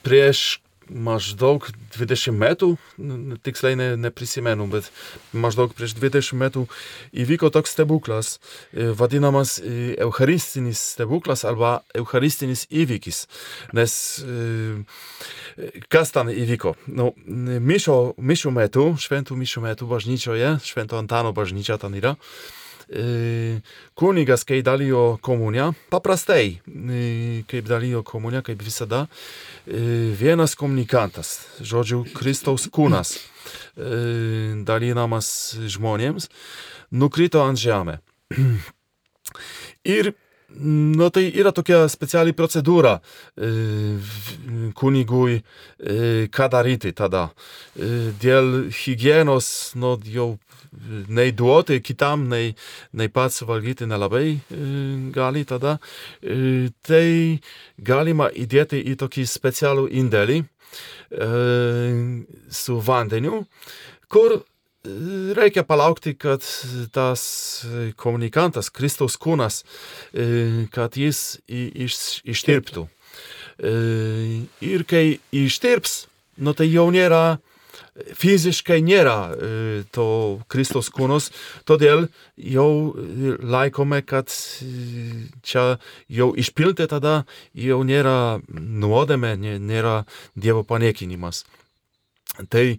prieš 0.06 0.60
maždaug 0.88 1.66
20 1.98 2.32
metų, 2.32 2.68
n- 3.00 3.34
n- 3.34 3.38
tiksliai 3.44 3.76
ne, 3.76 3.88
neprisimenu, 4.00 4.68
bet 4.72 4.88
maždaug 5.36 5.74
prieš 5.76 5.98
20 6.00 6.38
metų 6.40 6.64
įvyko 7.12 7.50
toks 7.52 7.74
stebuklas, 7.76 8.38
e, 8.72 8.92
vadinamas 8.96 9.58
e, 9.60 9.96
eucharistinis 10.00 10.80
stebuklas 10.94 11.44
arba 11.44 11.82
eucharistinis 11.98 12.68
įvykis. 12.72 13.26
Nes 13.76 13.98
e, 14.24 14.78
kas 15.92 16.16
ten 16.16 16.32
įvyko? 16.32 16.78
Nu, 16.88 17.12
mišo, 17.28 18.16
mišių 18.16 18.54
metu, 18.56 18.88
šventų 18.96 19.36
mišių 19.44 19.66
metu 19.68 19.92
bažnyčioje, 19.92 20.56
švento 20.64 21.00
Antano 21.00 21.34
bažnyčia 21.36 21.76
ten 21.82 22.00
yra, 22.00 22.16
e, 22.16 22.67
kunigas, 23.98 24.44
kai 24.48 24.62
dalijo 24.64 25.18
komuniją, 25.22 25.72
paprastai, 25.92 26.60
kaip 27.50 27.68
dalijo 27.68 28.04
komuniją, 28.08 28.44
kaip 28.48 28.62
visada, 28.64 29.06
vienas 29.68 30.56
komunikantas, 30.56 31.34
žodžiu, 31.60 32.04
Kristaus 32.16 32.70
kūnas, 32.72 33.18
dalinamas 34.68 35.30
žmonėms, 35.76 36.30
nukrito 36.92 37.44
ant 37.44 37.60
žemę. 37.60 38.00
Ir 39.88 40.14
Nu, 40.60 41.10
tai 41.12 41.26
yra 41.36 41.52
tokia 41.52 41.82
speciali 41.92 42.32
procedūra 42.32 42.94
kunigui, 44.80 45.42
ką 46.32 46.48
daryti 46.54 46.94
tada. 46.96 47.28
Dėl 47.76 48.72
hygienos, 48.72 49.76
nu, 49.76 49.98
jau 50.08 50.30
nei 51.08 51.32
duoti 51.32 51.80
kitam, 51.82 52.28
nei, 52.32 52.52
nei 52.92 53.10
pats 53.10 53.44
valgyti 53.48 53.88
nelabai 53.90 54.28
e, 54.34 54.60
gali 55.14 55.46
tada. 55.48 55.78
E, 56.22 56.70
tai 56.86 57.40
galima 57.78 58.30
įdėti 58.34 58.82
į 58.92 58.98
tokį 59.02 59.26
specialų 59.30 59.88
indelį 60.02 60.42
e, 60.44 61.30
su 62.50 62.78
vandeniu, 62.84 63.44
kur 64.12 64.40
reikia 65.38 65.66
palaukti, 65.68 66.14
kad 66.16 66.46
tas 66.96 67.22
komunikantas, 68.00 68.70
Kristaus 68.72 69.18
kūnas, 69.20 69.58
kad 70.72 70.96
jis 70.96 71.42
iš, 71.52 71.98
ištirptų. 72.24 72.86
Ir 74.64 74.86
kai 74.88 75.18
ištirps, 75.36 75.98
nu 76.40 76.56
tai 76.56 76.70
jau 76.72 76.86
nėra 76.96 77.42
fiziškai 77.98 78.80
nėra 78.86 79.18
e, 79.32 79.50
to 79.94 80.08
Kristos 80.52 80.90
kūnos, 80.94 81.32
todėl 81.68 82.08
jau 82.38 82.70
laikome, 83.42 84.02
kad 84.08 84.32
e, 84.32 85.28
čia 85.46 85.78
jau 86.08 86.32
išpilti 86.38 86.88
tada 86.90 87.22
jau 87.58 87.82
nėra 87.88 88.40
nuodėmė, 88.48 89.36
nėra 89.58 90.02
Dievo 90.38 90.64
paniekinimas. 90.68 91.46
Tai 92.54 92.64
e, 92.70 92.78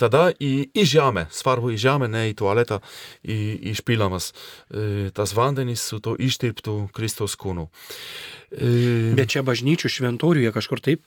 tada 0.00 0.30
į, 0.40 0.70
į 0.72 0.86
žemę, 0.88 1.26
svarbu 1.34 1.74
į 1.74 1.80
žemę, 1.82 2.08
ne 2.08 2.30
į 2.30 2.36
tualetą, 2.40 2.80
į, 3.20 3.36
išpilamas 3.74 4.32
tas 5.12 5.34
vandenys 5.36 5.82
su 5.90 5.98
to 6.00 6.14
ištirptų 6.16 6.76
Kristaus 6.96 7.36
kūnu. 7.36 7.68
Bet 8.50 9.34
čia 9.34 9.44
bažnyčių 9.46 9.90
šventoriuje 9.92 10.54
kažkur 10.54 10.80
taip 10.82 11.04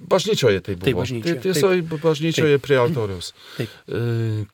Bažnyčioje 0.00 0.62
tai 0.64 0.74
buvo. 0.78 0.88
Taip, 0.88 0.96
bažnyčioje. 0.96 1.34
Tai 1.34 1.44
tiesiog 1.44 1.94
bažnyčioje 2.00 2.56
Taip. 2.56 2.64
prie 2.64 2.78
altoriaus, 2.80 3.32
Taip. 3.58 3.72
e, 3.86 4.02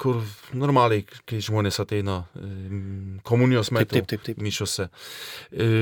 kur 0.00 0.20
normaliai, 0.58 1.04
kai 1.28 1.38
žmonės 1.44 1.78
ateina 1.84 2.24
e, 2.34 2.50
komunijos 3.26 3.70
metu 3.76 3.94
taip, 3.94 4.08
taip, 4.10 4.24
taip. 4.26 4.42
mišiuose. 4.42 4.88
E, 5.52 5.74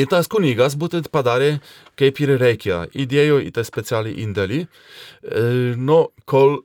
Ir 0.00 0.08
tas 0.10 0.26
kunigas 0.32 0.74
būtent 0.80 1.10
padarė, 1.12 1.58
kaip 2.00 2.18
ir 2.24 2.32
reikia. 2.40 2.84
Įdėjo 2.98 3.36
į 3.44 3.50
tą 3.54 3.62
specialį 3.66 4.14
indėlį. 4.24 4.62
E, 4.64 5.42
nu, 5.76 5.98
kol, 6.30 6.56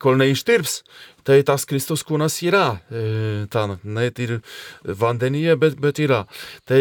kol 0.00 0.16
neištirps, 0.20 0.78
tai 1.24 1.40
tas 1.46 1.64
Kristus 1.68 2.02
kūnas 2.06 2.36
yra 2.44 2.78
e, 2.92 3.46
ten, 3.52 3.76
net 3.84 4.18
ir 4.20 4.36
vandenyje, 4.84 5.56
bet, 5.60 5.78
bet 5.80 5.98
yra. 6.04 6.22
Tai 6.68 6.80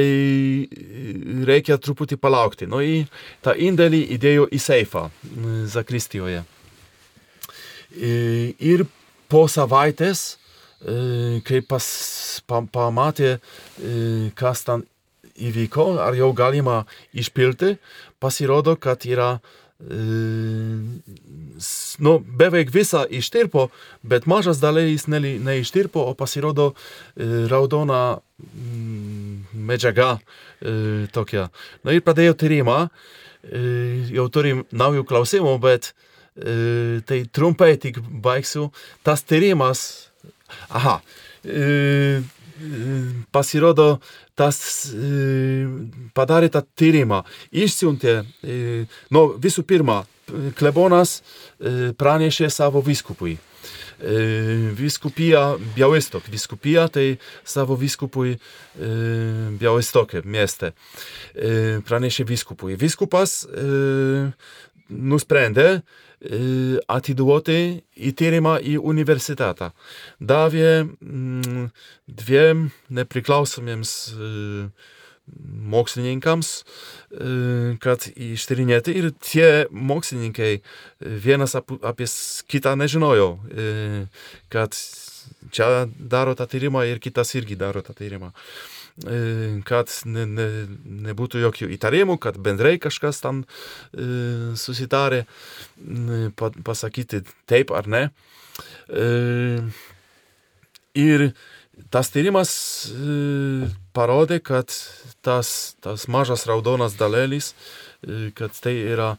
reikia 1.48 1.78
truputį 1.80 2.18
palaukti. 2.22 2.68
Nu, 2.70 2.82
į 2.84 3.06
tą 3.46 3.56
indėlį 3.56 4.04
įdėjo 4.18 4.48
į 4.54 4.60
seifą 4.62 5.08
m, 5.10 5.64
zakristijoje. 5.72 6.44
E, 7.94 8.54
Ir 8.60 8.86
po 9.30 9.46
savaitės, 9.50 10.38
e, 10.86 11.42
kai 11.46 11.62
pas, 11.66 11.86
pa, 12.48 12.62
pamatė, 12.66 13.38
e, 13.82 14.32
kas 14.38 14.64
ten 14.68 14.84
įvyko, 15.34 15.98
ar 16.04 16.14
jau 16.18 16.32
galima 16.38 16.84
išpilti, 17.18 17.78
pasirodo, 18.22 18.76
kad 18.80 19.02
yra 19.10 19.40
s- 19.40 19.63
nu, 21.98 22.14
beveik 22.20 22.72
visa 22.74 23.04
ištirpo, 23.10 23.68
bet 24.02 24.26
mažas 24.26 24.62
dalis 24.62 25.08
ne, 25.08 25.20
neištirpo, 25.20 26.00
o 26.00 26.14
pasirodo 26.18 26.72
e, 26.74 27.28
raudona 27.52 28.18
mm, 28.40 29.44
medžiaga 29.54 30.18
e, 30.18 31.08
tokia. 31.14 31.50
Na 31.84 31.96
ir 31.96 32.04
pradėjo 32.06 32.38
tyrimą, 32.40 32.80
e, 33.44 33.64
jau 34.16 34.28
turim 34.34 34.64
naujų 34.72 35.06
klausimų, 35.10 35.58
bet 35.64 35.92
e, 35.92 37.02
tai 37.08 37.24
trumpai 37.32 37.76
tik 37.82 38.00
baigsiu. 38.24 38.70
Tas 39.04 39.26
tyrimas, 39.28 40.10
aha, 40.70 41.00
e, 41.44 41.60
e, 41.60 42.43
pasirodo, 43.34 44.00
tas 44.38 44.58
e, 44.94 45.68
padarė 46.16 46.50
tą 46.54 46.64
tyrimą, 46.78 47.24
išsiuntė, 47.52 48.16
e, 48.44 48.58
nu 49.14 49.26
visų 49.42 49.66
pirma, 49.68 50.04
klebonas 50.58 51.20
e, 51.20 51.92
pranešė 51.98 52.50
savo 52.54 52.82
vyskupui. 52.86 53.38
E, 54.04 54.16
Vyskupija 54.76 55.56
Białystok, 55.76 56.28
vyskupija 56.32 56.88
tai 56.92 57.18
savo 57.46 57.78
vyskupui 57.80 58.36
e, 58.36 58.40
Białystokė 59.60 60.24
mieste. 60.26 60.74
E, 61.36 61.80
Pranešė 61.88 62.26
vyskupui. 62.28 62.76
Vyskupas 62.80 63.44
e, 63.48 64.32
nusprendė 64.90 65.68
e, 65.70 65.82
atiduoti 66.88 67.60
į 68.00 68.14
tyrimą 68.16 68.58
į 68.64 68.78
universitetą. 68.80 69.72
Davė 70.24 70.84
mm, 70.86 71.70
dviem 72.08 72.68
nepriklausomiems 72.90 73.96
mokslininkams, 75.74 76.50
kad 77.84 78.08
ištyrinėti 78.12 78.96
ir 79.00 79.12
tie 79.24 79.50
mokslininkai 79.72 80.58
vienas 81.00 81.56
ap- 81.56 81.78
apie 81.80 82.10
kitą 82.52 82.76
nežinojo, 82.80 83.30
kad 84.52 84.76
čia 85.56 85.86
daro 85.88 86.36
tą 86.36 86.48
tyrimą 86.52 86.84
ir 86.90 87.00
kitas 87.04 87.32
irgi 87.40 87.56
daro 87.60 87.82
tą 87.86 87.96
tyrimą. 87.96 88.34
Kad 89.02 89.94
ne, 90.06 90.26
ne, 90.30 90.48
nebūtų 91.08 91.42
jokių 91.42 91.72
įtarimų, 91.74 92.20
kad 92.22 92.38
bendrai 92.38 92.76
kažkas 92.82 93.24
tam 93.24 93.42
susitarė 94.60 95.24
pasakyti 96.68 97.24
taip 97.50 97.74
ar 97.74 97.90
ne. 97.90 98.04
Ir 100.94 101.26
tas 101.90 102.14
tyrimas 102.14 102.54
parodė, 103.98 104.40
kad 104.46 104.74
tas, 105.26 105.76
tas 105.82 106.08
mažas 106.12 106.46
raudonas 106.50 106.98
dalelis, 107.00 107.54
e, 108.04 108.32
kad 108.36 108.54
tai 108.62 108.76
yra 108.94 109.14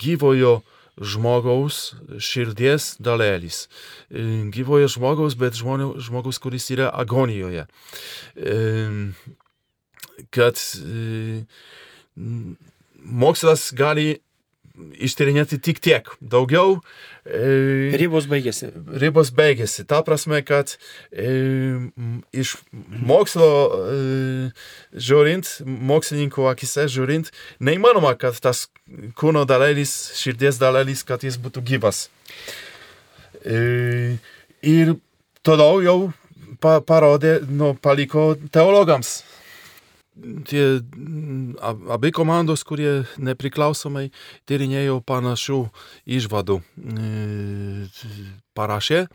gyvojo 0.00 0.60
žmogaus 0.98 1.94
širdies 2.18 2.94
dalelis. 3.02 3.66
E, 4.10 4.24
Gyvojo 4.54 4.88
žmogaus, 4.90 5.36
bet 5.38 5.58
žmonių, 5.58 5.92
žmogus, 6.02 6.40
kuris 6.42 6.70
yra 6.74 6.90
agonijoje. 6.92 7.66
E, 8.36 8.56
Kad 10.30 10.58
e, 10.76 11.44
mokslas 13.00 13.70
gali 13.72 14.18
ištyrinėti 15.00 15.58
tik 15.62 15.80
tiek. 15.82 16.08
Daugiau 16.20 16.78
e, 17.24 17.90
Ribos 18.00 18.28
baigėsi. 18.30 18.70
ribos 19.02 19.32
baigėsi. 19.34 19.84
Ta 19.88 20.02
prasme, 20.06 20.42
kad 20.46 20.76
e, 21.12 21.90
iš 22.32 22.56
mokslo 22.72 23.50
e, 23.70 23.98
žiūrint, 24.94 25.52
mokslininkų 25.64 26.48
akise 26.50 26.86
žiūrint, 26.90 27.32
neįmanoma, 27.60 28.14
kad 28.20 28.38
tas 28.42 28.68
kūno 29.18 29.46
dalelis, 29.48 29.94
širdies 30.20 30.60
dalelis, 30.60 31.04
kad 31.06 31.24
jis 31.26 31.38
būtų 31.40 31.64
gyvas. 31.72 32.08
E, 33.44 34.16
ir 34.62 34.96
toliau 35.46 35.80
jau 35.84 35.98
pa, 36.60 36.78
parodė, 36.84 37.38
nu, 37.48 37.74
paliko 37.80 38.34
teologams. 38.52 39.20
Tie 40.44 40.64
ab- 41.60 41.84
abi 41.96 42.10
komandos, 42.12 42.64
kurie 42.66 43.04
nepriklausomai 43.16 44.10
tyrinėjo 44.48 45.00
panašių 45.06 45.60
išvadų, 46.18 46.58
e, 46.60 47.86
parašė 48.56 49.06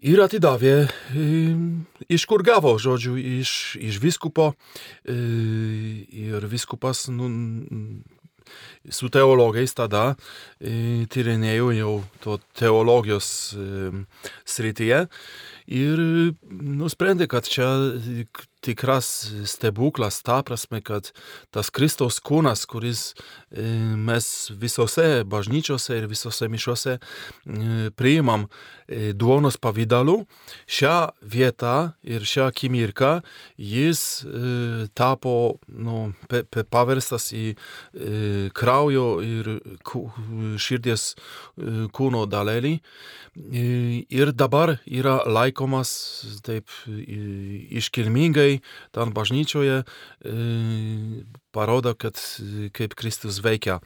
ir 0.00 0.22
atidavė, 0.24 0.76
e, 1.12 1.26
iš 2.08 2.24
kur 2.30 2.44
gavo, 2.46 2.76
žodžiu, 2.80 3.18
iš, 3.20 3.76
iš 3.76 4.00
viskupo. 4.00 4.54
e, 5.04 5.18
Ir 6.10 6.46
viskupas 6.48 7.08
nu, 7.08 7.28
su 8.90 9.08
teologais 9.12 9.74
tada 9.76 10.16
tyrinėjo 10.60 11.68
jau 11.76 11.92
to 12.24 12.38
teologijos 12.58 13.54
srityje 14.44 15.04
ir 15.70 16.02
nusprendė, 16.50 17.28
kad 17.30 17.46
čia 17.46 17.68
tikras 18.60 19.32
stebuklas, 19.46 20.22
ta 20.22 20.42
prasme, 20.42 20.80
kad 20.84 21.10
tas 21.50 21.70
Kristaus 21.72 22.20
kūnas, 22.20 22.66
kuris 22.68 23.12
e, 23.50 23.64
mes 23.96 24.50
visose 24.60 25.24
bažnyčiose 25.24 25.96
ir 25.98 26.08
visose 26.10 26.48
mišiuose 26.50 26.96
e, 26.96 27.00
priimam 27.96 28.46
e, 28.86 29.12
duonos 29.16 29.56
pavydalu, 29.60 30.18
šią 30.68 30.96
vietą 31.22 31.76
ir 32.04 32.26
šią 32.26 32.50
akimirką 32.50 33.12
jis 33.56 34.00
tapo 34.96 35.34
nu, 35.68 36.10
paverstas 36.72 37.30
į 37.36 37.54
kraujo 38.56 39.06
ir 39.24 39.50
širdies 40.60 41.14
kūno 41.96 42.26
dalelį. 42.30 42.76
Ir 44.10 44.32
dabar 44.34 44.74
yra 44.86 45.20
laikomas 45.30 45.90
taip 46.42 46.66
e, 46.90 47.78
iškilmingai 48.50 48.60
ten 48.92 49.12
bažnyčioje, 49.12 49.84
e, 50.24 50.32
parodo, 51.52 51.94
kad 51.94 52.14
e, 52.16 52.70
kaip 52.72 52.94
Kristus 52.94 53.40
veikia, 53.42 53.80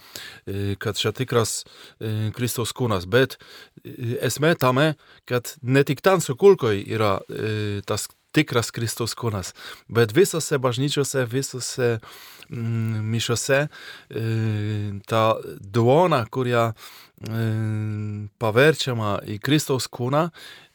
e, 0.46 0.76
kad 0.78 0.96
čia 0.96 1.12
tikras 1.12 1.64
e, 2.00 2.30
Kristaus 2.34 2.72
kūnas. 2.72 3.06
Bet 3.06 3.38
e, 3.84 4.18
esmė 4.22 4.56
tame, 4.56 4.94
kad 5.26 5.56
ne 5.62 5.84
tik 5.84 6.00
ten 6.00 6.20
su 6.20 6.36
kulkoj 6.36 6.84
yra 6.86 7.20
e, 7.28 7.82
tas 7.86 8.08
tikras 8.34 8.72
Kristaus 8.74 9.14
kūnas. 9.18 9.52
Bet 9.88 10.14
visose 10.16 10.58
bažnyčiose, 10.62 11.24
visose 11.30 11.94
mm, 12.48 13.00
mišiose 13.14 13.64
e, 13.64 14.26
ta 15.08 15.24
duona, 15.60 16.24
kurią 16.30 16.68
e, 16.70 17.48
paverčiama 18.42 19.16
į 19.30 19.38
Kristaus 19.44 19.88
kūną, 19.88 20.28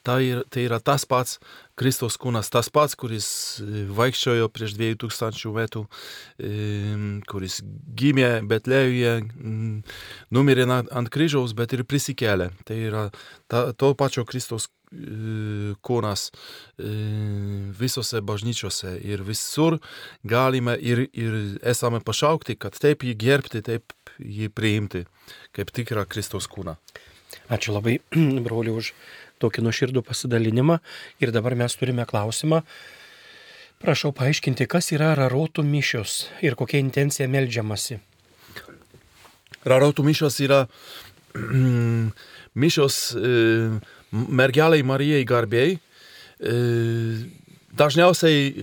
tai, 0.06 0.22
tai 0.50 0.64
yra 0.66 0.80
tas 0.80 1.06
pats 1.10 1.38
Kristaus 1.80 2.18
kūnas, 2.20 2.50
tas 2.52 2.72
pats, 2.74 2.96
kuris 3.00 3.28
e, 3.64 3.84
vaikščiojo 3.96 4.50
prieš 4.56 4.76
2000 4.80 5.54
metų, 5.60 5.86
kuris 7.30 7.60
gimė 8.00 8.32
Betlėjuje, 8.50 9.14
numirė 10.36 10.68
ant 10.72 11.12
kryžiaus, 11.14 11.56
bet 11.56 11.76
ir 11.76 11.86
prisikėlė. 11.88 12.52
Tai 12.68 12.82
yra 12.90 13.08
ta, 13.52 13.70
to 13.76 13.94
pačio 14.00 14.26
Kristaus 14.28 14.70
kūnas 14.90 16.30
visose 17.78 18.22
bažnyčiose 18.26 18.96
ir 19.06 19.22
visur 19.28 19.78
galime 20.26 20.74
ir, 20.82 21.06
ir 21.14 21.36
esame 21.62 22.02
pašaukti, 22.02 22.58
kad 22.58 22.74
taip 22.74 23.06
jį 23.06 23.14
gerbti, 23.22 23.62
taip 23.62 23.94
jį 24.18 24.50
priimti, 24.50 25.06
kaip 25.54 25.70
tikrą 25.76 26.08
Kristaus 26.10 26.50
kūną. 26.50 26.76
Ačiū 27.54 27.74
labai, 27.76 28.00
broliu, 28.46 28.80
už 28.82 28.94
tokį 29.42 29.64
nuoširdų 29.66 30.04
pasidalinimą. 30.06 30.80
Ir 31.24 31.34
dabar 31.36 31.56
mes 31.60 31.76
turime 31.80 32.06
klausimą. 32.10 32.64
Prašau 33.80 34.12
paaiškinti, 34.16 34.68
kas 34.68 34.92
yra 34.92 35.14
rarotų 35.16 35.64
mišios 35.64 36.26
ir 36.44 36.58
kokia 36.60 36.82
intencija 36.84 37.30
melžiamasi. 37.32 38.02
Rarotų 39.70 40.04
mišios 40.08 40.42
yra 40.44 40.66
mišios 42.64 43.00
e, 43.16 43.32
mergeliai 44.12 44.84
Marijai 44.86 45.26
garbėjai. 45.28 45.78
E, 46.40 46.54
dažniausiai 47.76 48.46
e, 48.48 48.54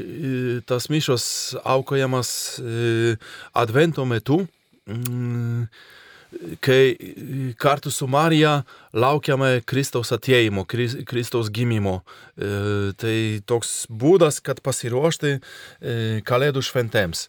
tas 0.66 0.88
mišos 0.92 1.57
aukojamas 1.64 2.30
e, 2.61 3.16
advento 3.55 4.07
metu. 4.09 4.42
Mm, 4.86 5.68
kai 6.61 6.97
kartu 7.57 7.90
su 7.90 8.09
Marija 8.11 8.59
laukiame 8.92 9.62
Kristaus 9.64 10.11
atėjimo, 10.12 10.66
Kristaus 10.68 11.49
gimimo. 11.55 12.01
Tai 12.36 13.14
toks 13.49 13.86
būdas, 13.88 14.42
kad 14.44 14.61
pasiruošti 14.61 15.36
Kalėdų 16.26 16.64
šventėms. 16.66 17.28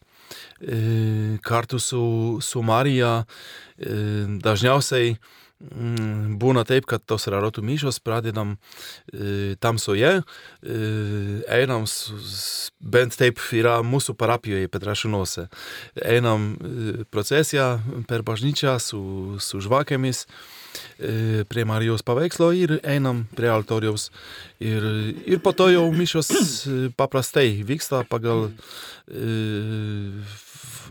Kartu 1.45 1.79
su, 1.79 2.03
su 2.43 2.65
Marija 2.65 3.13
dažniausiai 3.77 5.15
būna 5.59 6.63
taip, 6.67 6.85
kad 6.85 7.01
tos 7.05 7.25
rarotų 7.27 7.63
mišos 7.65 7.97
pradedam 8.05 8.55
e, 9.11 9.55
tamsoje, 9.59 10.21
e, 10.21 10.77
einam, 11.49 11.87
bent 12.79 13.17
taip 13.17 13.41
yra 13.57 13.79
mūsų 13.81 14.13
parapijoje 14.17 14.69
Petrašinuose. 14.69 15.47
Einam 16.05 16.53
e, 16.53 17.05
procesiją 17.09 17.79
per 18.07 18.21
bažnyčią 18.27 18.77
su, 18.79 19.01
su 19.41 19.61
žvakėmis 19.63 20.27
prie 21.49 21.63
Marijos 21.65 22.03
paveikslo 22.05 22.51
ir 22.53 22.75
einam 22.85 23.23
prie 23.33 23.49
altoriaus. 23.49 24.11
Ir, 24.61 24.83
ir 25.25 25.39
po 25.41 25.55
to 25.57 25.71
jau 25.73 25.87
mišos 25.89 26.29
paprastai 26.99 27.63
vyksta 27.65 28.03
pagal 28.05 28.51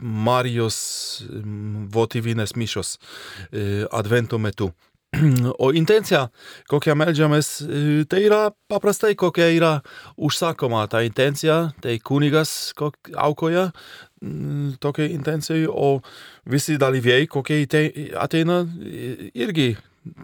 Marijos 0.00 0.78
votyvinės 1.92 2.56
mišos 2.56 2.96
advento 3.92 4.38
metu. 4.38 4.72
O 5.62 5.70
intencija, 5.76 6.26
kokią 6.70 6.96
melžiamės, 6.98 7.50
tai 8.10 8.22
yra 8.26 8.50
paprastai, 8.70 9.14
kokia 9.18 9.48
yra 9.54 9.72
užsakoma 10.16 10.84
ta 10.90 11.02
intencija, 11.06 11.72
tai 11.82 11.98
kunigas 12.04 12.72
aukoja 12.76 13.70
tokia 14.82 15.08
intencija, 15.12 15.70
o 15.70 16.00
visi 16.48 16.78
dalyviai, 16.80 17.28
kokie 17.30 17.62
ateina, 18.16 18.64
irgi 19.34 19.74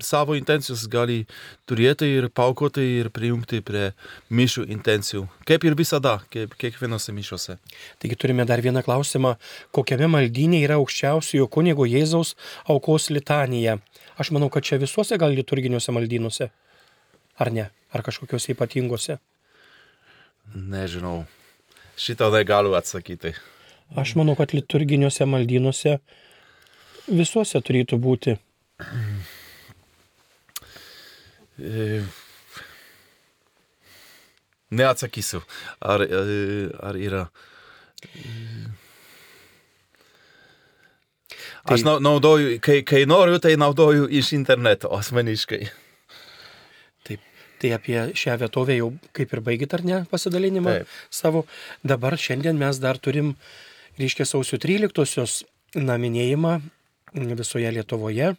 savo 0.02 0.36
intencijos 0.38 0.84
gali 0.90 1.22
turėti 1.68 2.08
ir 2.18 2.28
paukoti 2.28 2.84
ir 3.00 3.10
prijungti 3.14 3.62
prie 3.64 3.90
mišių 4.30 4.66
intencijų. 4.76 5.26
Kaip 5.48 5.66
ir 5.66 5.76
visada, 5.78 6.18
kaip 6.32 6.54
kiekvienose 6.60 7.14
mišiuose. 7.16 7.58
Taigi 8.02 8.18
turime 8.18 8.46
dar 8.48 8.62
vieną 8.64 8.84
klausimą. 8.86 9.36
Kokiame 9.74 10.08
maldynė 10.12 10.62
yra 10.66 10.78
aukščiausiojo 10.80 11.48
kunigo 11.52 11.86
Jėzaus 11.88 12.34
aukos 12.70 13.10
litanija? 13.10 13.78
Aš 14.20 14.32
manau, 14.36 14.50
kad 14.52 14.66
čia 14.66 14.80
visuose 14.82 15.18
gal 15.18 15.34
liturginiuose 15.36 15.94
maldynuose. 15.94 16.50
Ar 17.40 17.52
ne? 17.52 17.70
Ar 17.92 18.04
kažkokiuose 18.04 18.54
ypatinguose? 18.54 19.18
Nežinau. 20.54 21.24
Šitą 21.96 22.30
negaliu 22.32 22.76
atsakyti. 22.76 23.34
Aš 23.96 24.14
manau, 24.16 24.36
kad 24.38 24.54
liturginiuose 24.56 25.26
maldynuose 25.28 25.98
visuose 27.08 27.60
turėtų 27.60 27.98
būti. 28.00 28.38
Neatsakysiu, 34.72 35.42
ar, 35.84 36.06
ar 36.80 36.96
yra. 36.96 37.26
Aš 41.62 41.84
naudoju, 41.84 42.56
kai, 42.64 42.80
kai 42.82 43.04
noriu, 43.06 43.38
tai 43.38 43.54
naudoju 43.60 44.08
iš 44.10 44.32
interneto 44.34 44.90
asmeniškai. 44.96 45.62
Tai 47.62 47.70
apie 47.76 48.08
šią 48.18 48.34
vietovę 48.40 48.74
jau 48.74 48.88
kaip 49.14 49.32
ir 49.36 49.40
baigit 49.46 49.74
ar 49.76 49.84
ne 49.86 50.00
pasidalinimą 50.10 50.72
Taip. 50.80 50.94
savo. 51.14 51.44
Dabar 51.86 52.16
šiandien 52.18 52.58
mes 52.58 52.80
dar 52.82 52.98
turim, 52.98 53.36
reiškia, 54.00 54.26
sausio 54.26 54.58
13-osios 54.58 55.44
naminėjimą 55.78 56.56
visoje 57.38 57.70
Lietuvoje 57.76 58.32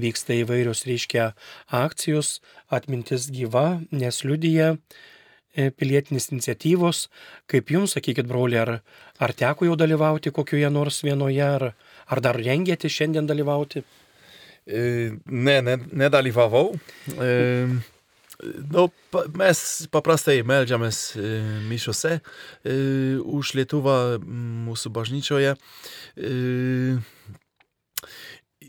vyksta 0.00 0.36
įvairios, 0.38 0.84
reiškia, 0.88 1.32
akcijos, 1.74 2.38
atmintis 2.72 3.28
gyva, 3.34 3.80
nes 3.90 4.22
liudyja 4.24 4.72
e, 4.74 5.68
pilietinės 5.74 6.30
iniciatyvos. 6.32 7.06
Kaip 7.50 7.74
jums, 7.74 7.96
sakykit, 7.98 8.28
broli, 8.30 8.58
ar, 8.60 8.78
ar 9.18 9.36
teko 9.36 9.68
jau 9.68 9.76
dalyvauti 9.78 10.32
kokioje 10.34 10.70
nors 10.72 11.02
vienoje, 11.06 11.44
ar, 11.44 11.70
ar 12.08 12.24
dar 12.24 12.38
rengėte 12.40 12.90
šiandien 12.92 13.28
dalyvauti? 13.28 13.84
E, 14.68 14.80
ne, 15.26 15.60
ne, 15.64 15.78
nedalyvavau. 15.96 16.74
E, 17.16 17.30
nu, 18.72 18.86
mes 19.38 19.60
paprastai 19.90 20.42
melžiamės 20.46 20.98
e, 21.18 21.30
mišiose 21.68 22.18
e, 22.18 22.20
už 23.18 23.54
Lietuvą 23.58 24.18
mūsų 24.22 24.92
bažnyčioje. 24.94 25.56
E, 26.14 26.32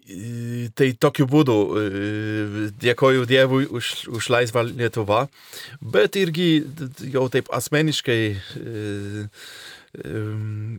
Tai 0.10 0.88
tokiu 0.97 1.28
būdu 1.30 1.55
dėkoju 2.82 3.28
Dievui 3.30 3.68
už, 3.70 4.10
už 4.10 4.30
laisvą 4.34 4.64
Lietuvą, 4.66 5.28
bet 5.82 6.18
irgi 6.18 6.64
jau 7.14 7.28
taip 7.30 7.51
asmeniškai 7.53 8.24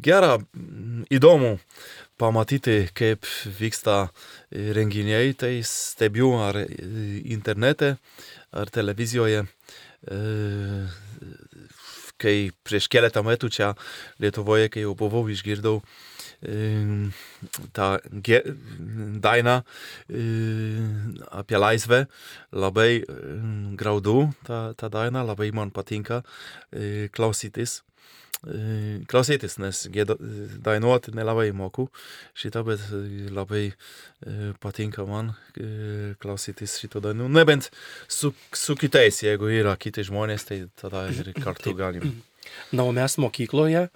gera, 0.03 0.33
įdomu 1.15 1.53
pamatyti, 2.19 2.91
kaip 2.91 3.27
vyksta 3.61 4.11
renginiai, 4.51 5.31
tai 5.39 5.61
stebiu 5.63 6.35
ar 6.43 6.59
internete, 6.67 7.97
ar 8.51 8.71
televizijoje. 8.75 9.47
Kai 12.21 12.37
prieš 12.67 12.91
keletą 12.93 13.23
metų 13.25 13.49
čia 13.55 13.75
Lietuvoje, 14.21 14.69
kai 14.75 14.83
jau 14.85 14.99
buvau, 14.99 15.25
išgirdau 15.31 15.79
tą 17.73 17.91
dainą 19.21 19.61
apie 21.31 21.59
laisvę. 21.59 22.07
Labai 22.53 23.05
graudu 23.77 24.31
ta, 24.47 24.73
ta 24.75 24.89
daina, 24.89 25.23
labai 25.25 25.53
man 25.53 25.71
patinka 25.71 26.23
klausytis. 27.13 27.83
Klausytis, 29.09 29.59
nes 29.61 29.83
dainuoti 30.65 31.13
nelabai 31.13 31.51
moku 31.53 31.91
šitą, 32.33 32.63
bet 32.65 32.87
labai 33.37 33.67
patinka 34.65 35.05
man 35.05 35.35
klausytis 36.23 36.79
šito 36.81 37.03
dainų. 37.05 37.29
Nebent 37.37 37.69
su, 38.09 38.33
su 38.57 38.79
kitais, 38.81 39.21
jeigu 39.27 39.53
yra 39.53 39.77
kiti 39.77 40.07
žmonės, 40.09 40.49
tai 40.49 40.63
tada 40.81 41.05
ir 41.13 41.35
kartu 41.37 41.77
galim. 41.77 42.09
Na, 42.75 42.87
o 42.89 42.95
mes 42.97 43.19
mokykloje 43.21 43.91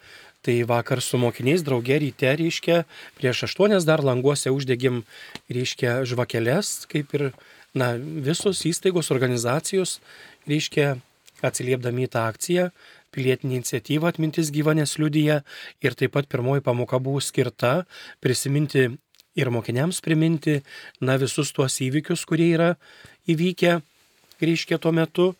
Tai 0.44 0.54
vakar 0.68 1.00
su 1.00 1.16
mokiniais 1.16 1.62
draugė 1.64 1.96
ryte, 2.02 2.28
reiškia, 2.36 2.82
prieš 3.16 3.46
aštuonias 3.46 3.86
dar 3.88 4.02
languose 4.04 4.52
uždegim, 4.52 5.02
reiškia, 5.48 6.02
žvakeles, 6.04 6.84
kaip 6.90 7.14
ir, 7.16 7.30
na, 7.72 7.94
visos 7.96 8.60
įstaigos, 8.68 9.08
organizacijos, 9.14 10.02
reiškia, 10.50 10.98
atsiliepdami 11.44 12.04
į 12.04 12.10
tą 12.12 12.26
akciją, 12.28 12.68
pilietinė 13.14 13.60
iniciatyva 13.60 14.10
atmintis 14.12 14.50
gyvanės 14.52 14.98
liudyje 15.00 15.40
ir 15.84 15.96
taip 15.96 16.12
pat 16.16 16.28
pirmoji 16.28 16.64
pamoka 16.66 17.00
buvo 17.00 17.22
skirta 17.24 17.84
prisiminti 18.24 18.88
ir 19.34 19.50
mokiniams 19.50 20.00
priminti, 20.04 20.60
na, 21.00 21.16
visus 21.20 21.52
tuos 21.54 21.80
įvykius, 21.82 22.24
kurie 22.28 22.52
yra 22.54 22.74
įvykę, 23.30 23.78
reiškia, 24.42 24.78
tuo 24.82 24.92
metu. 24.94 25.32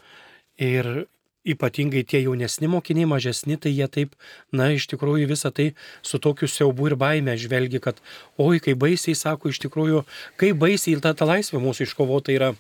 Ir 0.59 1.07
ypatingai 1.45 2.05
tie 2.09 2.23
jaunesni 2.25 2.69
mokiniai, 2.71 3.09
mažesni, 3.09 3.59
tai 3.61 3.75
jie 3.75 3.89
taip, 3.93 4.15
na, 4.53 4.71
iš 4.73 4.87
tikrųjų 4.93 5.29
visą 5.31 5.53
tai 5.55 5.73
su 6.03 6.21
tokiu 6.23 6.49
siaubu 6.49 6.89
ir 6.89 6.97
baime 7.01 7.37
žvelgia, 7.41 7.83
kad, 7.85 8.01
oi, 8.41 8.61
kaip 8.65 8.81
baisiai, 8.81 9.17
sako, 9.19 9.53
iš 9.53 9.61
tikrųjų, 9.67 10.05
kaip 10.41 10.59
baisiai 10.61 11.03
ta, 11.05 11.13
ta 11.17 11.29
laisvė 11.29 11.61
mūsų 11.63 11.89
iškovota 11.89 12.33
yra, 12.35 12.55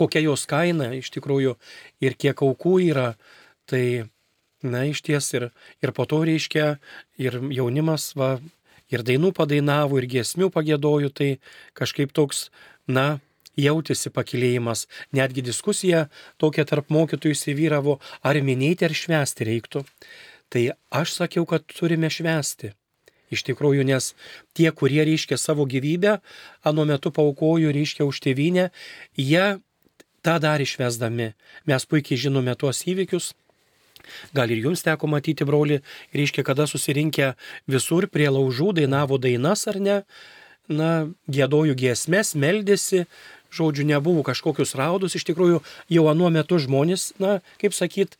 kokia 0.00 0.24
jos 0.24 0.46
kaina 0.50 0.92
iš 0.96 1.12
tikrųjų 1.14 1.56
ir 2.02 2.18
kiek 2.18 2.42
aukų 2.42 2.76
yra. 2.88 3.12
Tai, 3.66 3.84
na, 4.62 4.84
iš 4.86 5.02
ties 5.06 5.32
ir, 5.34 5.50
ir 5.82 5.92
po 5.94 6.06
to 6.10 6.22
reiškia, 6.26 6.76
ir 7.18 7.38
jaunimas, 7.54 8.12
va, 8.18 8.36
ir 8.92 9.02
dainų 9.06 9.32
padainavo, 9.36 9.98
ir 10.00 10.08
giesmių 10.10 10.50
pagėdojo, 10.54 11.10
tai 11.10 11.30
kažkaip 11.78 12.14
toks, 12.14 12.48
na, 12.86 13.18
jautėsi 13.60 14.12
pakilėjimas, 14.12 14.86
netgi 15.16 15.44
diskusija 15.44 16.06
tokia 16.40 16.66
tarp 16.68 16.90
mokytojų 16.92 17.36
įsivyravo, 17.36 17.98
ar 18.22 18.40
minėti 18.44 18.86
ar 18.88 18.94
švęsti 18.94 19.48
reiktų. 19.48 19.84
Tai 20.52 20.64
aš 20.94 21.16
sakiau, 21.20 21.46
kad 21.48 21.64
turime 21.66 22.10
švęsti. 22.12 22.72
Iš 23.34 23.42
tikrųjų, 23.48 23.82
nes 23.88 24.12
tie, 24.54 24.68
kurie 24.70 25.02
reiškia 25.02 25.38
savo 25.40 25.66
gyvybę, 25.66 26.20
anu 26.62 26.84
metu 26.86 27.10
paukojo 27.10 27.72
reiškia 27.74 28.06
už 28.06 28.20
tėvynę, 28.22 28.68
jie 29.18 29.58
tą 30.22 30.36
dar 30.42 30.62
išvesdami. 30.62 31.32
Mes 31.66 31.86
puikiai 31.90 32.20
žinome 32.26 32.54
tuos 32.54 32.84
įvykius. 32.86 33.32
Gal 34.36 34.52
ir 34.54 34.62
jums 34.62 34.84
teko 34.86 35.10
matyti, 35.10 35.46
broli, 35.46 35.80
reiškia, 36.14 36.44
kada 36.46 36.68
susirinkę 36.70 37.32
visur 37.66 38.06
prie 38.06 38.28
laužų 38.30 38.76
dainavo 38.78 39.18
dainas 39.18 39.66
ar 39.66 39.80
ne, 39.82 39.96
na, 40.68 40.90
gėdoju 41.30 41.74
giesmės, 41.78 42.34
meldėsi, 42.38 43.06
žodžiu, 43.56 43.86
nebuvo 43.88 44.24
kažkokius 44.26 44.76
raudus, 44.78 45.16
iš 45.16 45.26
tikrųjų 45.28 45.62
jau 45.92 46.04
anuo 46.10 46.30
metu 46.34 46.60
žmonės, 46.62 47.14
na, 47.22 47.40
kaip 47.62 47.76
sakyt, 47.76 48.18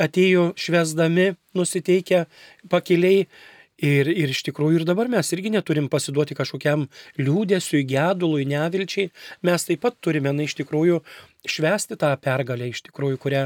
atėjo 0.00 0.52
švesdami, 0.58 1.34
nusiteikę 1.56 2.24
pakiliai. 2.70 3.26
Ir, 3.84 4.06
ir 4.06 4.30
iš 4.30 4.44
tikrųjų 4.46 4.78
ir 4.78 4.84
dabar 4.86 5.08
mes 5.10 5.26
irgi 5.34 5.50
neturim 5.50 5.88
pasiduoti 5.90 6.36
kažkokiam 6.38 6.84
liūdėsiui, 7.18 7.80
gedului, 7.90 8.44
nevilčiai. 8.46 9.10
Mes 9.42 9.66
taip 9.66 9.82
pat 9.82 9.98
turime, 9.98 10.30
na, 10.30 10.46
iš 10.46 10.54
tikrųjų 10.60 11.00
švesti 11.50 11.98
tą 11.98 12.12
pergalę, 12.22 12.70
iš 12.70 12.84
tikrųjų, 12.86 13.18
kurią 13.26 13.42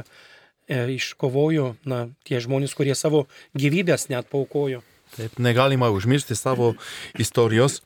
e, 0.69 0.83
iškovojo, 0.99 1.71
na, 1.89 2.03
tie 2.29 2.43
žmonės, 2.45 2.77
kurie 2.77 2.93
savo 2.95 3.25
gyvybės 3.57 4.11
net 4.13 4.29
paukojo. 4.29 4.85
Taip, 5.17 5.39
negalima 5.39 5.91
užmiršti 5.91 6.37
savo 6.37 6.75
istorijos, 7.19 7.81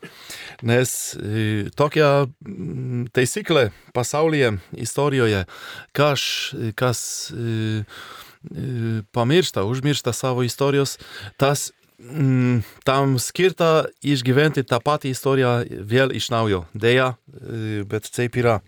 nes 0.63 1.15
e, 1.15 1.71
tokia 1.77 2.27
mm, 2.27 3.07
taisyklė 3.15 3.69
pasaulyje, 3.95 4.57
istorijoje, 4.85 5.45
kas, 5.97 6.25
kas 6.75 7.05
e, 7.31 7.85
e, 7.85 9.03
pamiršta, 9.15 9.65
užmiršta 9.65 10.13
savo 10.13 10.43
istorijos, 10.43 10.99
tas 11.37 11.71
mm, 11.99 12.61
tam 12.85 13.17
skirta 13.23 13.87
išgyventi 14.03 14.67
tą 14.67 14.83
patį 14.83 15.15
istoriją 15.15 15.55
vėl 15.95 16.13
iš 16.19 16.33
naujo. 16.35 16.67
Deja, 16.75 17.15
bet 17.89 18.11
taip 18.11 18.37
yra. 18.43 18.59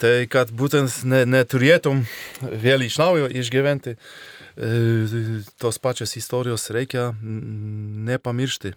Tai 0.00 0.14
kad 0.30 0.50
būtent 0.50 1.02
ne, 1.06 1.22
neturėtum 1.28 2.02
vėl 2.42 2.82
iš 2.86 2.96
naujo 2.98 3.28
išgyventi 3.30 3.94
tos 5.60 5.78
pačios 5.78 6.16
istorijos 6.16 6.70
reikia 6.72 7.10
nepamiršti. 7.20 8.72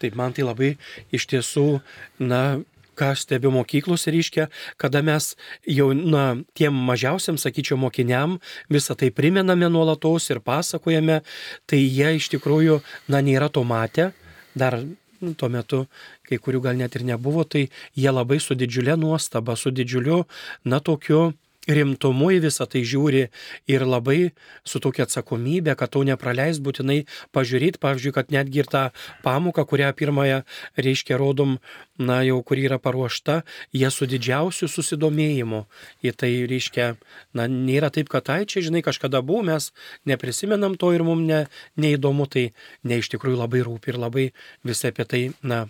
Taip, 0.00 0.16
man 0.16 0.32
tai 0.32 0.46
labai 0.46 0.74
iš 1.12 1.26
tiesų, 1.30 1.80
na, 2.18 2.60
ką 3.00 3.10
stebiu 3.16 3.52
mokyklose 3.54 4.12
ryškia, 4.12 4.48
kada 4.80 5.02
mes 5.04 5.34
jau, 5.68 5.90
na, 5.94 6.40
tiem 6.56 6.76
mažiausiam, 6.88 7.38
sakyčiau, 7.40 7.78
mokiniam 7.80 8.38
visą 8.72 8.96
tai 8.98 9.12
primename 9.14 9.68
nuolatos 9.72 10.30
ir 10.32 10.42
pasakojame, 10.44 11.20
tai 11.68 11.80
jie 11.84 12.16
iš 12.18 12.30
tikrųjų, 12.34 12.80
na, 13.12 13.22
nėra 13.24 13.48
to 13.52 13.64
matę, 13.64 14.10
dar 14.56 14.80
nu, 15.20 15.34
tuo 15.36 15.50
metu, 15.52 15.84
kai 16.28 16.40
kurių 16.40 16.64
gal 16.64 16.80
net 16.80 16.96
ir 16.96 17.06
nebuvo, 17.08 17.44
tai 17.44 17.68
jie 17.96 18.10
labai 18.12 18.40
su 18.40 18.56
didžiulė 18.56 18.96
nuostaba, 19.00 19.56
su 19.56 19.72
didžiuliu, 19.72 20.24
na, 20.64 20.80
tokiu, 20.80 21.30
rimtumu 21.68 22.30
į 22.32 22.40
visą 22.46 22.64
tai 22.70 22.80
žiūri 22.88 23.26
ir 23.68 23.84
labai 23.84 24.32
su 24.64 24.80
tokia 24.80 25.04
atsakomybė, 25.04 25.74
kad 25.76 25.92
to 25.92 26.02
nepraleis 26.08 26.60
būtinai 26.62 27.02
pažiūrėti, 27.36 27.80
pavyzdžiui, 27.82 28.14
kad 28.16 28.32
netgi 28.32 28.62
ir 28.62 28.70
tą 28.70 28.84
pamoką, 29.24 29.66
kurią 29.68 29.90
pirmąją 29.96 30.40
reiškia 30.80 31.18
rodom, 31.20 31.58
na 32.00 32.22
jau 32.24 32.40
kur 32.46 32.60
yra 32.60 32.80
paruošta, 32.80 33.42
jie 33.76 33.90
su 33.92 34.08
didžiausiu 34.08 34.70
susidomėjimu 34.72 35.66
į 36.00 36.14
tai 36.16 36.32
reiškia, 36.48 36.94
na 37.36 37.46
nėra 37.50 37.92
taip, 37.92 38.08
kad 38.08 38.24
tai 38.30 38.40
čia, 38.48 38.64
žinai, 38.64 38.80
kažkada 38.86 39.20
buvo, 39.20 39.44
mes 39.52 39.70
neprisimenam 40.08 40.78
to 40.80 40.94
ir 40.96 41.04
mums 41.04 41.28
ne, 41.28 41.44
neįdomu, 41.76 42.24
tai 42.24 42.50
ne 42.88 43.02
iš 43.02 43.12
tikrųjų 43.12 43.36
labai 43.42 43.64
rūpi 43.68 43.92
ir 43.92 44.00
labai 44.00 44.26
visi 44.64 44.88
apie 44.88 45.04
tai, 45.04 45.22
na, 45.44 45.66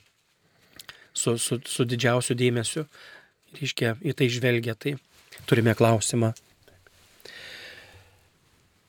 su, 1.12 1.34
su, 1.38 1.58
su 1.66 1.84
didžiausiu 1.84 2.38
dėmesiu, 2.38 2.86
reiškia, 3.58 3.96
į 4.06 4.14
tai 4.14 4.30
žvelgia. 4.30 4.78
Tai 4.78 4.94
turime 5.46 5.74
klausimą. 5.78 6.32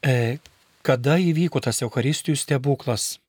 E, 0.02 0.40
kada 0.82 1.18
įvyko 1.22 1.62
tas 1.62 1.82
Eucharistijų 1.86 2.38
stebuklas? 2.40 3.20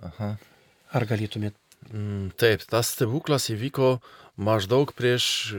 Aha. 0.00 0.34
Ar 0.96 1.06
galėtumėt? 1.06 1.54
Mm, 1.92 2.32
taip, 2.40 2.64
tas 2.68 2.90
stebuklas 2.96 3.50
įvyko 3.52 3.98
maždaug 4.40 4.90
prieš 4.96 5.52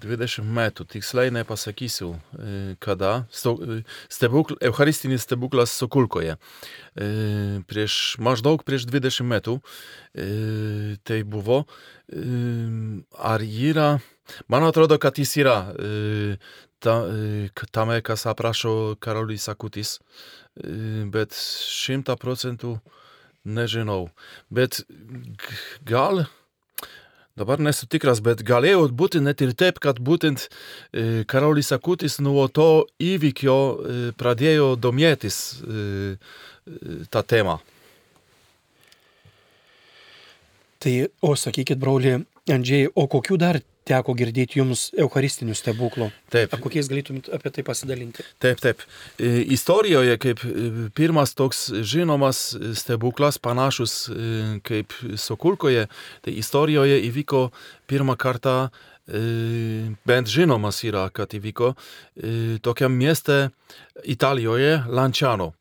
20 0.00 0.46
metų, 0.48 0.86
tiksliai 0.88 1.32
nepasakysiu 1.34 2.14
kada. 2.82 3.26
Stebukl, 4.08 4.56
Eucharistinis 4.64 5.26
stebuklas 5.26 5.74
Sokulkoje. 5.76 6.38
Prieš 7.68 7.98
maždaug 8.22 8.64
prieš 8.64 8.88
20 8.88 9.28
metų 9.28 9.58
tai 11.04 11.20
buvo. 11.28 11.62
Ar 13.32 13.44
yra, 13.44 13.88
man 14.48 14.68
atrodo, 14.68 14.98
kad 15.00 15.20
jis 15.20 15.36
yra 15.40 15.58
ta, 16.82 16.96
tame, 17.70 18.00
kas 18.04 18.26
aprašo 18.28 18.96
Karolis 19.00 19.48
Akutis, 19.52 19.98
bet 21.12 21.36
šimta 21.36 22.16
procentų 22.20 22.78
nežinau. 23.44 24.06
Bet 24.52 24.82
gal 25.88 26.26
Dabar 27.32 27.62
nesu 27.64 27.86
tikras, 27.88 28.20
bet 28.20 28.42
galėjo 28.44 28.90
būti 28.92 29.22
net 29.24 29.40
ir 29.40 29.54
taip, 29.56 29.78
kad 29.80 29.96
būtent 30.04 30.44
e, 30.44 31.24
Karolis 31.24 31.72
Akutis 31.72 32.18
nuo 32.20 32.44
to 32.52 32.84
įvykio 33.00 33.56
e, 33.56 34.00
pradėjo 34.20 34.74
domėtis 34.76 35.38
e, 35.64 36.16
tą 37.08 37.22
temą. 37.24 37.56
Tai, 40.82 40.94
o 41.24 41.32
sakykit, 41.38 41.80
broli 41.80 42.18
Andžiai, 42.52 42.90
o 42.92 43.06
kokių 43.08 43.40
dar 43.40 43.62
teko 43.88 44.14
girdėti 44.18 44.60
jums 44.60 44.90
eucharistinių 44.98 45.56
stebuklų. 45.58 46.10
Taip. 46.32 46.52
Ar 46.54 46.62
kokiais 46.62 46.88
galėtumėt 46.90 47.30
apie 47.34 47.52
tai 47.54 47.64
pasidalinti? 47.66 48.24
Taip, 48.42 48.62
taip. 48.62 48.84
Istorijoje 49.22 50.18
kaip 50.22 50.44
pirmas 50.98 51.34
toks 51.38 51.66
žinomas 51.82 52.44
stebuklas, 52.78 53.40
panašus 53.42 53.96
kaip 54.66 54.94
Sokulkoje, 55.18 55.88
tai 56.22 56.36
istorijoje 56.38 57.00
įvyko 57.08 57.48
pirmą 57.90 58.16
kartą, 58.20 58.70
bent 60.06 60.30
žinomas 60.30 60.78
yra, 60.86 61.08
kad 61.10 61.34
įvyko 61.34 61.72
tokiam 62.62 62.94
mieste 62.94 63.48
Italijoje, 64.06 64.84
Lanciano. 64.88 65.52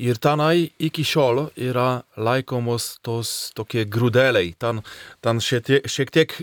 Ir 0.00 0.16
tenai 0.22 0.70
iki 0.80 1.04
šiol 1.04 1.50
yra 1.60 2.02
laikomos 2.16 2.94
tos 3.04 3.50
tokie 3.56 3.84
grūdeliai. 3.84 4.54
Ten, 4.60 4.80
ten 5.20 5.42
šiek 5.44 5.66
tiek, 5.66 5.88
šiek 5.90 6.12
tiek 6.14 6.34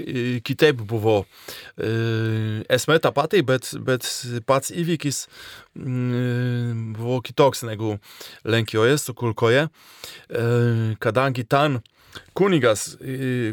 kitaip 0.45 0.83
buvo. 0.85 1.23
Esmė 1.77 2.99
ta 3.01 3.13
pati, 3.15 3.41
bet, 3.47 3.71
bet 3.87 4.05
pats 4.45 4.73
įvykis 4.75 5.25
buvo 6.97 7.19
kitoks 7.25 7.65
negu 7.67 7.97
Lenkijoje, 8.45 8.97
Sukulkoje, 9.01 9.67
kadangi 11.01 11.45
ten 11.49 11.81
kunigas, 12.37 12.95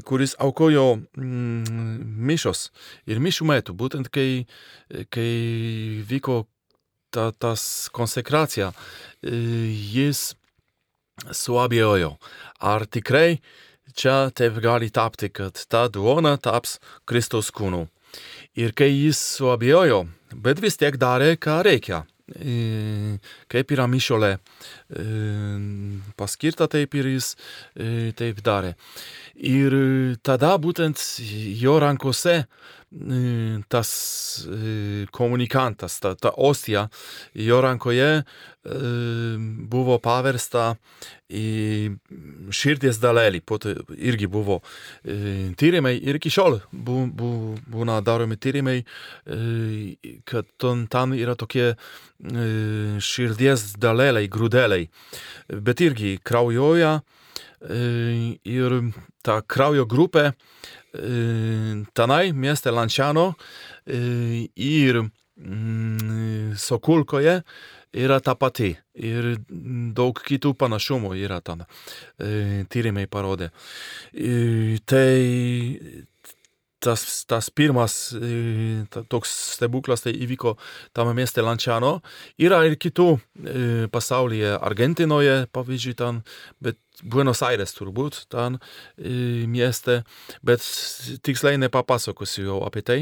kuris 0.08 0.34
aukojo 0.40 0.86
mišos 1.16 2.68
ir 3.10 3.20
mišių 3.20 3.48
metu, 3.50 3.76
būtent 3.76 4.10
kai, 4.12 4.44
kai 5.12 5.30
vyko 6.08 6.44
ta, 7.14 7.30
tas 7.38 7.88
konsekracija, 7.94 8.72
jis 9.22 10.32
suabejojo, 11.30 12.14
ar 12.60 12.86
tikrai 12.86 13.38
čia 13.94 14.30
taip 14.34 14.58
gali 14.62 14.90
tapti, 14.90 15.30
kad 15.30 15.58
ta 15.70 15.86
duona 15.88 16.36
taps 16.36 16.78
Kristaus 17.06 17.52
kūnu. 17.54 17.86
Ir 18.58 18.74
kai 18.76 18.90
jis 18.90 19.20
suabejojo, 19.38 20.04
bet 20.34 20.60
vis 20.62 20.78
tiek 20.78 20.98
darė, 21.00 21.34
ką 21.38 21.62
reikia. 21.66 22.04
kaip 23.52 23.72
yra 23.74 23.84
mišiolė 23.84 24.30
e, 24.32 25.02
paskirta, 26.16 26.64
taip 26.72 26.94
ir 26.96 27.10
jis 27.12 27.34
taip 28.16 28.40
darė. 28.40 28.70
Ir 29.36 30.16
tada 30.24 30.54
būtent 30.56 30.96
jo 31.60 31.76
rankose 31.84 32.46
tas 33.68 33.90
komunikantas, 35.10 35.98
ta, 36.00 36.14
ta 36.14 36.30
ostija 36.36 36.88
jo 37.34 37.60
rankoje 37.60 38.22
buvo 39.68 39.98
paversta 39.98 40.74
į 41.28 41.96
širdies 42.54 43.00
dalelį. 43.02 43.40
Po 43.44 43.58
to 43.58 43.74
irgi 43.98 44.28
buvo 44.30 44.60
tyrimai 45.58 45.96
ir 45.98 46.20
iki 46.20 46.32
šiol 46.32 46.60
bu, 46.70 47.04
bu, 47.10 47.30
būna 47.70 47.98
daromi 48.04 48.38
tyrimai, 48.38 48.78
kad 50.28 50.52
ten 50.60 51.16
yra 51.18 51.34
tokie 51.36 51.74
širdies 53.04 53.74
daleliai, 53.80 54.30
grūdeliai, 54.30 54.86
bet 55.50 55.82
irgi 55.84 56.16
kraujoja 56.22 57.00
ir 57.64 58.78
ta 59.24 59.40
kraujo 59.42 59.86
grupė 59.88 60.30
tenai 60.94 62.32
mieste 62.32 62.70
Lanciano 62.70 63.32
ir 63.86 65.00
Sokulkoje 66.54 67.40
yra 67.94 68.20
ta 68.22 68.34
pati 68.38 68.70
ir 68.94 69.34
daug 69.94 70.18
kitų 70.22 70.54
panašumų 70.58 71.14
yra 71.18 71.40
ten. 71.42 71.64
Tyrimai 72.70 73.06
parodė. 73.10 73.50
Tai 74.86 75.10
tas, 76.84 77.24
tas 77.26 77.48
pirmas 77.50 77.94
ta, 78.92 79.02
toks 79.10 79.32
stebuklas 79.56 80.04
tai 80.04 80.14
įvyko 80.26 80.54
tame 80.96 81.14
mieste 81.16 81.42
Lanciano. 81.44 81.96
Yra 82.40 82.62
ir 82.68 82.76
kitų 82.80 83.08
e, 83.16 83.20
pasaulyje, 83.94 84.54
Argentinoje, 84.60 85.36
pavyzdžiui, 85.54 85.96
ten, 85.98 86.20
bet 86.62 86.78
Buenos 87.02 87.42
Aires 87.42 87.74
turbūt, 87.74 88.24
ten 88.30 88.58
e, 88.96 89.46
mieste, 89.50 90.02
bet 90.46 90.62
tiksliai 91.26 91.58
nepapasakosiu 91.58 92.46
jau 92.46 92.58
apie 92.66 92.84
tai. 92.86 93.00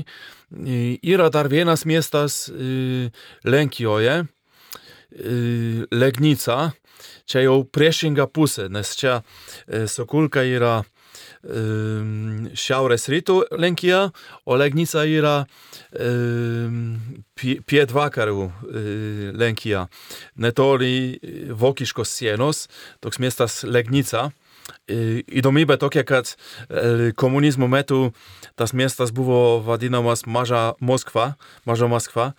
E, 0.56 0.96
yra 1.12 1.28
dar 1.32 1.50
vienas 1.52 1.84
miestas 1.88 2.46
e, 2.48 3.10
Lenkijoje, 3.44 4.22
e, 5.12 5.36
Legnica, 5.92 6.72
čia 7.28 7.44
jau 7.44 7.62
priešinga 7.68 8.28
pusė, 8.32 8.70
nes 8.72 8.94
čia 8.96 9.20
e, 9.20 9.84
Sokulka 9.90 10.44
yra 10.46 10.80
šiaurės 11.42 13.08
rytų 13.12 13.38
Lenkija, 13.58 14.04
o 14.46 14.58
Legnica 14.60 15.04
yra 15.08 15.36
pietvakaru 17.36 18.46
Lenkija. 19.38 19.86
Netoli 20.36 21.18
vokiškos 21.50 22.14
sienos, 22.18 22.66
toks 23.02 23.20
miestas 23.22 23.62
Legnica. 23.64 24.30
Įdomybė 24.90 25.78
tokia, 25.80 26.02
kad 26.06 26.32
komunizmo 27.18 27.68
metu 27.70 28.12
tas 28.58 28.74
miestas 28.76 29.12
buvo 29.14 29.60
vadinamas 29.64 30.26
Maža 30.26 30.74
Moskva, 30.80 31.32
Maža 31.64 31.88
Maskva, 31.90 32.32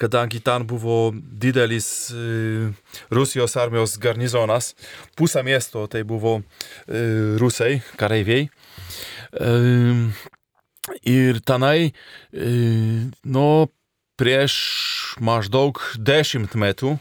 kadangi 0.00 0.40
ten 0.44 0.66
buvo 0.68 1.12
didelis 1.14 2.10
Rusijos 3.12 3.56
armijos 3.60 3.98
garnizonas, 4.00 4.74
pusę 5.16 5.44
miesto 5.46 5.86
tai 5.92 6.02
buvo 6.04 6.40
rusai, 7.40 7.80
kareiviai. 8.00 8.48
Ir 11.06 11.44
tenai, 11.46 11.92
nu, 13.24 13.46
prieš 14.20 14.54
maždaug 15.24 15.80
dešimt 15.96 16.52
metų 16.60 16.98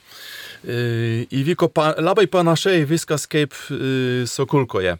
įvyko 0.64 1.70
pa, 1.72 1.94
labai 2.00 2.28
panašiai 2.32 2.84
viskas 2.90 3.28
kaip 3.30 3.56
Sokulkoje. 4.28 4.98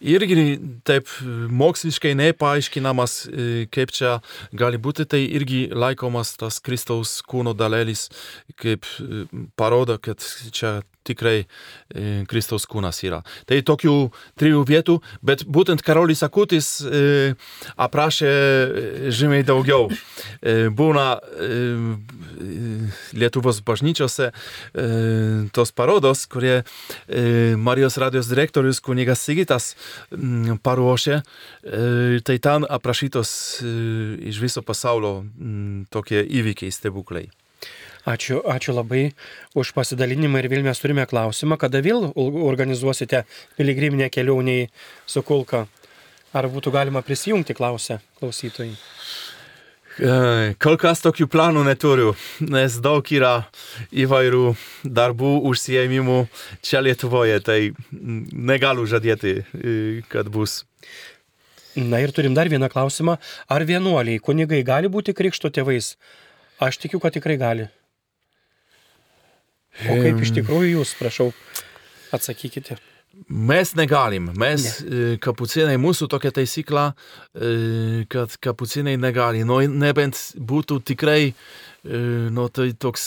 Irgi 0.00 0.56
taip 0.86 1.10
moksliškai 1.50 2.14
nepaaiškinamas, 2.18 3.14
kaip 3.74 3.94
čia 3.94 4.18
gali 4.56 4.80
būti, 4.82 5.06
tai 5.06 5.22
irgi 5.26 5.66
laikomas 5.74 6.34
tas 6.40 6.58
Kristaus 6.64 7.20
kūno 7.26 7.54
dalelis, 7.56 8.08
kaip 8.58 8.88
parodo, 9.56 9.98
kad 10.02 10.22
čia 10.50 10.80
tikrai 11.06 11.46
Kristaus 12.28 12.66
kūnas 12.68 12.98
yra. 13.06 13.22
Tai 13.46 13.60
tokių 13.66 13.96
trijų 14.38 14.64
vietų, 14.68 14.98
bet 15.26 15.44
būtent 15.46 15.84
Karolis 15.86 16.24
Akutis 16.26 16.82
aprašė 17.76 18.32
žymiai 19.14 19.46
daugiau. 19.46 19.88
Būna 20.76 21.06
Lietuvos 23.16 23.62
bažnyčiose 23.66 24.30
tos 25.56 25.72
parodos, 25.76 26.26
kurie 26.30 26.60
Marijos 27.56 27.96
radijos 28.02 28.28
direktorius 28.30 28.82
kunigas 28.84 29.22
Sigitas 29.24 29.72
paruošė, 30.66 31.22
tai 32.26 32.38
ten 32.42 32.66
aprašytos 32.68 33.32
iš 33.62 34.42
viso 34.42 34.62
pasaulio 34.66 35.24
tokie 35.90 36.20
įvykiai, 36.22 36.74
stebuklai. 36.74 37.26
Ačiū, 38.06 38.38
ačiū 38.46 38.70
labai 38.76 39.08
už 39.58 39.72
pasidalinimą 39.74 40.38
ir 40.38 40.46
vėl 40.52 40.62
mes 40.62 40.78
turime 40.78 41.02
klausimą, 41.10 41.56
kada 41.58 41.80
vėl 41.82 42.12
organizuosite 42.14 43.24
piligriminę 43.58 44.06
kelionę 44.14 44.60
į 44.62 44.68
Sukulką. 45.10 45.64
Ar 46.36 46.46
būtų 46.52 46.70
galima 46.70 47.02
prisijungti, 47.02 47.56
klausia 47.56 47.98
klausytojai. 48.20 48.76
Kol 50.60 50.76
kas 50.76 51.00
tokių 51.00 51.24
planų 51.32 51.62
neturiu, 51.64 52.10
nes 52.44 52.74
daug 52.84 53.06
yra 53.16 53.46
įvairių 53.90 54.50
darbų, 54.84 55.30
užsiemimų 55.48 56.18
čia 56.60 56.82
Lietuvoje, 56.84 57.38
tai 57.40 57.72
negaliu 57.90 58.84
žadėti, 58.84 59.40
kad 60.12 60.28
bus. 60.28 60.66
Na 61.76 62.02
ir 62.04 62.12
turim 62.12 62.36
dar 62.36 62.52
vieną 62.52 62.68
klausimą. 62.72 63.16
Ar 63.48 63.64
vienuoliai, 63.64 64.20
kunigai 64.20 64.60
gali 64.64 64.92
būti 64.92 65.16
krikšto 65.16 65.48
tėvais? 65.48 65.94
Aš 66.60 66.78
tikiu, 66.84 67.00
kad 67.00 67.16
tikrai 67.16 67.40
gali. 67.40 67.66
O 69.84 69.96
kaip 70.00 70.20
iš 70.24 70.32
tikrųjų 70.38 70.78
jūs, 70.78 70.94
prašau, 70.98 71.30
atsakykite. 72.16 72.78
Mes 73.28 73.72
negalim, 73.78 74.28
mes 74.36 74.64
ne. 74.84 75.16
kapucinai, 75.24 75.78
mūsų 75.80 76.08
tokia 76.12 76.34
taisykla, 76.36 76.90
kad 78.12 78.34
kapucinai 78.44 78.96
negali, 79.00 79.40
no, 79.48 79.56
nebent 79.64 80.20
būtų 80.36 80.82
tikrai, 80.92 81.32
no, 82.36 82.48
tai 82.52 82.70
toks, 82.76 83.06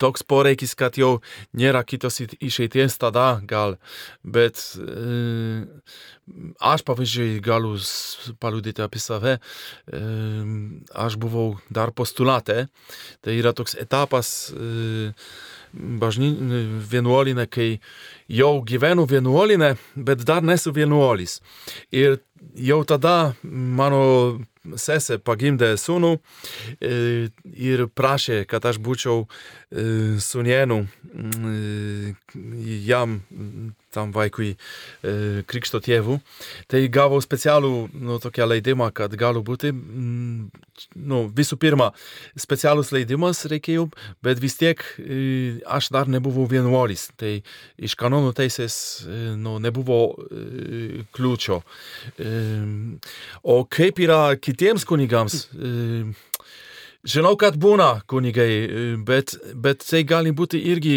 toks 0.00 0.24
poreikis, 0.26 0.74
kad 0.78 0.98
jau 0.98 1.18
nėra 1.58 1.82
kitos 1.86 2.20
išeities, 2.38 2.98
tada 3.02 3.40
gal, 3.48 3.76
bet 4.22 4.62
aš 6.60 6.84
pavyzdžiui 6.88 7.38
galiu 7.44 7.76
paliudyti 8.40 8.84
apie 8.84 9.02
save, 9.02 9.38
aš 11.06 11.18
buvau 11.20 11.58
dar 11.72 11.92
postulate, 11.96 12.66
tai 13.24 13.38
yra 13.38 13.54
toks 13.56 13.76
etapas, 13.80 14.52
bažny, 15.72 16.32
vienuolinę, 16.90 17.48
kai 17.50 17.80
jau 18.28 18.58
gyvenu 18.64 19.04
vienuolinę, 19.08 19.74
bet 19.96 20.24
dar 20.28 20.42
nesu 20.42 20.72
vienuolis. 20.72 21.40
Ir 21.92 22.20
jau 22.56 22.84
tada 22.88 23.34
mano 23.42 24.38
sesė 24.76 25.18
pagimdė 25.22 25.72
sūnų 25.80 26.12
ir 26.80 27.86
prašė, 27.94 28.42
kad 28.48 28.66
aš 28.68 28.80
būčiau 28.84 29.26
sūnienu 30.24 30.82
jam 32.88 33.20
tam 33.94 34.12
vaikui 34.14 34.52
e, 34.54 35.12
krikšto 35.48 35.80
tėvų. 35.84 36.18
Tai 36.70 36.80
gavau 36.92 37.20
specialų 37.24 37.72
nu, 37.94 38.18
tokią 38.22 38.48
leidimą, 38.48 38.90
kad 38.96 39.14
galiu 39.18 39.42
būti, 39.46 39.72
mm, 39.72 40.48
nu, 41.08 41.22
visų 41.34 41.58
pirma, 41.60 41.90
specialus 42.38 42.92
leidimas 42.94 43.44
reikėjo, 43.50 43.88
bet 44.24 44.42
vis 44.42 44.58
tiek 44.60 44.82
e, 44.98 45.58
aš 45.66 45.90
dar 45.94 46.10
nebuvau 46.10 46.46
vienuolis. 46.50 47.08
Tai 47.18 47.38
iš 47.78 47.96
kanonų 47.98 48.34
teisės 48.38 48.78
e, 49.06 49.20
nu, 49.38 49.58
nebuvo 49.62 50.00
e, 50.28 51.04
kliūčio. 51.16 51.62
E, 52.18 52.32
o 53.42 53.60
kaip 53.64 54.02
yra 54.04 54.22
kitiems 54.40 54.86
kunigams? 54.88 55.46
E, 55.54 56.08
Žinau, 57.06 57.36
kad 57.38 57.54
būna 57.54 58.00
kunigai, 58.10 58.96
bet, 59.06 59.36
bet 59.54 59.84
tai 59.86 60.00
gali 60.02 60.32
būti 60.34 60.58
irgi 60.66 60.96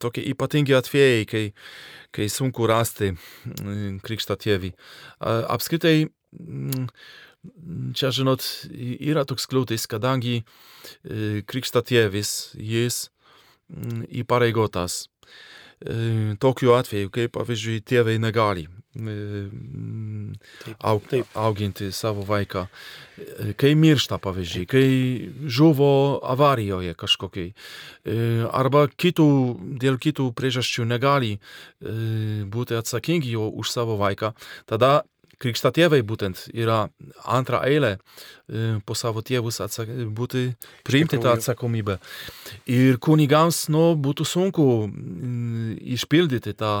tokie 0.00 0.24
ypatingi 0.30 0.72
atvejai, 0.72 1.26
kai, 1.28 1.42
kai 2.16 2.28
sunku 2.32 2.64
rasti 2.68 3.10
krikštą 4.06 4.38
tėvį. 4.40 4.72
Apskritai, 5.20 6.08
čia, 7.92 8.08
žinot, 8.08 8.48
yra 8.72 9.26
toks 9.28 9.44
kliūtis, 9.52 9.84
kadangi 9.92 10.40
krikštą 11.04 11.84
tėvis, 11.84 12.32
jis 12.56 13.10
įpareigotas 14.24 15.06
tokiu 16.40 16.72
atveju, 16.72 17.12
kaip 17.12 17.36
pavyzdžiui 17.36 17.84
tėvai 17.84 18.16
negali 18.16 18.64
aug, 20.78 21.02
taip. 21.10 21.26
auginti 21.34 21.92
savo 21.92 22.24
vaiką. 22.26 22.66
E, 23.18 23.52
Kai 23.58 23.74
miršta, 23.78 24.18
pavyzdžiui, 24.22 24.66
kai 24.70 24.86
žuvo 25.46 26.20
avarijoje 26.22 26.94
kažkokiai, 26.98 27.52
e, 27.52 28.16
arba 28.48 28.86
kitų, 28.88 29.28
dėl 29.82 30.00
kitų 30.00 30.30
priežasčių 30.38 30.88
negali 30.88 31.36
e, 31.36 31.40
būti 32.48 32.78
atsakingi 32.78 33.36
už 33.36 33.70
savo 33.70 33.98
vaiką, 34.00 34.32
tada 34.66 35.02
krikštatėvai 35.42 36.00
būtent 36.06 36.46
yra 36.50 36.88
antra 37.30 37.60
eilė 37.68 37.92
e, 37.94 38.78
po 38.86 38.96
savo 38.98 39.22
tėvus 39.24 39.60
atsak, 39.62 39.90
būti, 40.14 40.48
priimti 40.86 41.20
tą 41.22 41.36
atsakomybę. 41.36 41.98
Ir 42.70 42.98
kunigams 43.02 43.66
nu, 43.72 43.92
būtų 43.98 44.26
sunku 44.26 44.66
mm, 44.86 45.76
išpildyti 45.98 46.56
tą, 46.58 46.72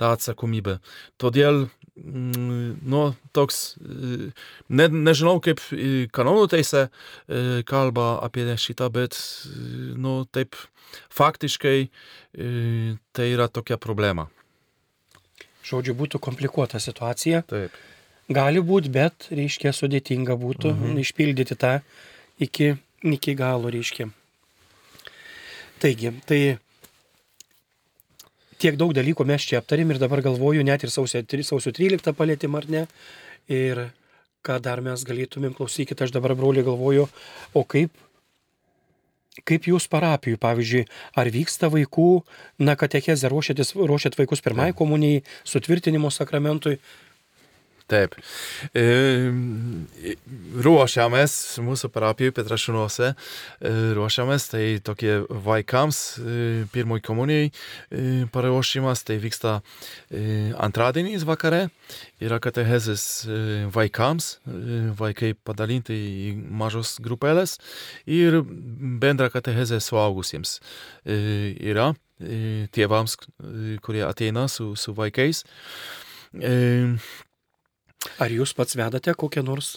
tą 0.00 0.14
atsakomybę. 0.16 0.78
Todėl 1.22 1.62
mm, 1.94 2.80
nu, 2.90 3.04
toks, 3.36 3.62
e, 3.78 4.32
ne, 4.68 4.88
nežinau 5.10 5.38
kaip 5.44 5.62
kanonų 6.16 6.50
teisė 6.56 6.88
e, 6.88 7.62
kalba 7.68 8.16
apie 8.26 8.48
šitą, 8.50 8.90
bet 8.94 9.18
nu, 10.00 10.24
taip 10.34 10.58
faktiškai 11.14 11.78
tai 13.14 13.26
yra 13.30 13.46
tokia 13.46 13.76
problema. 13.78 14.26
Žodžiu, 15.66 15.94
būtų 15.94 16.18
komplikuota 16.22 16.80
situacija. 16.82 17.44
Taip. 17.46 17.74
Gali 18.30 18.62
būti, 18.62 18.92
bet, 18.94 19.26
reiškia, 19.34 19.72
sudėtinga 19.74 20.36
būtų 20.38 20.70
mhm. 20.70 20.98
išpildyti 21.02 21.56
tą 21.58 21.78
iki, 22.38 22.76
iki 23.02 23.34
galo, 23.38 23.72
reiškia. 23.74 24.06
Taigi, 25.80 26.12
tai 26.28 26.40
tiek 28.60 28.76
daug 28.76 28.92
dalykų 28.94 29.24
mes 29.26 29.46
čia 29.48 29.58
aptarėm 29.62 29.94
ir 29.94 30.00
dabar 30.02 30.22
galvoju, 30.24 30.62
net 30.66 30.84
ir 30.84 30.92
sausio, 30.92 31.22
sausio 31.24 31.72
13 31.74 32.14
palėtėm 32.16 32.58
ar 32.60 32.68
ne. 32.70 32.84
Ir 33.50 33.88
ką 34.46 34.60
dar 34.62 34.84
mes 34.84 35.02
galėtumėm 35.04 35.56
klausykit, 35.56 35.98
aš 36.00 36.12
dabar 36.14 36.36
broliai 36.38 36.64
galvoju, 36.64 37.08
o 37.56 37.64
kaip, 37.64 37.92
kaip 39.48 39.66
jūs 39.68 39.88
parapijų, 39.90 40.38
pavyzdžiui, 40.40 40.86
ar 41.18 41.30
vyksta 41.32 41.70
vaikų, 41.72 42.08
na, 42.62 42.76
katechezė, 42.78 43.30
ruošiat 43.32 44.18
vaikus 44.20 44.44
pirmai 44.44 44.70
komunijai, 44.76 45.24
sutvirtinimo 45.48 46.12
sakramentui, 46.14 46.78
Taip. 47.90 48.14
Ruošiamės 50.64 51.32
mūsų 51.64 51.88
parapijai 51.90 52.34
Petrašinuose, 52.36 53.08
ruošiamės, 53.96 54.46
tai 54.52 54.64
tokie 54.86 55.16
vaikams 55.46 55.98
e, 56.20 56.36
pirmoj 56.70 57.02
komunijai 57.06 57.48
paruošimas, 58.30 59.02
tai 59.08 59.16
vyksta 59.22 59.56
antradieniais 60.62 61.24
vakare, 61.26 61.64
yra 62.22 62.38
katechezės 62.42 63.06
e, 63.26 63.40
vaikams, 63.74 64.28
vaikai 65.00 65.32
padalinti 65.34 65.96
į 65.96 66.28
mažos 66.62 66.98
grupelės 67.02 67.56
ir 68.06 68.38
bendra 69.02 69.30
katechezė 69.32 69.80
suaugusiems 69.82 70.60
yra 71.10 71.90
tėvams, 72.76 73.16
kurie 73.82 74.04
ateina 74.04 74.46
su, 74.52 74.74
su 74.76 74.94
vaikais. 74.96 75.42
Ar 78.20 78.32
jūs 78.32 78.54
pats 78.56 78.76
vedate 78.80 79.12
kokią 79.12 79.42
nors 79.44 79.74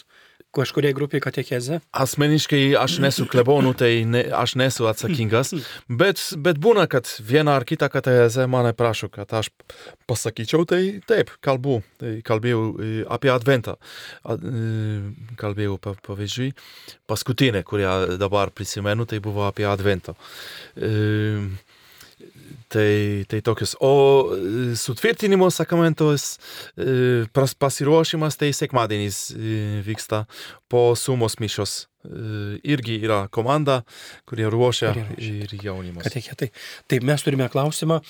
kažkuriai 0.54 0.94
grupiai 0.94 1.20
katechezę? 1.20 1.80
Asmeniškai 1.98 2.60
aš 2.78 2.96
nesu 3.02 3.26
klebonų, 3.30 3.72
tai 3.78 3.90
ne, 4.08 4.22
aš 4.38 4.54
nesu 4.60 4.86
atsakingas, 4.86 5.50
bet, 5.90 6.22
bet 6.46 6.60
būna, 6.62 6.86
kad 6.90 7.10
viena 7.26 7.56
ar 7.58 7.66
kita 7.68 7.88
katechezė 7.92 8.46
mane 8.50 8.70
prašo, 8.78 9.10
kad 9.12 9.34
aš 9.34 9.50
pasakyčiau, 10.10 10.62
tai 10.70 10.80
taip, 11.10 11.34
kalbu, 11.44 11.80
tai 12.00 12.14
kalbėjau 12.26 12.62
e, 12.78 12.90
apie 13.18 13.32
adventą, 13.34 13.76
e, 14.30 14.38
kalbėjau 15.42 15.76
pa- 15.82 15.96
pavyzdžiui, 16.06 16.52
paskutinė, 17.10 17.64
kurią 17.66 18.16
dabar 18.22 18.54
prisimenu, 18.54 19.08
tai 19.10 19.18
buvo 19.24 19.48
apie 19.50 19.66
adventą. 19.68 20.14
E, 20.78 20.94
Tai, 22.74 23.22
tai 23.30 23.38
tokius. 23.46 23.76
O 23.78 23.90
e, 24.34 24.74
sutvirtinimo 24.74 25.46
sakramentos 25.54 26.24
e, 26.74 27.22
pras- 27.30 27.54
pasiruošimas 27.54 28.34
tai 28.40 28.48
sekmadienis 28.56 29.18
e, 29.30 29.82
vyksta 29.86 30.24
po 30.68 30.80
sumos 30.98 31.36
mišios. 31.38 31.84
E, 32.02 32.58
Irgi 32.66 32.96
yra 33.06 33.20
komanda, 33.30 33.84
kurie 34.26 34.48
ruošia 34.50 34.90
Kurie 34.90 35.06
ruošia. 35.12 35.36
ir 35.46 35.54
jaunimas. 35.68 36.02
Katechetai. 36.08 36.50
Taip, 36.90 37.06
mes 37.06 37.22
turime 37.22 37.46
klausimą, 37.52 38.00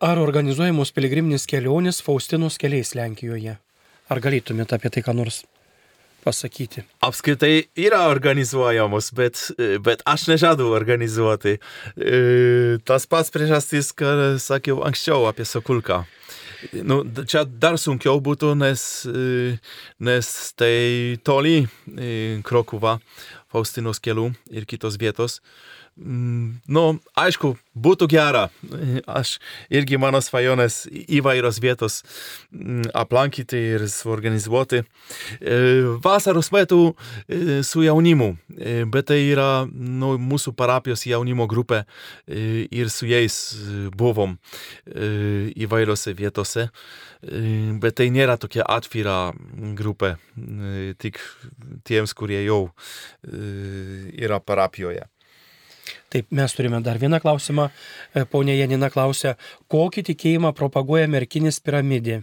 ar 0.00 0.22
organizuojamos 0.22 0.94
piligriminės 0.96 1.48
kelionės 1.50 1.98
Faustinos 2.06 2.54
keliais 2.60 2.94
Lenkijoje? 2.94 3.58
Ar 4.10 4.18
galėtumėte 4.22 4.78
apie 4.78 4.90
tai 4.94 5.02
ką 5.06 5.12
nors 5.14 5.42
pasakyti? 6.24 6.84
Apskritai 7.06 7.64
yra 7.80 8.04
organizuojamos, 8.10 9.10
bet, 9.16 9.40
e, 9.58 9.78
bet 9.82 10.02
aš 10.06 10.28
nežadu 10.32 10.68
organizuoti. 10.76 11.56
E, 11.96 12.78
Tas 12.84 13.06
pats 13.10 13.30
priežastis, 13.34 13.92
ką 13.96 14.36
sakiau 14.40 14.82
anksčiau 14.86 15.26
apie 15.30 15.44
Sokulką. 15.48 16.04
Nu, 16.84 17.00
d- 17.04 17.24
čia 17.24 17.44
dar 17.48 17.78
sunkiau 17.80 18.20
būtų, 18.20 18.52
nes, 18.60 18.82
e, 19.08 19.56
nes 20.00 20.28
tai 20.60 21.16
toli 21.24 21.62
e, 21.96 22.40
Krokuva, 22.44 22.98
Faustinos 23.50 23.98
kelių 23.98 24.28
ir 24.52 24.66
kitos 24.68 24.98
vietos. 25.00 25.40
Mm, 26.00 26.60
Nu, 26.70 26.84
aišku, 27.18 27.50
būtų 27.76 28.06
gera. 28.08 28.46
Aš 29.10 29.34
irgi 29.72 29.98
mano 30.00 30.20
svajonės 30.24 30.84
įvairios 30.88 31.58
vietos 31.60 32.00
mm, 32.54 32.92
aplankyti 32.96 33.60
ir 33.74 33.84
suorganizuoti. 33.90 34.80
E, 34.80 35.58
Vasaros 36.04 36.48
metu 36.54 36.94
e, 37.26 37.60
su 37.66 37.84
jaunimu, 37.84 38.30
e, 38.56 38.78
bet 38.88 39.10
tai 39.10 39.20
yra 39.26 39.66
nu, 39.68 40.14
mūsų 40.30 40.54
parapijos 40.56 41.04
jaunimo 41.08 41.48
grupė 41.50 41.82
ir 42.30 42.90
su 42.92 43.08
jais 43.10 43.36
buvom 43.96 44.36
įvairiose 44.88 46.14
vietose. 46.16 46.68
Bet 47.20 47.98
tai 48.00 48.08
nėra 48.14 48.38
tokia 48.40 48.64
atvira 48.64 49.32
grupė, 49.76 50.14
tik 51.02 51.20
tiems, 51.84 52.14
kurie 52.16 52.40
jau 52.46 52.62
yra 53.26 54.40
parapijoje. 54.40 55.04
Taip, 56.10 56.26
mes 56.34 56.54
turime 56.56 56.80
dar 56.82 56.98
vieną 56.98 57.20
klausimą. 57.22 57.68
E, 58.14 58.24
Ponė 58.26 58.56
Janina 58.58 58.90
klausia, 58.90 59.36
kokį 59.70 60.08
tikėjimą 60.10 60.50
propaguoja 60.58 61.06
merkinis 61.10 61.60
piramidė? 61.62 62.22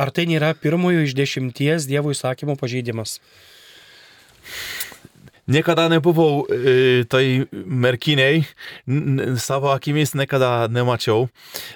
Ar 0.00 0.10
tai 0.14 0.24
nėra 0.30 0.54
pirmojo 0.58 1.04
iš 1.04 1.14
dešimties 1.18 1.86
Dievo 1.90 2.14
įsakymo 2.14 2.56
pažeidimas? 2.58 3.18
Niekada 5.50 5.88
nebuvau 5.90 6.46
e, 6.46 7.02
tai 7.10 7.46
merkiniai, 7.52 8.44
savo 9.42 9.72
akimis 9.74 10.14
niekada 10.14 10.68
nemačiau. 10.70 11.26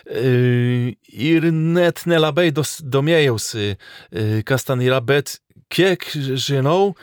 E, 0.06 0.94
ir 1.10 1.48
net 1.50 2.04
nelabai 2.06 2.52
domėjausi, 2.54 3.74
e, 3.74 4.26
kas 4.46 4.68
ten 4.68 4.84
yra, 4.84 5.00
bet 5.02 5.40
kiek 5.74 6.06
žinau, 6.38 6.94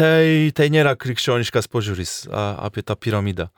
tai, 0.00 0.50
tai 0.56 0.68
nėra 0.72 0.94
krikščioniškas 0.98 1.68
požiūris 1.70 2.14
apie 2.32 2.84
tą 2.86 2.96
piramidą. 2.96 3.50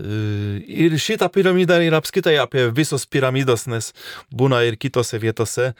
Ir 0.00 0.96
šita 0.98 1.28
piramida 1.32 1.76
yra 1.84 2.00
apskritai 2.00 2.38
apie 2.40 2.66
visos 2.74 3.04
piramidos, 3.06 3.66
nes 3.70 3.90
būna 4.32 4.62
ir 4.64 4.78
kitose 4.80 5.20
vietose. 5.22 5.72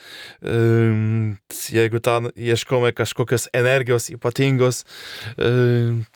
Jeigu 0.44 2.02
ten 2.04 2.30
ieškome 2.36 2.92
kažkokios 2.96 3.48
energijos 3.56 4.10
ypatingos, 4.12 4.84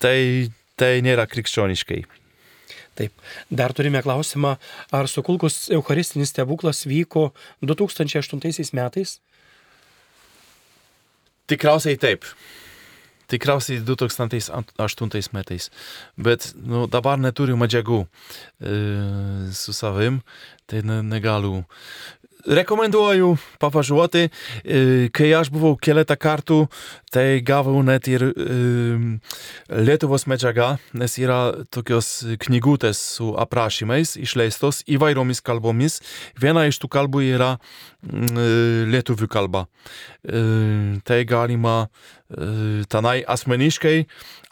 tai, 0.02 0.19
tai 0.77 0.93
nėra 1.06 1.27
krikščioniškai. 1.31 2.02
Taip. 2.98 3.15
Dar 3.55 3.73
turime 3.78 4.02
klausimą, 4.02 4.56
ar 4.90 5.09
sukulkus 5.09 5.69
Eucharistinis 5.70 6.32
stebuklas 6.35 6.82
vyko 6.90 7.28
2008 7.62 8.74
metais? 8.74 9.20
Tikriausiai 11.48 11.97
taip. 11.97 12.27
Tikriausiai 13.29 13.83
2008 13.85 15.33
metais. 15.37 15.69
Bet 16.17 16.53
nu, 16.57 16.87
dabar 16.89 17.21
neturiu 17.21 17.59
medžiagų 17.61 18.03
e, 18.05 18.77
su 19.53 19.75
savim, 19.77 20.23
tai 20.69 20.81
ne, 20.87 21.03
negaliu. 21.05 21.63
Rekomenduoju 22.47 23.32
pavažiuoti. 23.59 24.28
Kai 25.15 25.28
aš 25.35 25.51
buvau 25.51 25.74
keletą 25.81 26.15
kartų, 26.20 26.60
tai 27.10 27.40
gavau 27.43 27.82
net 27.82 28.06
ir 28.09 28.24
Lietuvos 29.69 30.27
medžiagą, 30.31 30.77
nes 30.94 31.19
yra 31.19 31.66
tokios 31.74 32.23
knygutės 32.44 33.01
su 33.16 33.32
aprašymais 33.39 34.15
išleistos 34.20 34.85
įvairiomis 34.86 35.43
kalbomis. 35.43 35.98
Viena 36.39 36.69
iš 36.69 36.78
tų 36.82 36.93
kalbų 36.94 37.24
yra 37.35 37.51
lietuvių 38.06 39.28
kalba. 39.28 39.66
Tai 40.23 41.20
galima 41.28 41.77
tenai 42.93 43.23
asmeniškai 43.27 43.97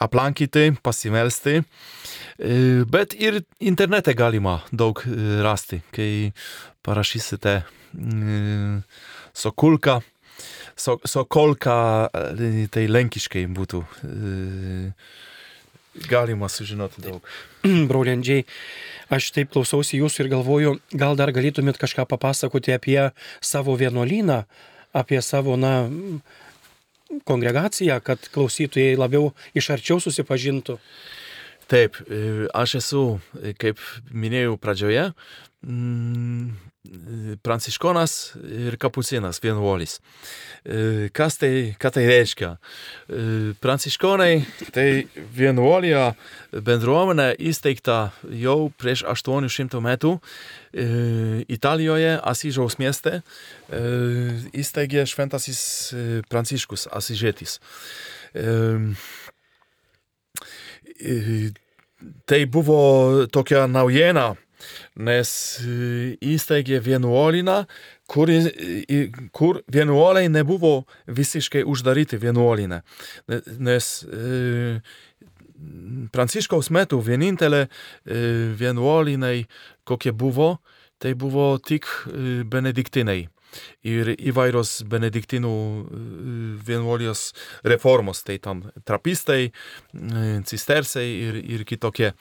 aplankyti, 0.03 0.71
pasimelsti. 0.83 1.61
Bet 2.37 3.15
ir 3.17 3.41
internete 3.57 4.13
galima 4.17 4.59
daug 4.71 5.01
rasti, 5.45 5.81
kai 5.95 6.33
parašysite 6.87 7.61
Sokulka. 9.37 10.01
So, 10.77 10.99
sokolka, 11.09 11.75
tai 12.69 12.83
lenkiškai 12.85 13.47
būtų 13.49 13.79
galima 16.05 16.49
sužinoti 16.53 17.01
daug. 17.01 17.25
Broliandžiai, 17.89 18.45
aš 19.09 19.31
taip 19.33 19.49
klausausi 19.55 19.97
jūsų 19.97 20.23
ir 20.23 20.29
galvoju, 20.35 20.75
gal 20.93 21.17
dar 21.17 21.33
galėtumėt 21.33 21.79
kažką 21.81 22.05
papasakoti 22.11 22.75
apie 22.75 22.99
savo 23.41 23.73
vienuolyną, 23.79 24.43
apie 24.93 25.21
savo, 25.25 25.57
na, 25.57 25.87
kongregaciją, 27.27 27.99
kad 28.03 28.29
klausytojai 28.33 28.97
labiau 28.99 29.31
iš 29.57 29.71
arčiau 29.75 30.01
susipažintų. 30.03 30.77
Taip, 31.67 31.99
aš 32.55 32.77
esu, 32.79 33.03
kaip 33.59 33.81
minėjau 34.11 34.55
pradžioje, 34.61 35.09
mm, 35.65 36.53
pranciškonas 37.43 38.13
ir 38.43 38.77
kapucinas 38.81 39.39
vienuolis. 39.43 39.97
Kas 41.15 41.37
tai, 41.39 41.75
ką 41.79 41.91
tai 41.95 42.05
reiškia? 42.07 42.49
Pranciškonai 43.63 44.31
tai 44.75 44.87
vienuolija 45.37 46.09
bendruomenė 46.51 47.29
įsteigta 47.49 48.11
jau 48.35 48.71
prieš 48.79 49.05
800 49.07 49.81
metų 49.83 50.15
Italijoje, 51.57 52.17
Asyžiaus 52.21 52.77
mieste, 52.81 53.21
įsteigė 54.53 55.05
šventasis 55.09 55.61
Pranciškus 56.29 56.87
Asyžėtis. 56.91 57.59
Tai 62.27 62.41
buvo 62.53 62.81
tokia 63.33 63.65
naujiena 63.71 64.35
nes 64.95 65.31
įsteigė 66.23 66.79
vienuolyną, 66.83 67.57
kur, 68.07 68.31
kur 69.35 69.61
vienuoliai 69.71 70.29
nebuvo 70.31 70.85
visiškai 71.07 71.63
uždaryti 71.67 72.19
vienuolyne. 72.21 72.81
Nes 73.59 73.91
Pranciškaus 76.13 76.69
metu 76.69 76.99
vienintelė 77.01 77.63
vienuolynai, 78.59 79.47
kokie 79.87 80.13
buvo, 80.13 80.57
tai 81.01 81.15
buvo 81.17 81.55
tik 81.57 81.87
benediktinai. 82.51 83.25
Ir 83.87 84.11
įvairios 84.11 84.83
benediktinų 84.91 85.51
vienuolijos 86.67 87.31
reformos, 87.65 88.21
tai 88.27 88.35
tam 88.43 88.65
trapistai, 88.85 89.53
cistersai 90.45 91.07
ir, 91.07 91.39
ir 91.55 91.63
kitokie 91.65 92.11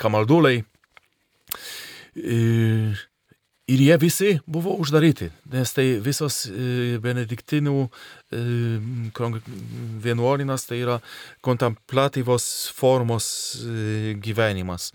kamalduliai. 0.00 0.64
Ir 3.70 3.78
jie 3.78 3.96
visi 4.02 4.30
buvo 4.50 4.72
uždaryti, 4.82 5.28
nes 5.52 5.70
tai 5.76 5.84
visos 6.02 6.42
benediktinų 7.04 7.74
vienuolinas 10.02 10.66
tai 10.66 10.80
yra 10.82 10.96
kontemplatyvos 11.46 12.44
formos 12.74 13.28
gyvenimas. 14.24 14.90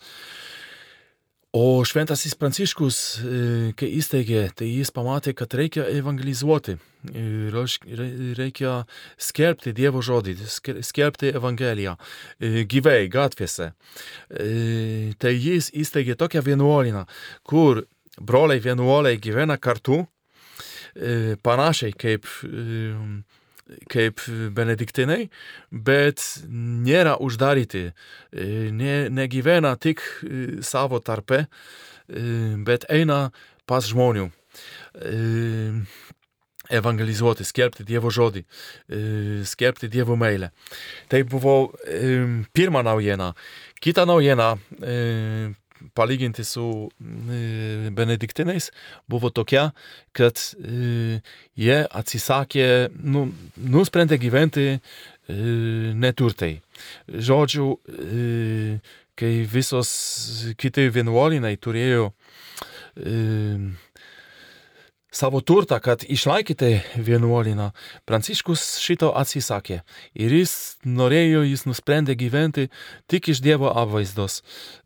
O 1.56 1.80
šventasis 1.88 2.36
Pranciškus, 2.36 2.98
kai 3.80 3.88
įsteigė, 3.96 4.50
tai 4.60 4.68
jis 4.74 4.92
pamatė, 4.92 5.32
kad 5.40 5.56
reikia 5.56 5.88
evangelizuoti. 5.88 6.76
Reikia 8.38 8.76
skelbti 9.18 9.73
Dievo 9.76 10.02
žodį, 10.06 10.36
skelbti 10.86 11.32
Evangeliją 11.36 11.95
gyvai, 12.72 13.06
gatvėse. 13.11 13.72
Tai 15.19 15.34
jis 15.34 15.72
įsteigė 15.76 16.18
tokią 16.19 16.44
vienuoliną, 16.45 17.06
kur 17.44 17.86
broliai 18.19 18.64
vienuoliai 18.64 19.19
gyvena 19.22 19.57
kartu, 19.57 20.03
panašiai 21.44 21.95
kaip 21.98 22.30
kaip 23.90 24.22
benediktinai, 24.53 25.23
bet 25.73 26.22
nėra 26.45 27.15
uždaryti, 27.18 27.88
ne, 28.77 28.98
negyvena 29.10 29.72
tik 29.82 30.03
savo 30.61 30.99
tarpe, 31.02 31.48
bet 32.06 32.86
eina 32.94 33.32
pas 33.65 33.88
žmonių 33.90 34.30
evangelizuoti, 36.70 37.46
skelbti 37.46 37.86
Dievo 37.88 38.10
žodį, 38.14 38.46
skelbti 39.46 39.90
Dievo 39.92 40.16
meilę. 40.20 40.52
Tai 41.12 41.22
buvo 41.30 41.74
pirma 42.54 42.82
naujiena. 42.86 43.34
Kita 43.82 44.06
naujiena 44.10 44.56
palyginti 45.94 46.44
su 46.48 46.90
benediktinais 47.94 48.72
buvo 49.12 49.30
tokia, 49.30 49.70
kad 50.16 50.40
jie 51.60 51.80
atsisakė, 51.86 52.90
nu, 53.04 53.28
nusprendė 53.60 54.18
gyventi 54.22 54.80
neturtai. 56.00 56.62
Žodžiu, 57.12 57.70
kai 59.20 59.34
visos 59.52 59.90
kiti 60.60 60.90
vienuolinai 60.96 61.56
turėjo 61.62 62.14
savo 65.16 65.40
turtą, 65.40 65.80
kad 65.80 66.04
išlaikyti 66.04 66.82
vienuoliną. 67.00 67.72
Pranciškus 68.04 68.78
šito 68.84 69.14
atsisakė 69.16 69.82
ir 70.14 70.40
jis 70.42 70.76
norėjo, 70.84 71.46
jis 71.48 71.64
nusprendė 71.70 72.18
gyventi 72.20 72.68
tik 73.08 73.32
iš 73.32 73.40
Dievo 73.46 73.72
apvaizdos. 73.72 74.42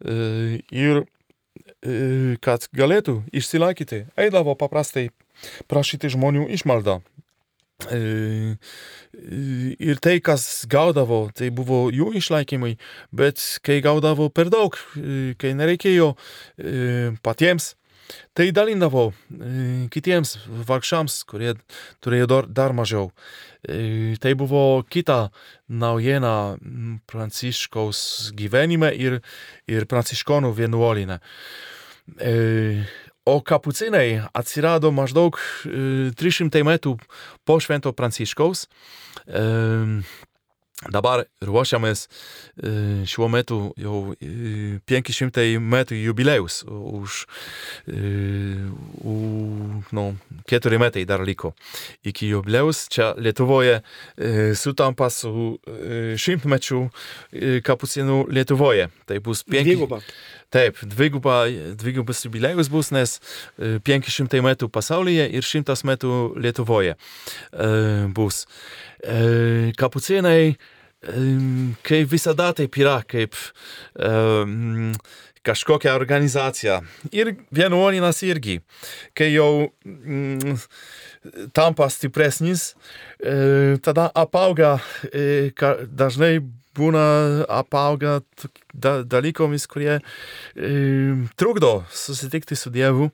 Ir 0.06 1.06
kad 2.43 2.68
galėtų 2.76 3.23
išsilaikyti, 3.34 4.06
eidavo 4.19 4.56
paprastai 4.60 5.10
prašyti 5.72 6.11
žmonių 6.11 6.49
išmaldą. 6.57 6.99
Ir 9.80 9.99
tai, 10.03 10.18
kas 10.19 10.68
gaudavo, 10.68 11.30
tai 11.31 11.47
buvo 11.56 11.88
jų 11.95 12.11
išlaikymai, 12.19 12.73
bet 13.15 13.39
kai 13.64 13.80
gaudavo 13.85 14.27
per 14.27 14.51
daug, 14.51 14.76
kai 15.39 15.53
nereikėjo 15.56 16.11
patiems 17.23 17.78
Tai 18.34 18.48
dalindavo 18.56 19.10
kitiems 19.94 20.36
vargšams, 20.68 21.19
kurie 21.30 21.53
turėjo 22.03 22.30
dar, 22.31 22.48
dar 22.48 22.73
mažiau. 22.73 23.11
Tai 24.22 24.34
buvo 24.40 24.64
kita 24.90 25.19
naujiena 25.68 26.57
Pranciškaus 27.10 28.31
gyvenime 28.38 28.94
ir, 28.95 29.19
ir 29.69 29.86
Pranciškonų 29.90 30.53
vienuolinė. 30.57 31.19
O 33.30 33.36
kapucinai 33.45 34.23
atsirado 34.34 34.90
maždaug 34.95 35.38
300 36.18 36.64
metų 36.65 36.95
po 37.45 37.60
Švento 37.61 37.94
Pranciškaus. 37.94 38.65
Dabar 40.88 41.26
ruošiamės 41.43 42.06
šiuo 43.11 43.27
metu 43.27 43.57
jau 43.76 44.14
500 44.88 45.60
metų 45.60 45.97
jubiliejus, 45.99 46.61
už, 46.69 47.18
nu, 49.91 50.06
4 50.47 50.80
metai 50.80 51.03
dar 51.03 51.26
liko 51.27 51.51
iki 52.07 52.31
jubiliejus. 52.31 52.85
Čia 52.95 53.11
Lietuvoje 53.19 53.81
sutampa 54.56 55.11
su 55.11 55.60
šimtmečių 56.15 56.81
kapucinų 57.68 58.22
Lietuvoje. 58.31 58.88
Tai 59.03 59.19
bus 59.19 59.43
5. 59.43 59.68
Dviguba. 59.68 59.99
Taip, 60.49 60.80
dviguba, 60.81 61.43
dvigubas 61.77 62.23
jubiliejus 62.26 62.72
bus, 62.73 62.88
nes 62.95 63.19
500 63.60 64.39
metų 64.47 64.72
pasaulyje 64.73 65.27
ir 65.27 65.43
100 65.45 65.76
metų 65.91 66.15
Lietuvoje 66.39 66.95
bus. 68.15 68.45
Kapucinai, 69.80 70.57
kaip 70.99 72.11
visada 72.11 72.51
taip 72.57 72.76
yra, 72.81 72.99
kaip 73.07 73.38
um, 73.95 74.91
kažkokia 75.43 75.95
organizacija. 75.95 76.81
Ir 77.11 77.34
vienuolinas 77.55 78.21
irgi, 78.27 78.59
kai 79.15 79.31
jau 79.34 79.69
mm, 79.85 80.59
tampa 81.55 81.89
stipresnis, 81.89 82.73
e, 83.19 83.77
tada 83.84 84.09
apauga, 84.15 84.77
e, 85.13 85.51
dažnai 85.88 86.39
būna 86.80 87.03
apauga 87.51 88.19
da, 88.73 88.99
dalykomis, 89.03 89.65
kurie 89.67 89.97
e, 89.97 90.69
trukdo 91.39 91.84
susitikti 91.91 92.55
su 92.59 92.71
Dievu. 92.73 93.09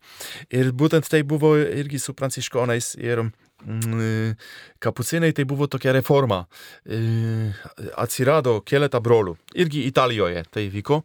Ir 0.53 0.73
būtent 0.75 1.07
tai 1.09 1.23
buvo 1.23 1.55
irgi 1.57 2.01
su 2.01 2.13
pranciškonais. 2.17 2.95
Ir, 3.01 3.27
kapucinai 4.79 5.33
tai 5.33 5.45
buvo 5.45 5.67
tokia 5.67 5.93
reforma. 5.95 6.45
Atsirado 7.95 8.59
keletą 8.61 9.01
brolių. 9.01 9.35
Irgi 9.55 9.85
Italijoje 9.89 10.43
tai 10.51 10.67
vyko. 10.69 11.03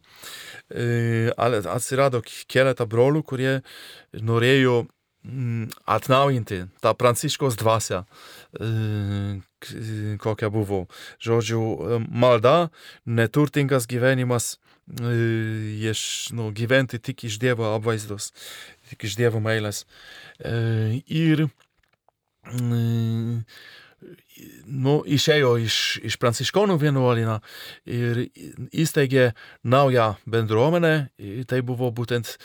Atsirado 1.75 2.21
keletą 2.47 2.85
brolių, 2.85 3.23
kurie 3.23 3.61
norėjo 4.13 4.85
mm, 5.23 5.71
atnaujinti 5.85 6.65
tą 6.83 6.93
pranciškos 6.97 7.57
dvasę, 7.61 8.03
kokia 10.21 10.51
buvo. 10.53 10.85
Žodžiu, 11.23 11.61
malda, 12.09 12.69
neturtingas 13.05 13.87
gyvenimas, 13.87 14.57
iš, 14.91 16.29
nu, 16.35 16.51
gyventi 16.51 16.99
tik 16.99 17.23
iš 17.29 17.39
Dievo 17.39 17.71
apvaizdos, 17.75 18.31
tik 18.89 19.07
iš 19.07 19.15
Dievo 19.15 19.39
meilės. 19.39 19.85
Ir 21.07 21.47
nu, 24.65 24.95
išėjo 25.05 25.53
iš, 25.61 25.77
iš 26.07 26.17
pranciškonų 26.21 26.77
vienuolyną 26.81 27.37
ir 27.85 28.23
įsteigė 28.73 29.31
naują 29.63 30.15
bendruomenę, 30.25 30.93
tai 31.47 31.61
buvo 31.65 31.91
būtent 31.93 32.37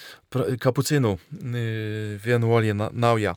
kapucinų 0.61 1.17
vienuolyną 2.25 2.91
naują. 2.93 3.37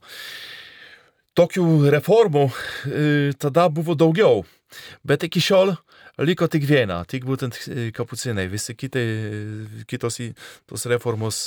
Tokių 1.40 1.66
reformų 1.94 2.50
tada 3.40 3.70
buvo 3.72 3.96
daugiau, 3.96 4.44
bet 5.08 5.24
iki 5.24 5.40
šiol 5.44 5.78
liko 6.26 6.48
tik 6.52 6.66
viena, 6.68 7.02
tik 7.10 7.26
būtent 7.28 7.56
kapucinai. 7.96 8.48
Visi 8.52 8.76
kiti, 8.78 9.04
kitos 9.90 10.20
tos 10.70 10.86
reformos 10.92 11.42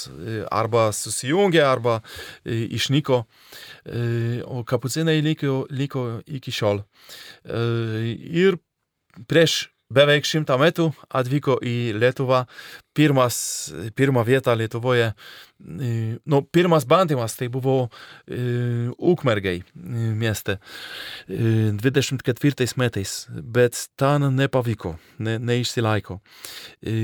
arba 0.50 0.88
susijungė, 0.96 1.62
arba 1.66 2.00
išnyko, 2.46 3.22
o 4.48 4.64
kapucinai 4.68 5.18
liko, 5.24 5.62
liko 5.70 6.06
iki 6.26 6.54
šiol. 6.54 6.82
Ir 7.44 8.60
prieš 9.28 9.66
beveik 9.92 10.26
šimtą 10.28 10.56
metų 10.60 10.88
atvyko 11.12 11.58
į 11.64 11.76
Lietuvą. 11.98 12.46
Pirmas, 12.92 13.36
pirmą 13.96 14.20
vietą 14.28 14.52
Lietuvoje, 14.52 15.06
nu, 16.28 16.40
pirmas 16.52 16.84
bandymas 16.84 17.38
tai 17.38 17.46
buvo 17.48 17.86
e, 18.28 18.90
Ukmergai 18.98 19.62
mieste 19.72 20.58
24 21.26 22.68
metais, 22.76 23.14
bet 23.32 23.80
ten 23.96 24.28
nepavyko, 24.36 24.92
ne, 25.24 25.38
neišsilaiko. 25.40 26.18
E, 26.84 26.96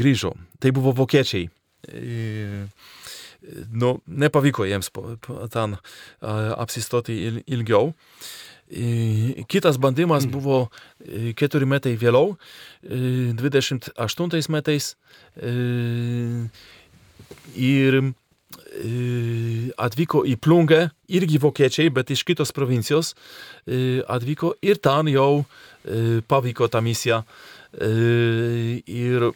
grįžo. 0.00 0.32
Tai 0.64 0.72
buvo 0.72 0.94
vokiečiai. 0.96 1.50
E, 1.92 2.64
nu, 3.68 3.98
nepavyko 4.06 4.64
jiems 4.64 4.88
ten 5.52 5.76
apsistoti 6.24 7.18
ilgiau. 7.44 7.92
Kitas 9.48 9.76
bandymas 9.78 10.24
buvo 10.30 10.68
keturi 11.36 11.66
metai 11.68 11.94
vėliau, 12.00 12.36
28 12.82 14.48
metais. 14.50 14.94
Ir 17.54 18.00
atvyko 19.78 20.24
į 20.26 20.36
Plungę, 20.40 20.88
irgi 21.12 21.38
vokiečiai, 21.42 21.92
bet 21.94 22.10
iš 22.14 22.24
kitos 22.26 22.54
provincijos 22.56 23.14
atvyko 24.08 24.54
ir 24.64 24.80
ten 24.82 25.12
jau 25.12 25.44
pavyko 26.30 26.70
tą 26.72 26.80
misiją. 26.84 27.22
Ir 27.76 29.30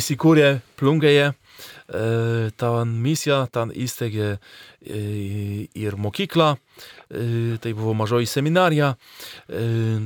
įsikūrė 0.00 0.60
Plungėje 0.80 1.34
tą 2.56 2.70
misiją, 2.84 3.38
ten 3.52 3.72
įsteigė 3.74 4.36
ir 4.86 5.96
mokyklą, 6.00 6.48
tai 7.62 7.72
buvo 7.76 7.94
mažoji 7.98 8.28
seminarija. 8.30 8.92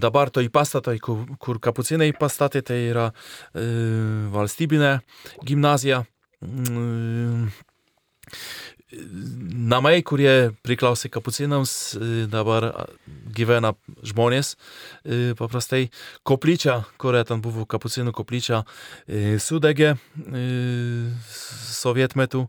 Dabar 0.03 0.31
toj 0.31 0.51
pastatoj, 0.53 0.99
kur, 1.05 1.25
kur 1.41 1.61
kapucinai 1.63 2.13
pastatė, 2.17 2.63
tai 2.63 2.79
yra 2.91 3.11
valstybinė 4.35 4.99
gimnazija. 5.47 6.05
Namai, 8.91 10.01
kurie 10.03 10.51
priklausė 10.67 11.13
kapucinams, 11.15 11.95
dabar 12.31 12.89
gyvena 13.31 13.71
žmonės 14.03 14.57
paprastai. 15.39 15.91
Koplyčia, 16.27 16.81
kuria 16.99 17.23
ten 17.29 17.39
buvo 17.45 17.69
kapucinų 17.71 18.11
koplyčia, 18.19 18.65
sudegė 19.39 19.95
sovietmetu, 21.31 22.49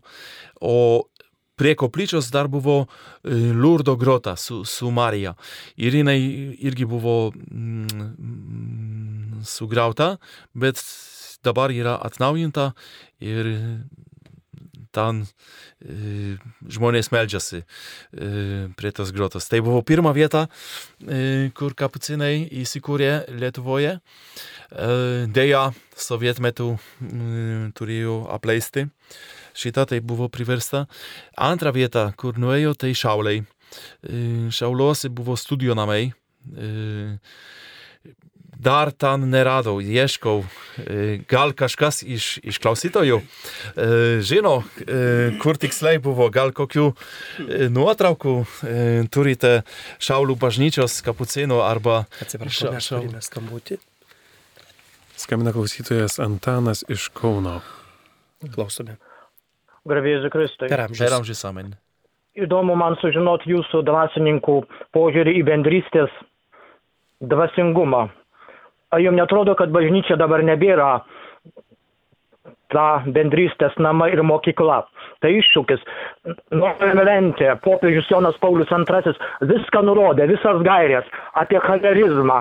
o 0.58 1.06
prie 1.54 1.76
koplyčios 1.78 2.32
dar 2.34 2.50
buvo 2.50 2.86
Lurdo 3.22 3.94
grota 3.96 4.34
su, 4.36 4.64
su 4.66 4.90
Marija. 4.90 5.36
Ir 5.78 5.94
jinai 5.94 6.18
irgi 6.58 6.88
buvo 6.90 7.30
mm, 7.30 8.12
sugriauta, 9.46 10.16
bet 10.58 10.82
dabar 11.46 11.70
yra 11.70 12.00
atnaujinta 12.02 12.72
ir 13.22 13.46
ten 14.94 15.22
e, 15.24 16.36
žmonės 16.72 17.10
meldžiasi 17.12 17.62
e, 17.62 17.66
prie 18.78 18.92
tos 18.94 19.12
grotos. 19.14 19.48
Tai 19.50 19.62
buvo 19.64 19.82
pirma 19.86 20.12
vieta, 20.16 20.46
e, 21.02 21.50
kur 21.56 21.76
kapucinai 21.78 22.48
įsikūrė 22.62 23.12
Lietuvoje. 23.40 23.98
Deja, 24.72 25.66
sovietmetu 26.00 26.70
turėjo 27.76 28.14
apleisti. 28.32 28.86
Šitą 29.52 29.84
tai 29.90 29.98
buvo 30.00 30.30
priversta. 30.32 30.86
Antra 31.36 31.74
vieta, 31.76 32.06
kur 32.16 32.40
nuėjo, 32.40 32.72
tai 32.80 32.94
Šauliai. 32.96 33.42
Šauliuose 34.52 35.12
buvo 35.12 35.36
studijų 35.36 35.76
namai 35.76 36.06
dar 38.62 38.92
ten 38.94 39.26
neradau, 39.32 39.76
ieškau. 39.82 40.42
Gal 41.30 41.54
kažkas 41.58 42.02
iš, 42.06 42.38
iš 42.46 42.60
klausytojų 42.62 43.20
žino, 44.24 44.54
kur 45.42 45.60
tiksliai 45.60 46.00
buvo, 46.02 46.30
gal 46.32 46.54
kokių 46.56 46.88
nuotraukų 47.74 48.36
turite 49.12 49.54
Šaulių 50.02 50.38
bažnyčios 50.40 51.00
kapucinų 51.04 51.60
arba... 51.66 52.04
Atsiprašau, 52.22 52.72
mes 52.76 52.90
turime 52.92 53.22
skambutį. 53.24 53.78
Skambina 55.22 55.52
klausytojas 55.54 56.18
Antanas 56.22 56.82
iš 56.90 57.10
Kauno. 57.14 57.60
Klausome. 58.54 58.96
Gravėžiai 59.86 60.30
Kristai. 60.32 60.70
Per 60.70 60.86
amžius. 60.86 61.02
Per 61.04 61.14
amžius 61.18 61.44
amen. 61.46 61.74
Įdomu 62.38 62.74
man 62.78 62.96
sužinoti 63.02 63.50
jūsų 63.52 63.82
dvasininkų 63.86 64.56
požiūrį 64.96 65.34
į 65.36 65.44
bendrystės 65.46 66.14
dvasingumą. 67.20 68.06
Ar 68.92 69.00
jums 69.00 69.16
netrodo, 69.16 69.54
kad 69.56 69.72
bažnyčia 69.72 70.18
dabar 70.20 70.42
nebėra 70.44 70.98
ta 72.72 72.86
bendrystės 73.08 73.76
nama 73.80 74.10
ir 74.12 74.20
mokykla? 74.24 74.82
Tai 75.22 75.30
iššūkis. 75.38 75.82
Nuomelentė, 76.56 77.52
popiežius 77.64 78.08
Jonas 78.10 78.36
Paulius 78.42 78.72
II 78.74 79.14
viską 79.48 79.84
nurodė, 79.86 80.26
visas 80.32 80.60
gairės 80.66 81.08
apie 81.38 81.60
charizmą, 81.62 82.40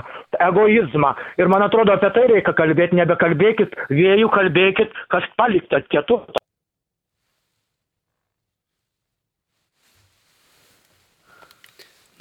egoizmą. 0.50 1.14
Ir 1.38 1.52
man 1.52 1.68
atrodo, 1.68 1.94
apie 1.94 2.10
tai 2.16 2.28
reikia 2.34 2.56
kalbėti, 2.58 2.98
nebekalbėkit 3.00 3.78
vėjų, 3.94 4.32
kalbėkit, 4.34 4.98
kas 5.14 5.30
palikta 5.38 5.84
kietu. 5.94 6.24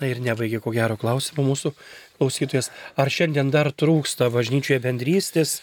Na 0.01 0.09
ir 0.09 0.21
nebaigė 0.25 0.63
ko 0.65 0.73
gero 0.73 0.97
klausimo 1.01 1.45
mūsų 1.45 1.75
klausytojas. 2.19 2.71
Ar 2.97 3.13
šiandien 3.13 3.53
dar 3.53 3.71
trūksta 3.73 4.31
bažnyčioje 4.33 4.81
bendrystės? 4.85 5.61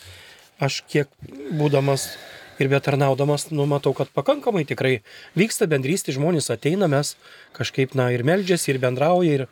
Aš 0.61 0.83
kiek 0.89 1.09
būdamas 1.57 2.11
ir 2.57 2.69
betarnaudamas, 2.71 3.49
nu, 3.53 3.65
matau, 3.69 3.93
kad 3.97 4.09
pakankamai 4.13 4.63
tikrai 4.65 4.99
vyksta 5.37 5.67
bendrystė, 5.69 6.15
žmonės 6.15 6.49
ateina, 6.53 6.89
mes 6.89 7.13
kažkaip, 7.57 7.93
na, 7.97 8.09
ir 8.13 8.25
meldžiasi, 8.25 8.71
ir 8.73 8.81
bendrauja, 8.81 9.43
ir, 9.43 9.45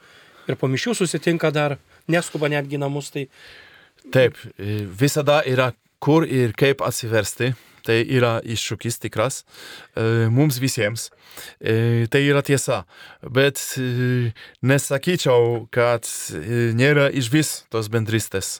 ir 0.50 0.58
po 0.58 0.70
mišių 0.72 0.96
susitinka 0.98 1.52
dar, 1.54 1.78
neskuba 2.10 2.50
netgi 2.50 2.82
namus. 2.82 3.12
Tai... 3.14 3.28
Taip, 4.14 4.38
visada 4.58 5.42
yra 5.50 5.72
kur 6.02 6.26
ir 6.26 6.54
kaip 6.58 6.82
atsiversti. 6.86 7.54
Tai 7.86 7.98
yra 8.02 8.40
iššūkis 8.42 8.98
tikras 9.04 9.44
mums 10.34 10.58
visiems. 10.62 11.10
Tai 11.62 12.22
yra 12.22 12.42
tiesa. 12.46 12.84
Bet 13.22 13.62
nesakyčiau, 14.66 15.66
kad 15.74 16.10
nėra 16.78 17.12
iš 17.14 17.32
vis 17.34 17.54
tos 17.74 17.92
bendrystės. 17.94 18.58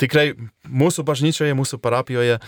Tikrai 0.00 0.30
mūsų 0.64 1.04
bažnyčioje, 1.04 1.52
mūsų 1.58 1.76
parapijoje 1.84 2.38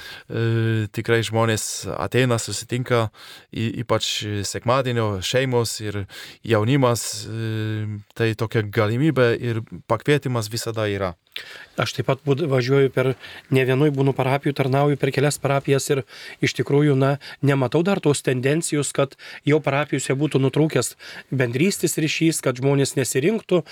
tikrai 0.97 1.19
žmonės 1.27 1.85
ateina, 2.01 2.39
susitinka, 2.41 3.11
ypač 3.53 4.09
sekmadienio 4.49 5.19
šeimos 5.21 5.75
ir 5.85 6.07
jaunimas. 6.49 7.27
Tai 8.17 8.31
tokia 8.41 8.65
galimybė 8.65 9.29
ir 9.37 9.61
pakvietimas 9.91 10.49
visada 10.53 10.89
yra. 10.89 11.13
Aš 11.81 11.95
taip 11.97 12.11
pat 12.11 12.21
būd, 12.27 12.43
važiuoju 12.53 12.91
per 12.93 13.15
ne 13.55 13.63
vienoj 13.65 13.89
būnų 13.97 14.13
parapijų, 14.17 14.53
tarnauju 14.59 14.99
per 15.01 15.09
kelias 15.15 15.39
parapijas 15.41 15.89
ir 15.89 16.03
iš 16.45 16.53
tikrųjų, 16.59 16.93
na, 17.01 17.15
nematau 17.41 17.81
dar 17.87 18.03
tos 18.05 18.21
tendencijos, 18.27 18.91
kad 18.93 19.17
jau 19.49 19.57
parapijose 19.65 20.13
būtų 20.21 20.43
nutrūkęs 20.45 20.93
bendrystės 21.33 21.97
ryšys, 21.97 22.43
kad 22.45 22.61
žmonės 22.61 22.93
nesirinktų, 22.99 23.63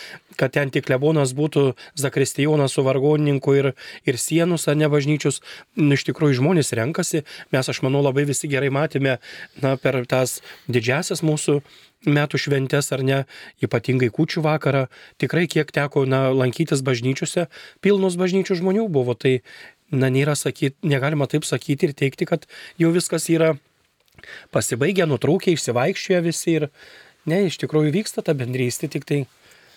kad 0.41 0.57
ten 0.57 0.73
tik 0.73 0.89
lebonas 0.89 1.35
būtų 1.37 1.75
zakristijonas 2.01 2.79
su 2.79 2.87
vargonininku 2.87 3.59
ir, 3.59 3.71
ir 4.09 4.17
sienus 4.17 4.65
ar 4.65 4.81
ne 4.81 4.89
bažnyčius. 4.89 5.43
Nu, 5.77 5.93
iš 5.99 6.09
tikrųjų, 6.09 6.41
žmonės 6.41 6.73
renkasi. 6.81 7.27
Mes, 7.53 7.69
aš 7.69 7.85
manau, 7.85 8.01
labai 8.07 8.25
visi 8.25 8.49
gerai 8.49 8.73
matėme 8.73 9.19
na, 9.61 9.77
per 9.77 10.01
tas 10.09 10.39
didžiasias 10.73 11.21
mūsų 11.21 11.61
metų 12.07 12.41
šventės 12.41 12.93
ar 12.97 13.03
ne, 13.05 13.19
ypatingai 13.65 14.11
kučių 14.15 14.45
vakarą, 14.45 14.87
tikrai 15.21 15.47
kiek 15.51 15.71
teko 15.75 16.07
na, 16.09 16.29
lankytis 16.33 16.85
bažnyčiose, 16.87 17.49
pilnos 17.85 18.17
bažnyčių 18.21 18.57
žmonių 18.63 18.87
buvo, 18.93 19.15
tai 19.15 19.41
na, 19.93 20.09
nėra 20.09 20.37
sakyti, 20.39 20.77
negalima 20.87 21.29
taip 21.31 21.45
sakyti 21.45 21.91
ir 21.91 21.97
teikti, 21.99 22.29
kad 22.29 22.47
jau 22.81 22.93
viskas 22.95 23.29
yra 23.33 23.55
pasibaigę, 24.55 25.07
nutrūkę, 25.09 25.53
išsivaikščioję 25.55 26.25
visi 26.25 26.57
ir 26.61 26.69
ne, 27.29 27.45
iš 27.49 27.61
tikrųjų 27.63 27.93
vyksta 28.01 28.25
ta 28.25 28.37
bendrystė, 28.37 28.91
tik 28.93 29.09
tai 29.09 29.25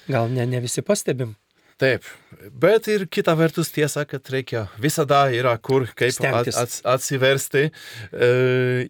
gal 0.08 0.32
ne, 0.32 0.48
ne 0.48 0.64
visi 0.64 0.84
pastebim. 0.86 1.36
Taip, 1.82 2.06
bet 2.62 2.88
ir 2.92 3.06
kita 3.10 3.34
vertus 3.38 3.72
tiesa, 3.74 4.04
kad 4.06 4.30
reikia 4.30 4.68
visada 4.82 5.26
yra 5.34 5.56
kur, 5.58 5.88
kaip 5.98 6.14
Stengtis. 6.14 6.58
at, 6.60 6.76
atsiversti, 6.96 7.64
e, 8.14 8.30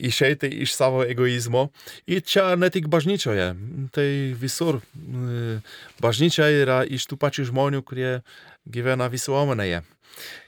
išeiti 0.03 0.49
iš 0.65 0.75
savo 0.75 1.05
egoizmo. 1.07 1.69
Ir 2.07 2.23
čia 2.27 2.53
ne 2.59 2.69
tik 2.73 2.89
bažnyčioje, 2.91 3.53
tai 3.95 4.09
visur. 4.39 4.81
E, 4.93 5.59
bažnyčia 6.03 6.49
yra 6.63 6.83
iš 6.83 7.07
tų 7.07 7.19
pačių 7.23 7.47
žmonių, 7.53 7.83
kurie 7.87 8.19
gyvena 8.67 9.07
visuomenėje. 9.11 9.83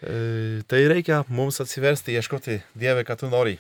E, 0.03 0.61
tai 0.67 0.83
reikia 0.91 1.23
mums 1.31 1.61
atsiversti, 1.63 2.13
ieškoti 2.19 2.61
Dievę, 2.75 3.07
ką 3.07 3.19
tu 3.23 3.31
nori. 3.31 3.57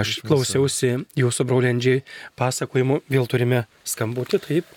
Aš 0.00 0.20
klausiausi 0.24 0.94
jūsų 1.20 1.44
broliandžiai 1.48 2.02
pasakojimų, 2.40 3.02
vėl 3.12 3.28
turime 3.28 3.66
skambutį, 3.84 4.40
taip, 4.46 4.76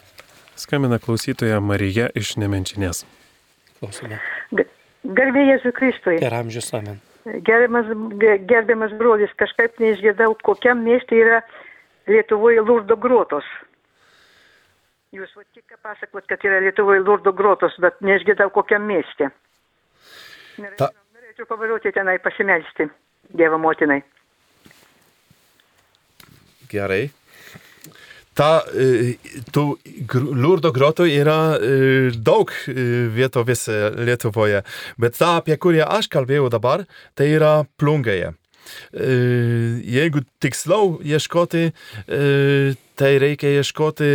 Skambina 0.63 0.99
klausytoja 0.99 1.59
Marija 1.59 2.07
iš 2.15 2.35
Nemenčinės. 2.39 3.03
klausome. 3.79 4.19
Garbė 5.03 5.41
Jėzui 5.49 5.73
Kristui. 5.75 6.19
Per 6.21 6.33
amžius 6.37 6.69
amen. 6.73 7.01
Gerbiamas, 7.47 7.89
ge- 8.21 8.37
gerbiamas 8.47 8.93
brolis, 8.99 9.31
kažkaip 9.39 9.75
neišgirdau, 9.79 10.35
kokiam 10.43 10.79
miestė 10.85 11.19
yra 11.23 11.41
Lietuvoje 12.07 12.61
Lurdo 12.63 12.95
grotos. 12.95 13.43
Jūs 15.13 15.31
va 15.35 15.43
tik 15.53 15.75
pasakot, 15.83 16.25
kad 16.27 16.39
yra 16.47 16.59
Lietuvoje 16.63 17.03
Lurdo 17.03 17.31
grotos, 17.35 17.75
bet 17.79 17.99
neišgirdau, 18.01 18.49
kokiam. 18.55 18.87
Norėčiau, 18.87 20.77
Ta- 20.77 20.91
norėčiau 21.15 21.45
pavažiuoti 21.47 21.91
tenai 21.95 22.17
pasimelsti 22.23 22.87
Dievo 23.35 23.57
motinai. 23.57 24.01
Gerai. 26.69 27.11
Ta, 28.33 28.63
tų 29.53 29.63
Lurdo 30.33 30.71
grotų 30.73 31.05
yra 31.11 31.37
daug 32.17 32.53
vietovėse 32.65 33.93
Lietuvoje, 34.01 34.63
bet 34.97 35.19
ta, 35.19 35.35
apie 35.41 35.57
kurią 35.61 35.85
aš 35.99 36.09
kalbėjau 36.13 36.49
dabar, 36.53 36.87
tai 37.13 37.29
yra 37.35 37.59
plungėje. 37.77 38.33
Jeigu 38.93 40.23
tiksliau 40.41 40.97
ieškoti, 41.05 41.63
tai 42.97 43.11
reikia 43.21 43.57
ieškoti 43.59 44.11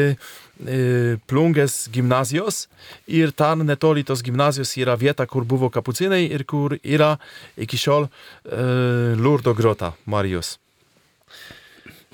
plungės 1.31 1.74
gimnazijos 1.95 2.65
ir 3.07 3.31
ten 3.31 3.62
netoli 3.69 4.03
tos 4.03 4.24
gimnazijos 4.27 4.74
yra 4.81 4.97
vieta, 4.99 5.27
kur 5.31 5.47
buvo 5.47 5.70
kapucinai 5.70 6.24
ir 6.27 6.43
kur 6.49 6.74
yra 6.82 7.15
iki 7.55 7.78
šiol 7.78 8.09
Lurdo 9.20 9.55
grota 9.55 9.93
Marijos. 10.07 10.57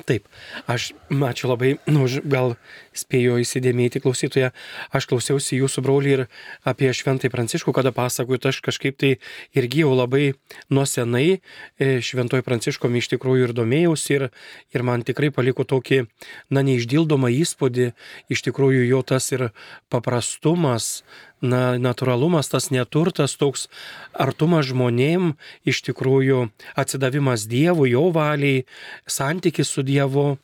Taip, 0.02 0.24
aš, 0.66 0.88
ačiū 1.06 1.46
labai, 1.46 1.76
nu, 1.86 2.08
gal 2.26 2.56
spėjo 2.98 3.36
įsidėmėti 3.38 4.00
klausytoje, 4.02 4.48
aš 4.90 5.06
klausiausi 5.06 5.60
jūsų 5.60 5.84
brolį 5.86 6.10
ir 6.16 6.22
apie 6.66 6.90
Šventai 6.90 7.30
Pranciškų, 7.30 7.70
kada 7.76 7.92
pasakojot, 7.94 8.48
aš 8.50 8.58
kažkaip 8.66 8.98
tai 8.98 9.12
irgi 9.54 9.84
jau 9.84 9.92
labai 9.94 10.32
nuo 10.66 10.82
senai 10.82 11.38
e, 11.78 12.00
Šventoj 12.02 12.42
Pranciškom 12.42 12.98
iš 12.98 13.12
tikrųjų 13.14 13.46
ir 13.46 13.54
domėjausi 13.54 14.18
ir, 14.18 14.26
ir 14.74 14.82
man 14.82 15.06
tikrai 15.06 15.30
paliko 15.30 15.62
tokį, 15.62 16.02
na, 16.50 16.66
neišdildomą 16.66 17.30
įspūdį, 17.38 17.92
iš 18.34 18.44
tikrųjų 18.50 18.88
jo 18.90 19.04
tas 19.06 19.30
ir 19.30 19.52
paprastumas, 19.94 21.04
na, 21.44 21.62
natūralumas, 21.80 22.48
tas 22.52 22.70
neturtas, 22.74 23.36
toks 23.40 23.68
artumas 24.12 24.66
žmonėm, 24.70 25.34
iš 25.68 25.82
tikrųjų 25.88 26.48
atsidavimas 26.80 27.46
Dievui, 27.50 27.92
jo 27.92 28.08
valiai, 28.14 28.64
santykis 29.06 29.70
su 29.76 29.84
Dievu. 29.86 30.34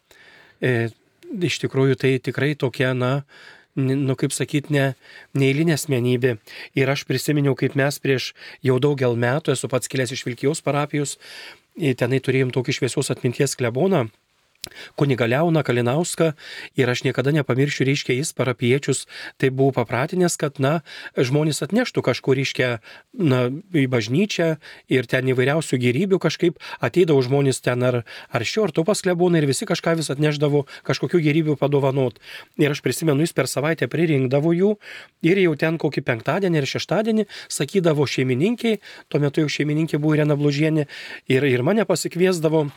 E, 0.60 0.90
iš 1.30 1.60
tikrųjų 1.62 1.96
tai 2.00 2.16
tikrai 2.22 2.52
tokia, 2.58 2.92
na, 2.94 3.12
nu 3.78 4.16
kaip 4.18 4.34
sakyti, 4.34 4.74
ne, 4.74 4.86
neįlinė 5.38 5.76
asmenybė. 5.78 6.36
Ir 6.78 6.90
aš 6.90 7.06
prisiminiau, 7.08 7.56
kaip 7.58 7.78
mes 7.78 8.00
prieš 8.02 8.32
jau 8.66 8.80
daugel 8.82 9.16
metų, 9.16 9.54
esu 9.54 9.70
pats 9.70 9.90
kilęs 9.90 10.14
iš 10.16 10.26
Vilkijos 10.26 10.62
parapijos, 10.66 11.16
tenai 11.96 12.20
turėjom 12.20 12.50
tokį 12.54 12.80
šviesios 12.80 13.12
atminties 13.14 13.56
kleboną. 13.56 14.08
Kuniga 14.96 15.24
Leona 15.24 15.62
Kalinauską 15.64 16.34
ir 16.76 16.90
aš 16.92 17.00
niekada 17.06 17.32
nepamiršiu, 17.32 17.86
reiškia, 17.88 18.12
jis 18.18 18.34
parapiečius 18.36 19.06
tai 19.40 19.48
buvo 19.48 19.72
papratinęs, 19.78 20.36
kad, 20.36 20.60
na, 20.60 20.82
žmonės 21.16 21.62
atneštų 21.64 22.04
kažkur, 22.04 22.36
reiškia, 22.36 22.68
na, 23.16 23.46
į 23.72 23.86
bažnyčią 23.88 24.50
ir 24.92 25.08
ten 25.08 25.30
įvairiausių 25.32 25.78
gyrybių 25.80 26.18
kažkaip 26.20 26.60
ateidavo 26.84 27.22
žmonės 27.24 27.62
ten 27.64 27.80
ar, 27.88 28.02
ar 28.28 28.44
šio, 28.44 28.66
ar 28.68 28.74
to 28.76 28.84
pasklebūna 28.84 29.40
ir 29.40 29.48
visi 29.48 29.64
kažką 29.70 29.96
vis 30.02 30.12
atneždavo 30.12 30.66
kažkokių 30.84 31.22
gyrybių 31.24 31.56
padovanot. 31.60 32.20
Ir 32.60 32.76
aš 32.76 32.84
prisimenu, 32.84 33.24
jis 33.24 33.32
per 33.32 33.48
savaitę 33.48 33.88
pririnkdavo 33.88 34.52
jų 34.52 34.74
ir 35.24 35.40
jau 35.40 35.56
ten 35.56 35.80
kokį 35.80 36.04
penktadienį 36.04 36.60
ir 36.60 36.68
šeštadienį 36.68 37.26
sakydavo 37.48 38.04
šeimininkiai, 38.04 38.82
tuo 39.08 39.24
metu 39.24 39.40
jau 39.40 39.56
šeimininkė 39.56 39.96
buvo 39.96 40.20
Irena 40.20 40.36
Blužienė 40.36 40.84
ir, 41.32 41.48
ir 41.48 41.64
mane 41.64 41.88
pasikviesdavo 41.88 42.68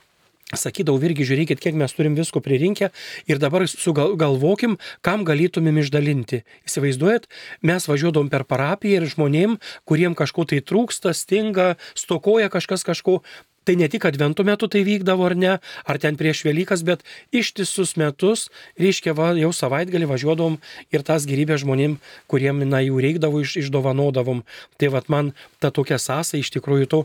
sakydavau, 0.60 1.02
irgi 1.04 1.28
žiūrėkit, 1.30 1.62
kiek 1.64 1.78
mes 1.80 1.94
turim 1.96 2.18
visko 2.18 2.42
pririnkę 2.44 2.92
ir 3.30 3.42
dabar 3.42 3.66
sugalvokim, 3.70 4.78
kam 5.06 5.26
galėtumėm 5.28 5.82
išdalinti. 5.84 6.44
Įsivaizduojat, 6.68 7.30
mes 7.62 7.88
važiuodom 7.90 8.30
per 8.34 8.48
parapiją 8.50 9.02
ir 9.02 9.10
žmonėm, 9.14 9.58
kuriem 9.90 10.18
kažko 10.18 10.48
tai 10.50 10.62
trūksta, 10.62 11.16
stinga, 11.18 11.74
stokoja 11.98 12.52
kažkas 12.54 12.86
kažko. 12.88 13.22
Tai 13.64 13.78
ne 13.80 13.88
tik 13.88 14.04
adventų 14.04 14.44
metu 14.44 14.68
tai 14.68 14.82
vykdavo 14.84 15.24
ar 15.24 15.36
ne, 15.40 15.52
ar 15.88 16.00
ten 16.04 16.18
prieš 16.20 16.42
Velykas, 16.44 16.84
bet 16.84 17.06
ištisus 17.32 17.96
metus, 18.00 18.50
reiškia, 18.80 19.14
va, 19.16 19.32
jau 19.40 19.54
savaitgalį 19.56 20.10
važiuodavom 20.12 20.58
ir 20.92 21.06
tas 21.08 21.24
gyvybę 21.30 21.56
žmonėm, 21.62 21.96
kuriem, 22.28 22.60
na, 22.68 22.84
jų 22.84 23.00
reikdavo, 23.06 23.40
iš, 23.40 23.56
išdovanodavom. 23.64 24.44
Tai 24.76 24.92
vad 24.98 25.08
man 25.08 25.32
ta 25.64 25.72
tokia 25.72 25.96
sąsa 25.96 26.42
iš 26.42 26.52
tikrųjų 26.58 26.92
to 26.92 27.02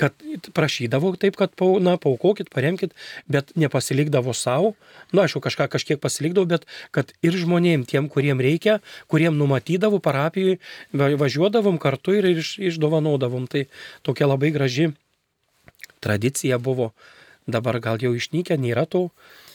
kad 0.00 0.14
prašydavo 0.56 1.14
taip, 1.20 1.36
kad, 1.38 1.54
na, 1.80 1.96
paukokit, 2.00 2.50
paremkit, 2.50 2.94
bet 3.30 3.52
nepasilikdavo 3.58 4.34
savo, 4.34 4.74
na, 5.12 5.24
aišku, 5.24 5.42
kažką 5.44 5.68
kažkiek 5.70 6.00
pasilikdavo, 6.02 6.48
bet 6.50 6.66
kad 6.94 7.12
ir 7.22 7.36
žmonėm, 7.38 7.86
tiem, 7.88 8.08
kuriem 8.10 8.42
reikia, 8.42 8.80
kuriem 9.10 9.38
numatydavo 9.38 10.00
parapijai, 10.02 10.58
va- 10.92 11.14
važiuodavom 11.20 11.78
kartu 11.82 12.16
ir 12.18 12.30
iš, 12.34 12.56
išdovanodavom. 12.72 13.46
Tai 13.50 13.66
tokia 14.06 14.30
labai 14.30 14.50
graži 14.54 14.90
tradicija 16.04 16.58
buvo, 16.58 16.92
dabar 17.46 17.80
gal 17.80 18.02
jau 18.02 18.14
išnykę, 18.16 18.58
nėra 18.60 18.86
to, 18.90 19.08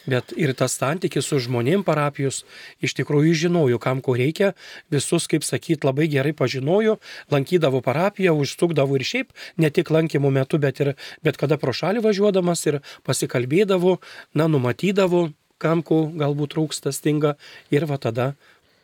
bet 0.10 0.34
ir 0.38 0.54
tas 0.58 0.76
santykis 0.80 1.28
su 1.30 1.40
žmonėm 1.46 1.84
parapijos 1.88 2.44
iš 2.86 2.96
tikrųjų 3.00 3.36
žinojo, 3.46 3.80
kam 3.82 4.02
ko 4.06 4.16
reikia, 4.20 4.54
visus, 4.94 5.28
kaip 5.32 5.46
sakyt, 5.48 5.86
labai 5.88 6.10
gerai 6.12 6.34
pažinojo, 6.38 6.98
lankydavo 7.34 7.84
parapiją, 7.86 8.36
užsukdavo 8.40 9.00
ir 9.00 9.06
šiaip, 9.08 9.34
ne 9.58 9.70
tik 9.74 9.92
lankymų 9.94 10.34
metu, 10.42 10.60
bet 10.62 10.82
ir 10.84 10.96
bet 11.26 11.40
kada 11.40 11.60
pro 11.62 11.76
šalį 11.76 12.04
važiuodamas 12.06 12.66
ir 12.70 12.82
pasikalbėdavo, 13.08 14.00
na, 14.34 14.50
numatydavo, 14.52 15.30
kam 15.60 15.84
ko 15.84 16.08
galbūt 16.16 16.56
trūksta, 16.56 16.96
stinga 16.96 17.36
ir 17.72 17.86
va 17.90 18.00
tada 18.02 18.34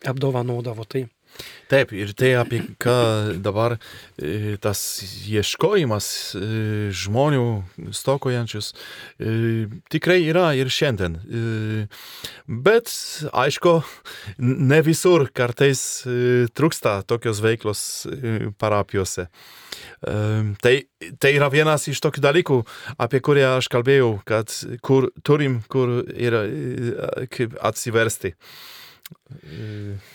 apdovanodavo 0.05 0.85
tai. 0.85 1.07
Taip, 1.65 1.89
ir 1.97 2.11
tai 2.13 2.35
apie 2.37 2.59
ką 2.81 3.39
dabar 3.41 3.73
e, 4.21 4.53
tas 4.61 4.79
ieškojimas 5.25 6.07
e, 6.37 6.49
žmonių 6.93 7.89
stokojančius 7.95 8.69
e, 9.17 9.65
tikrai 9.89 10.19
yra 10.27 10.51
ir 10.53 10.69
šiandien. 10.69 11.17
Bet, 12.45 12.91
aišku, 13.33 13.73
ne 14.37 14.79
visur 14.85 15.25
kartais 15.33 15.81
trūksta 16.53 16.99
tokios 17.09 17.41
veiklos 17.41 17.81
parapijose. 18.61 19.25
Tai, 20.05 20.75
tai 21.19 21.33
yra 21.33 21.49
vienas 21.49 21.87
iš 21.89 21.99
tokių 22.05 22.21
dalykų, 22.27 22.61
apie 23.01 23.23
kurį 23.25 23.47
aš 23.55 23.71
kalbėjau, 23.73 24.11
kad 24.27 24.53
kur 24.85 25.09
turim, 25.25 25.59
kur 25.71 25.97
yra 26.13 26.45
atsiversti. 27.65 28.35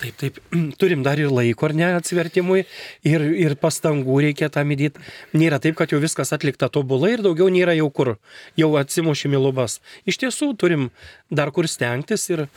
Taip, 0.00 0.16
taip, 0.18 0.38
turim 0.80 1.04
dar 1.06 1.20
ir 1.22 1.30
laiko, 1.30 1.68
ar 1.68 1.74
ne, 1.78 1.86
atsivertimui 2.00 2.64
ir, 3.06 3.24
ir 3.38 3.54
pastangų 3.60 4.16
reikia 4.26 4.50
tam 4.50 4.72
įdėti. 4.74 5.02
Nėra 5.38 5.60
taip, 5.62 5.76
kad 5.78 5.94
jau 5.94 6.00
viskas 6.02 6.34
atlikta 6.34 6.70
tobulai 6.72 7.14
ir 7.14 7.24
daugiau 7.26 7.50
nėra 7.52 7.76
jau 7.78 7.86
kur, 7.94 8.16
jau 8.58 8.72
atsimušimi 8.80 9.38
lubas. 9.38 9.78
Iš 10.10 10.18
tiesų 10.24 10.52
turim 10.58 10.90
dar 11.30 11.54
kur 11.54 11.70
stengtis 11.70 12.26
ir 12.34 12.48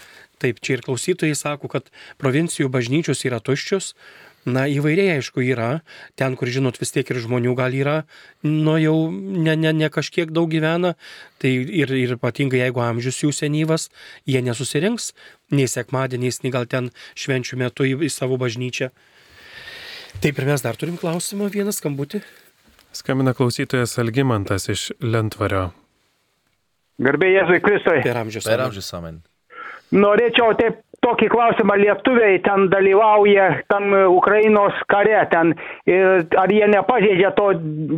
taip, 0.42 0.60
čia 0.66 0.80
ir 0.80 0.86
klausytojai 0.86 1.38
sako, 1.38 1.70
kad 1.72 1.94
provincijų 2.22 2.72
bažnyčios 2.74 3.22
yra 3.30 3.40
tuščios, 3.44 3.94
Na, 4.44 4.66
įvairiai 4.68 5.22
aišku 5.22 5.40
yra, 5.40 5.70
ten, 6.20 6.36
kur 6.36 6.50
žinot, 6.52 6.76
vis 6.82 6.92
tiek 6.92 7.08
ir 7.08 7.20
žmonių 7.24 7.54
gal 7.56 7.72
yra, 7.78 7.96
nu 8.44 8.76
jau 8.82 8.96
ne, 9.14 9.56
ne, 9.56 9.72
ne 9.72 9.88
kažkiek 9.88 10.34
daug 10.36 10.52
gyvena, 10.52 10.98
tai 11.40 11.54
ir, 11.64 11.94
ir 11.96 12.16
ypatingai 12.18 12.60
jeigu 12.66 12.84
amžius 12.84 13.22
jų 13.24 13.32
senyvas, 13.32 13.88
jie 14.28 14.44
nesusirinks 14.44 15.14
nei 15.56 15.70
sekmadieniais, 15.72 16.42
nei 16.44 16.52
gal 16.52 16.68
ten 16.68 16.92
švenčių 17.16 17.62
metu 17.64 17.88
į, 17.88 17.96
į 18.04 18.12
savo 18.12 18.36
bažnyčią. 18.42 18.92
Taip 20.20 20.40
ir 20.40 20.52
mes 20.52 20.62
dar 20.66 20.76
turim 20.76 21.00
klausimą, 21.00 21.48
vieną 21.54 21.72
skambutį. 21.72 22.20
Skambina 22.94 23.32
klausytojas 23.34 23.96
Algymantas 24.04 24.68
iš 24.70 24.90
Lentvario. 25.02 25.72
Garbė 27.02 27.32
Jėzui 27.32 27.64
Kristui. 27.64 28.02
Per 28.06 28.20
amžius. 28.20 28.46
Per 28.46 28.68
amžius 28.68 28.92
amen. 28.94 29.24
Norėčiau 29.94 30.52
taip 30.60 30.83
tokį 31.04 31.28
klausimą, 31.34 31.76
lietuviai 31.82 32.40
ten 32.46 32.68
dalyvauja 32.72 33.50
tam 33.72 33.92
Ukrainos 34.16 34.78
kare, 34.92 35.20
ten, 35.32 35.54
ir 35.90 36.24
ar 36.40 36.54
jie 36.54 36.70
nepažeidžia 36.72 37.34
to 37.38 37.50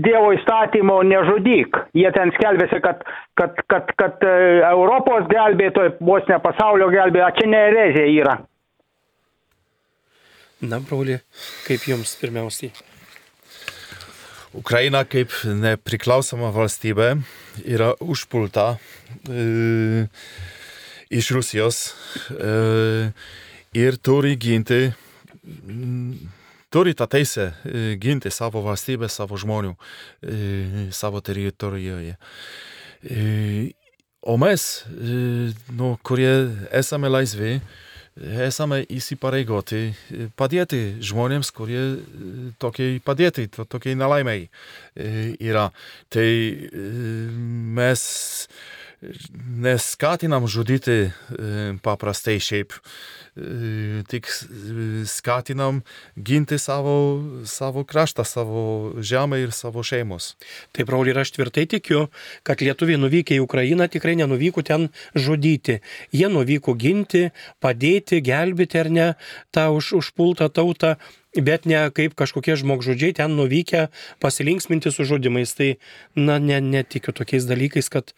Dievo 0.05 0.33
įstatymo 0.35 1.01
nežudyk. 1.07 1.79
Jie 1.97 2.09
ten 2.15 2.33
skelbėsi, 2.37 2.81
kad, 2.83 3.05
kad, 3.39 3.61
kad, 3.71 3.93
kad 3.99 4.25
e, 4.25 4.33
Europos 4.71 5.29
gelbėtojai, 5.31 5.95
vos 6.01 6.25
ne 6.31 6.41
pasaulio 6.43 6.89
gelbėtojai, 6.93 7.37
čia 7.39 7.51
ne 7.51 7.63
erezija 7.69 8.09
yra. 8.15 8.35
Na, 10.65 10.81
broli, 10.81 11.19
kaip 11.67 11.85
jums 11.89 12.15
pirmiausiai? 12.17 12.73
Ukraina 14.55 15.01
kaip 15.03 15.33
nepriklausoma 15.45 16.47
valstybė 16.55 17.09
yra 17.67 17.91
užpulta. 17.99 18.75
E, 19.27 19.43
iš 21.09 21.31
Rusijos 21.31 21.93
e, 22.31 23.11
ir 23.73 23.97
turi 23.97 24.35
ginti, 24.37 24.91
turi 26.69 26.95
tą 26.97 27.07
teisę 27.07 27.51
e, 27.51 27.95
ginti 28.01 28.31
savo 28.31 28.63
valstybę, 28.65 29.09
savo 29.09 29.37
žmonių, 29.37 29.75
e, 30.23 30.37
savo 30.91 31.21
teritorijoje. 31.21 32.17
O 34.25 34.37
mes, 34.41 34.63
nu, 35.77 35.91
kurie 36.01 36.31
esame 36.73 37.11
laisvi, 37.11 37.59
esame 38.41 38.79
įsipareigoti 38.89 39.91
padėti 40.39 40.79
žmonėms, 41.05 41.51
kurie 41.53 41.83
tokiai 42.57 42.97
padėti, 43.05 43.45
tokiai 43.53 43.93
nelaimiai 43.99 44.47
yra. 45.37 45.67
Tai 46.09 46.25
mes 47.77 48.07
neskatinam 49.61 50.47
žudyti 50.47 50.91
e, 50.91 51.11
paprastai 51.83 52.37
šiaip, 52.39 52.73
e, 52.73 54.03
tik 54.09 54.29
skatinam 55.09 55.81
ginti 56.15 56.57
savo, 56.61 57.23
savo 57.45 57.83
kraštą, 57.83 58.25
savo 58.25 58.93
žemę 58.99 59.41
ir 59.43 59.51
savo 59.51 59.83
šeimos. 59.83 60.35
Taip, 60.71 60.87
broli, 60.89 61.11
ir 61.11 61.19
aš 61.19 61.35
tvirtai 61.35 61.67
tikiu, 61.69 62.07
kad 62.43 62.63
lietuviai 62.63 63.01
nuvykę 63.01 63.37
į 63.37 63.43
Ukrainą 63.43 63.89
tikrai 63.91 64.15
nenuvyko 64.19 64.63
ten 64.65 64.89
žudyti. 65.15 65.81
Jie 66.15 66.31
nuvyko 66.31 66.77
ginti, 66.79 67.29
padėti, 67.63 68.23
gelbėti 68.23 68.81
ar 68.81 68.89
ne 68.89 69.11
tą 69.51 69.69
už, 69.75 69.93
užpultą 70.01 70.49
tautą 70.49 70.95
bet 71.35 71.65
ne 71.67 71.89
kaip 71.91 72.15
kažkokie 72.15 72.55
žmogžudžiai 72.55 73.15
ten 73.19 73.35
nuvykę 73.35 73.87
pasilinksminti 74.23 74.91
su 74.91 75.03
žudimais. 75.03 75.51
Tai, 75.55 75.75
na, 76.15 76.39
ne, 76.39 76.61
netikiu 76.63 77.11
tokiais 77.11 77.43
dalykais, 77.43 77.91
kad 77.91 78.15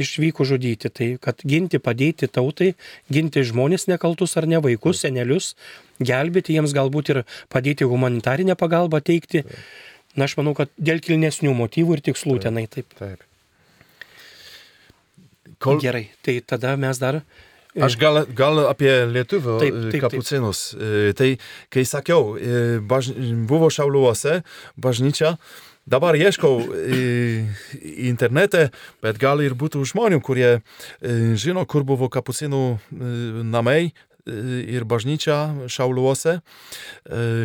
išvyko 0.00 0.46
žudyti. 0.48 0.90
Tai 0.94 1.08
kad 1.22 1.42
ginti, 1.46 1.80
padėti 1.82 2.30
tautai, 2.30 2.72
ginti 3.12 3.44
žmonės 3.46 3.88
nekaltus 3.90 4.36
ar 4.40 4.48
ne 4.50 4.60
vaikus, 4.64 5.02
senelius, 5.04 5.54
gelbėti 6.00 6.56
jiems 6.56 6.74
galbūt 6.76 7.14
ir 7.14 7.22
padėti 7.52 7.88
humanitarinę 7.88 8.58
pagalbą 8.58 9.02
teikti. 9.04 9.44
Na, 10.16 10.26
aš 10.26 10.38
manau, 10.40 10.54
kad 10.58 10.72
dėl 10.78 11.02
kilnesnių 11.04 11.52
motyvų 11.54 11.98
ir 11.98 12.06
tikslų 12.10 12.38
tenai 12.46 12.66
taip. 12.70 12.88
taip. 12.98 13.22
Kol... 15.58 15.80
Gerai, 15.82 16.08
tai 16.22 16.38
tada 16.46 16.76
mes 16.78 16.98
dar 17.02 17.22
Aš 17.78 17.94
gal, 18.00 18.22
gal 18.34 18.58
apie 18.66 18.90
lietuvių 19.12 19.56
taip, 19.60 19.76
taip, 19.92 20.02
kapucinus. 20.02 20.62
Taip. 20.72 21.18
Tai 21.18 21.28
kai 21.74 21.84
sakiau, 21.86 22.32
baž... 22.88 23.12
buvo 23.48 23.68
Šauliuose 23.70 24.40
bažnyčia, 24.80 25.36
Dabar 25.88 26.18
ieškau 26.20 26.58
internete, 28.04 28.68
bet 29.00 29.16
gal 29.20 29.40
ir 29.40 29.54
būtų 29.56 29.86
žmonių, 29.88 30.18
kurie 30.20 30.58
žino, 31.40 31.64
kur 31.64 31.86
buvo 31.88 32.10
kapucinų 32.12 32.60
namai 33.48 33.94
ir 34.28 34.84
bažnyčia 34.84 35.68
Šauluose. 35.72 36.34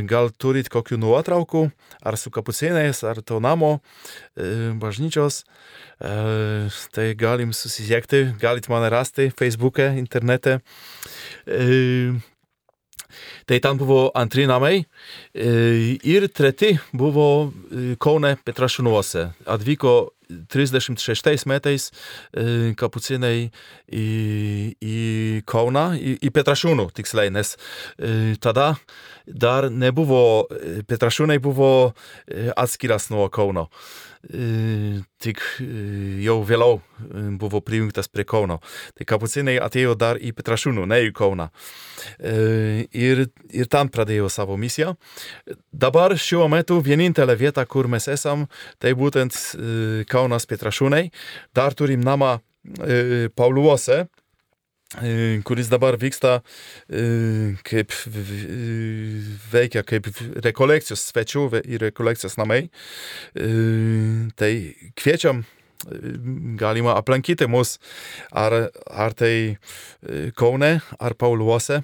Gal 0.09 0.31
turit 0.35 0.67
kokių 0.73 0.99
nuotraukų, 0.99 1.63
ar 2.03 2.19
su 2.19 2.33
kapucinais, 2.35 2.99
ar 3.07 3.23
to 3.23 3.39
namo 3.39 3.77
bažnyčios. 4.35 5.45
Tai 6.03 7.07
galim 7.15 7.55
susisiekti, 7.55 8.33
galit 8.43 8.67
mane 8.67 8.91
rasti 8.91 9.31
Facebook'e, 9.31 9.93
internete. 10.01 10.59
Tai 13.49 13.59
ten 13.63 13.79
buvo 13.79 14.07
antri 14.15 14.47
namai 14.49 14.83
ir 15.33 16.27
treti 16.33 16.73
buvo 16.93 17.27
Kaune 18.03 18.35
Petrašinuose. 18.45 19.29
Atvyko 19.49 19.95
36 20.49 21.45
metais 21.49 21.89
kapucinai 22.79 23.49
į, 23.91 24.05
į 24.79 24.97
Kauną, 25.49 25.91
į, 25.99 26.15
į 26.23 26.31
Petrašiūnų 26.33 26.87
tiksliai, 26.97 27.33
nes 27.33 27.55
tada 28.43 28.73
dar 29.27 29.69
nebuvo, 29.69 30.47
Petrašiūnai 30.89 31.37
buvo 31.43 31.69
atskiras 32.57 33.11
nuo 33.13 33.29
Kauno. 33.33 33.69
Tik 34.23 35.41
jau 36.23 36.35
vėliau 36.47 36.77
buvo 37.39 37.59
prijungtas 37.59 38.07
prie 38.07 38.23
Kauno. 38.23 38.61
Tai 38.95 39.07
kapucinai 39.09 39.57
atėjo 39.59 39.97
dar 39.99 40.15
į 40.15 40.31
Petrašiūnų, 40.37 40.85
ne 40.87 41.01
į 41.09 41.11
Kauną. 41.17 41.49
Ir, 42.23 43.25
ir 43.51 43.71
ten 43.71 43.91
pradėjo 43.91 44.31
savo 44.31 44.55
misiją. 44.59 44.93
Dabar 45.75 46.15
šiuo 46.15 46.47
metu 46.51 46.79
vienintelė 46.83 47.35
vieta, 47.39 47.67
kur 47.67 47.91
mes 47.91 48.07
esam, 48.07 48.47
tai 48.79 48.95
būtent 48.95 49.35
Kaunas 50.07 50.47
Petrašiūnai. 50.47 51.09
Dar 51.51 51.75
turim 51.75 52.03
namą 52.07 52.37
Pauluose, 53.35 54.05
kuris 55.47 55.71
dabar 55.71 55.97
vyksta 56.01 56.41
kaip 57.65 57.95
veikia 59.53 59.83
kaip 59.87 60.09
rekolekcijos 60.45 61.07
svečių 61.09 61.47
ir 61.63 61.81
rekolekcijos 61.87 62.37
namai. 62.37 62.67
Tai 64.37 64.53
kviečiam 64.99 65.43
galima 66.59 66.97
aplankyti 66.97 67.47
mus 67.49 67.77
ar, 68.31 68.69
ar 68.87 69.13
tai 69.17 69.57
Kaune, 70.35 70.79
ar 70.99 71.13
Pauluose. 71.19 71.81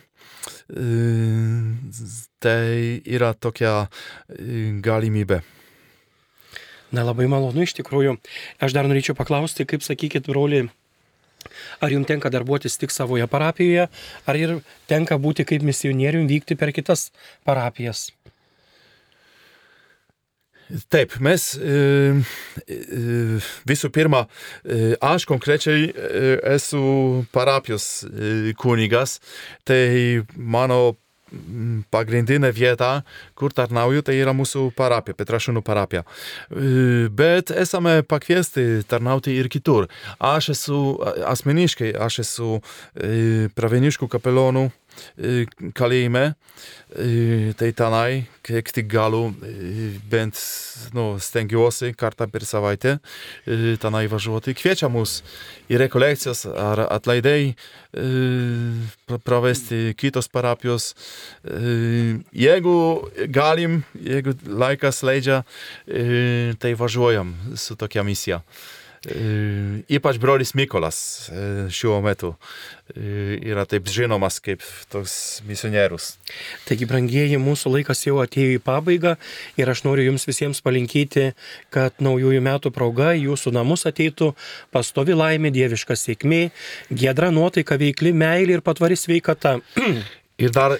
Tai 2.40 2.74
yra 3.04 3.34
tokia 3.36 3.90
galimybė. 4.86 5.42
Na 6.96 7.04
labai 7.06 7.28
malonu 7.30 7.66
iš 7.66 7.76
tikrųjų. 7.78 8.16
Aš 8.64 8.74
dar 8.74 8.88
norėčiau 8.90 9.14
paklausti, 9.18 9.68
kaip 9.70 9.84
sakykit, 9.86 10.26
broli, 10.30 10.64
ar 11.80 11.94
jums 11.94 12.08
tenka 12.10 12.32
darbuotis 12.34 12.78
tik 12.80 12.92
savoje 12.94 13.28
parapijoje, 13.28 13.88
ar 14.26 14.40
ir 14.40 14.60
tenka 14.90 15.18
būti 15.18 15.46
kaip 15.48 15.66
misionierium 15.66 16.28
vykti 16.30 16.58
per 16.60 16.74
kitas 16.76 17.10
parapijas? 17.48 18.10
Taip, 20.94 21.16
mes 21.18 21.44
visų 23.66 23.90
pirma, 23.90 24.28
aš 25.02 25.26
konkrečiai 25.26 25.88
esu 26.54 26.82
parapijos 27.34 28.06
kunigas, 28.62 29.18
tai 29.66 30.22
mano 30.38 30.94
pagrindinė 31.94 32.52
vieta, 32.56 33.04
kur 33.38 33.54
tarnauju, 33.56 34.04
tai 34.06 34.18
yra 34.20 34.34
mūsų 34.38 34.70
parapija, 34.78 35.18
Petrašūnų 35.20 35.64
parapija. 35.66 36.04
Bet 37.16 37.54
esame 37.54 38.00
pakviesti 38.08 38.84
tarnauti 38.90 39.36
ir 39.38 39.50
kitur. 39.52 39.90
Aš 40.20 40.52
esu 40.56 40.82
asmeniškai, 41.30 41.94
aš 41.94 42.22
esu 42.26 42.60
Praveniškų 43.56 44.10
kapelionų 44.12 44.70
e, 45.18 45.46
kalėjime, 45.78 46.34
e, 46.94 47.54
tai 47.60 47.70
tenai, 47.78 48.26
kiek 48.46 48.72
tik 48.76 48.88
galiu, 48.92 49.30
e, 49.46 49.90
bent 50.10 50.40
nu, 50.96 51.18
stengiuosi 51.22 51.92
kartą 51.98 52.30
per 52.32 52.46
savaitę 52.48 52.98
tenai 53.82 54.06
važiuoti. 54.12 54.56
Kviečia 54.58 54.90
mus 54.92 55.20
į 55.70 55.80
rekolekcijas 55.84 56.46
ar 56.50 56.86
atlaidai 56.88 57.54
pravesti 59.26 59.94
kitos 60.00 60.30
parapijos. 60.32 60.94
Jeigu 62.34 62.76
galim, 63.34 63.82
jeigu 63.94 64.36
laikas 64.46 65.04
leidžia, 65.06 65.44
tai 66.60 66.76
važiuojam 66.80 67.34
su 67.58 67.78
tokia 67.80 68.06
misija. 68.08 68.44
Ypač 69.00 70.18
brolis 70.20 70.52
Mykolas 70.60 70.98
šiuo 71.72 72.02
metu 72.04 72.34
yra 73.00 73.64
taip 73.70 73.88
žinomas 73.88 74.42
kaip 74.44 74.64
toks 74.92 75.40
misionierius. 75.48 76.18
Taigi, 76.68 76.88
brangieji, 76.90 77.40
mūsų 77.40 77.72
laikas 77.78 78.04
jau 78.04 78.18
atėjo 78.20 78.58
į 78.58 78.62
pabaigą 78.66 79.16
ir 79.62 79.72
aš 79.72 79.86
noriu 79.86 80.10
jums 80.10 80.28
visiems 80.28 80.60
palinkėti, 80.66 81.30
kad 81.72 81.96
naujųjų 82.04 82.44
metų 82.44 82.74
proga 82.76 83.14
jūsų 83.16 83.54
namus 83.56 83.88
ateitų 83.88 84.34
pastovi 84.76 85.16
laimė, 85.16 85.54
dieviška 85.56 85.96
sėkmė, 85.96 86.50
gedra 86.92 87.32
nuotaika, 87.32 87.80
veikli 87.80 88.12
meilė 88.12 88.60
ir 88.60 88.66
patvari 88.66 89.00
sveikata. 89.00 89.60
Ir 90.40 90.54
dar 90.56 90.78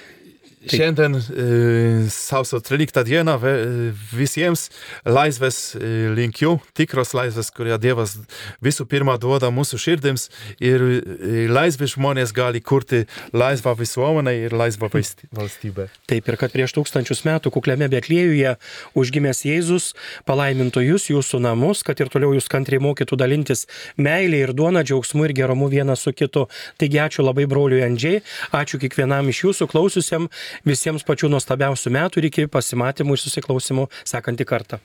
šiandien 0.68 1.16
e, 1.16 2.10
sausio 2.12 2.60
13 2.60 3.04
dieną 3.08 3.38
ve, 3.40 3.52
e, 3.52 3.92
visiems. 4.12 4.68
Laisvės 5.08 5.76
e, 5.76 6.10
linkiu, 6.16 6.58
tikros 6.78 7.14
laisvės, 7.16 7.52
kurią 7.56 7.78
Dievas 7.82 8.18
visų 8.64 8.86
pirma 8.90 9.16
duoda 9.22 9.52
mūsų 9.54 9.80
širdims. 9.80 10.28
Ir 10.60 10.84
e, 10.84 11.46
laisvi 11.52 11.88
žmonės 11.94 12.34
gali 12.36 12.62
kurti 12.62 13.06
laisvą 13.34 13.76
visuomenę 13.80 14.36
ir 14.46 14.56
laisvą 14.58 14.90
valsty- 14.92 15.30
valstybę. 15.36 15.88
Taip 16.10 16.28
ir 16.28 16.40
kad 16.42 16.54
prieš 16.56 16.76
tūkstančius 16.78 17.24
metų 17.28 17.54
kukliame 17.56 17.88
Betlėjuje 17.92 18.56
užgimęs 19.00 19.44
Jėzus 19.48 19.94
palaimintų 20.28 20.84
jūs, 20.86 21.10
jūsų 21.14 21.42
namus, 21.44 21.84
kad 21.88 22.00
ir 22.04 22.12
toliau 22.12 22.34
jūs 22.36 22.50
kantriai 22.52 22.82
mokytų 22.84 23.18
dalintis 23.20 23.66
meilė 23.98 24.44
ir 24.48 24.54
duona, 24.58 24.84
džiaugsmu 24.84 25.28
ir 25.28 25.36
gerumu 25.38 25.70
vienas 25.72 26.04
su 26.06 26.14
kitu. 26.14 26.48
Taigi 26.80 27.00
ačiū 27.02 27.26
labai 27.26 27.48
broliui 27.50 27.84
Andžiai, 27.86 28.22
ačiū 28.56 28.80
kiekvienam 28.82 29.30
iš 29.32 29.44
jūsų 29.48 29.70
klausiusiam, 29.72 30.30
visiems 30.68 31.06
pačių 31.08 31.32
nuostabiausių 31.36 31.94
metų 31.98 32.22
ir 32.22 32.30
iki 32.32 32.48
pasimatymų 32.52 33.18
ir 33.18 33.24
susiklausimų 33.26 33.88
sekantį 34.08 34.50
kartą. 34.50 34.82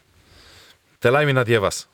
Te 1.01 1.12
laimina 1.12 1.45
Dievas. 1.45 1.85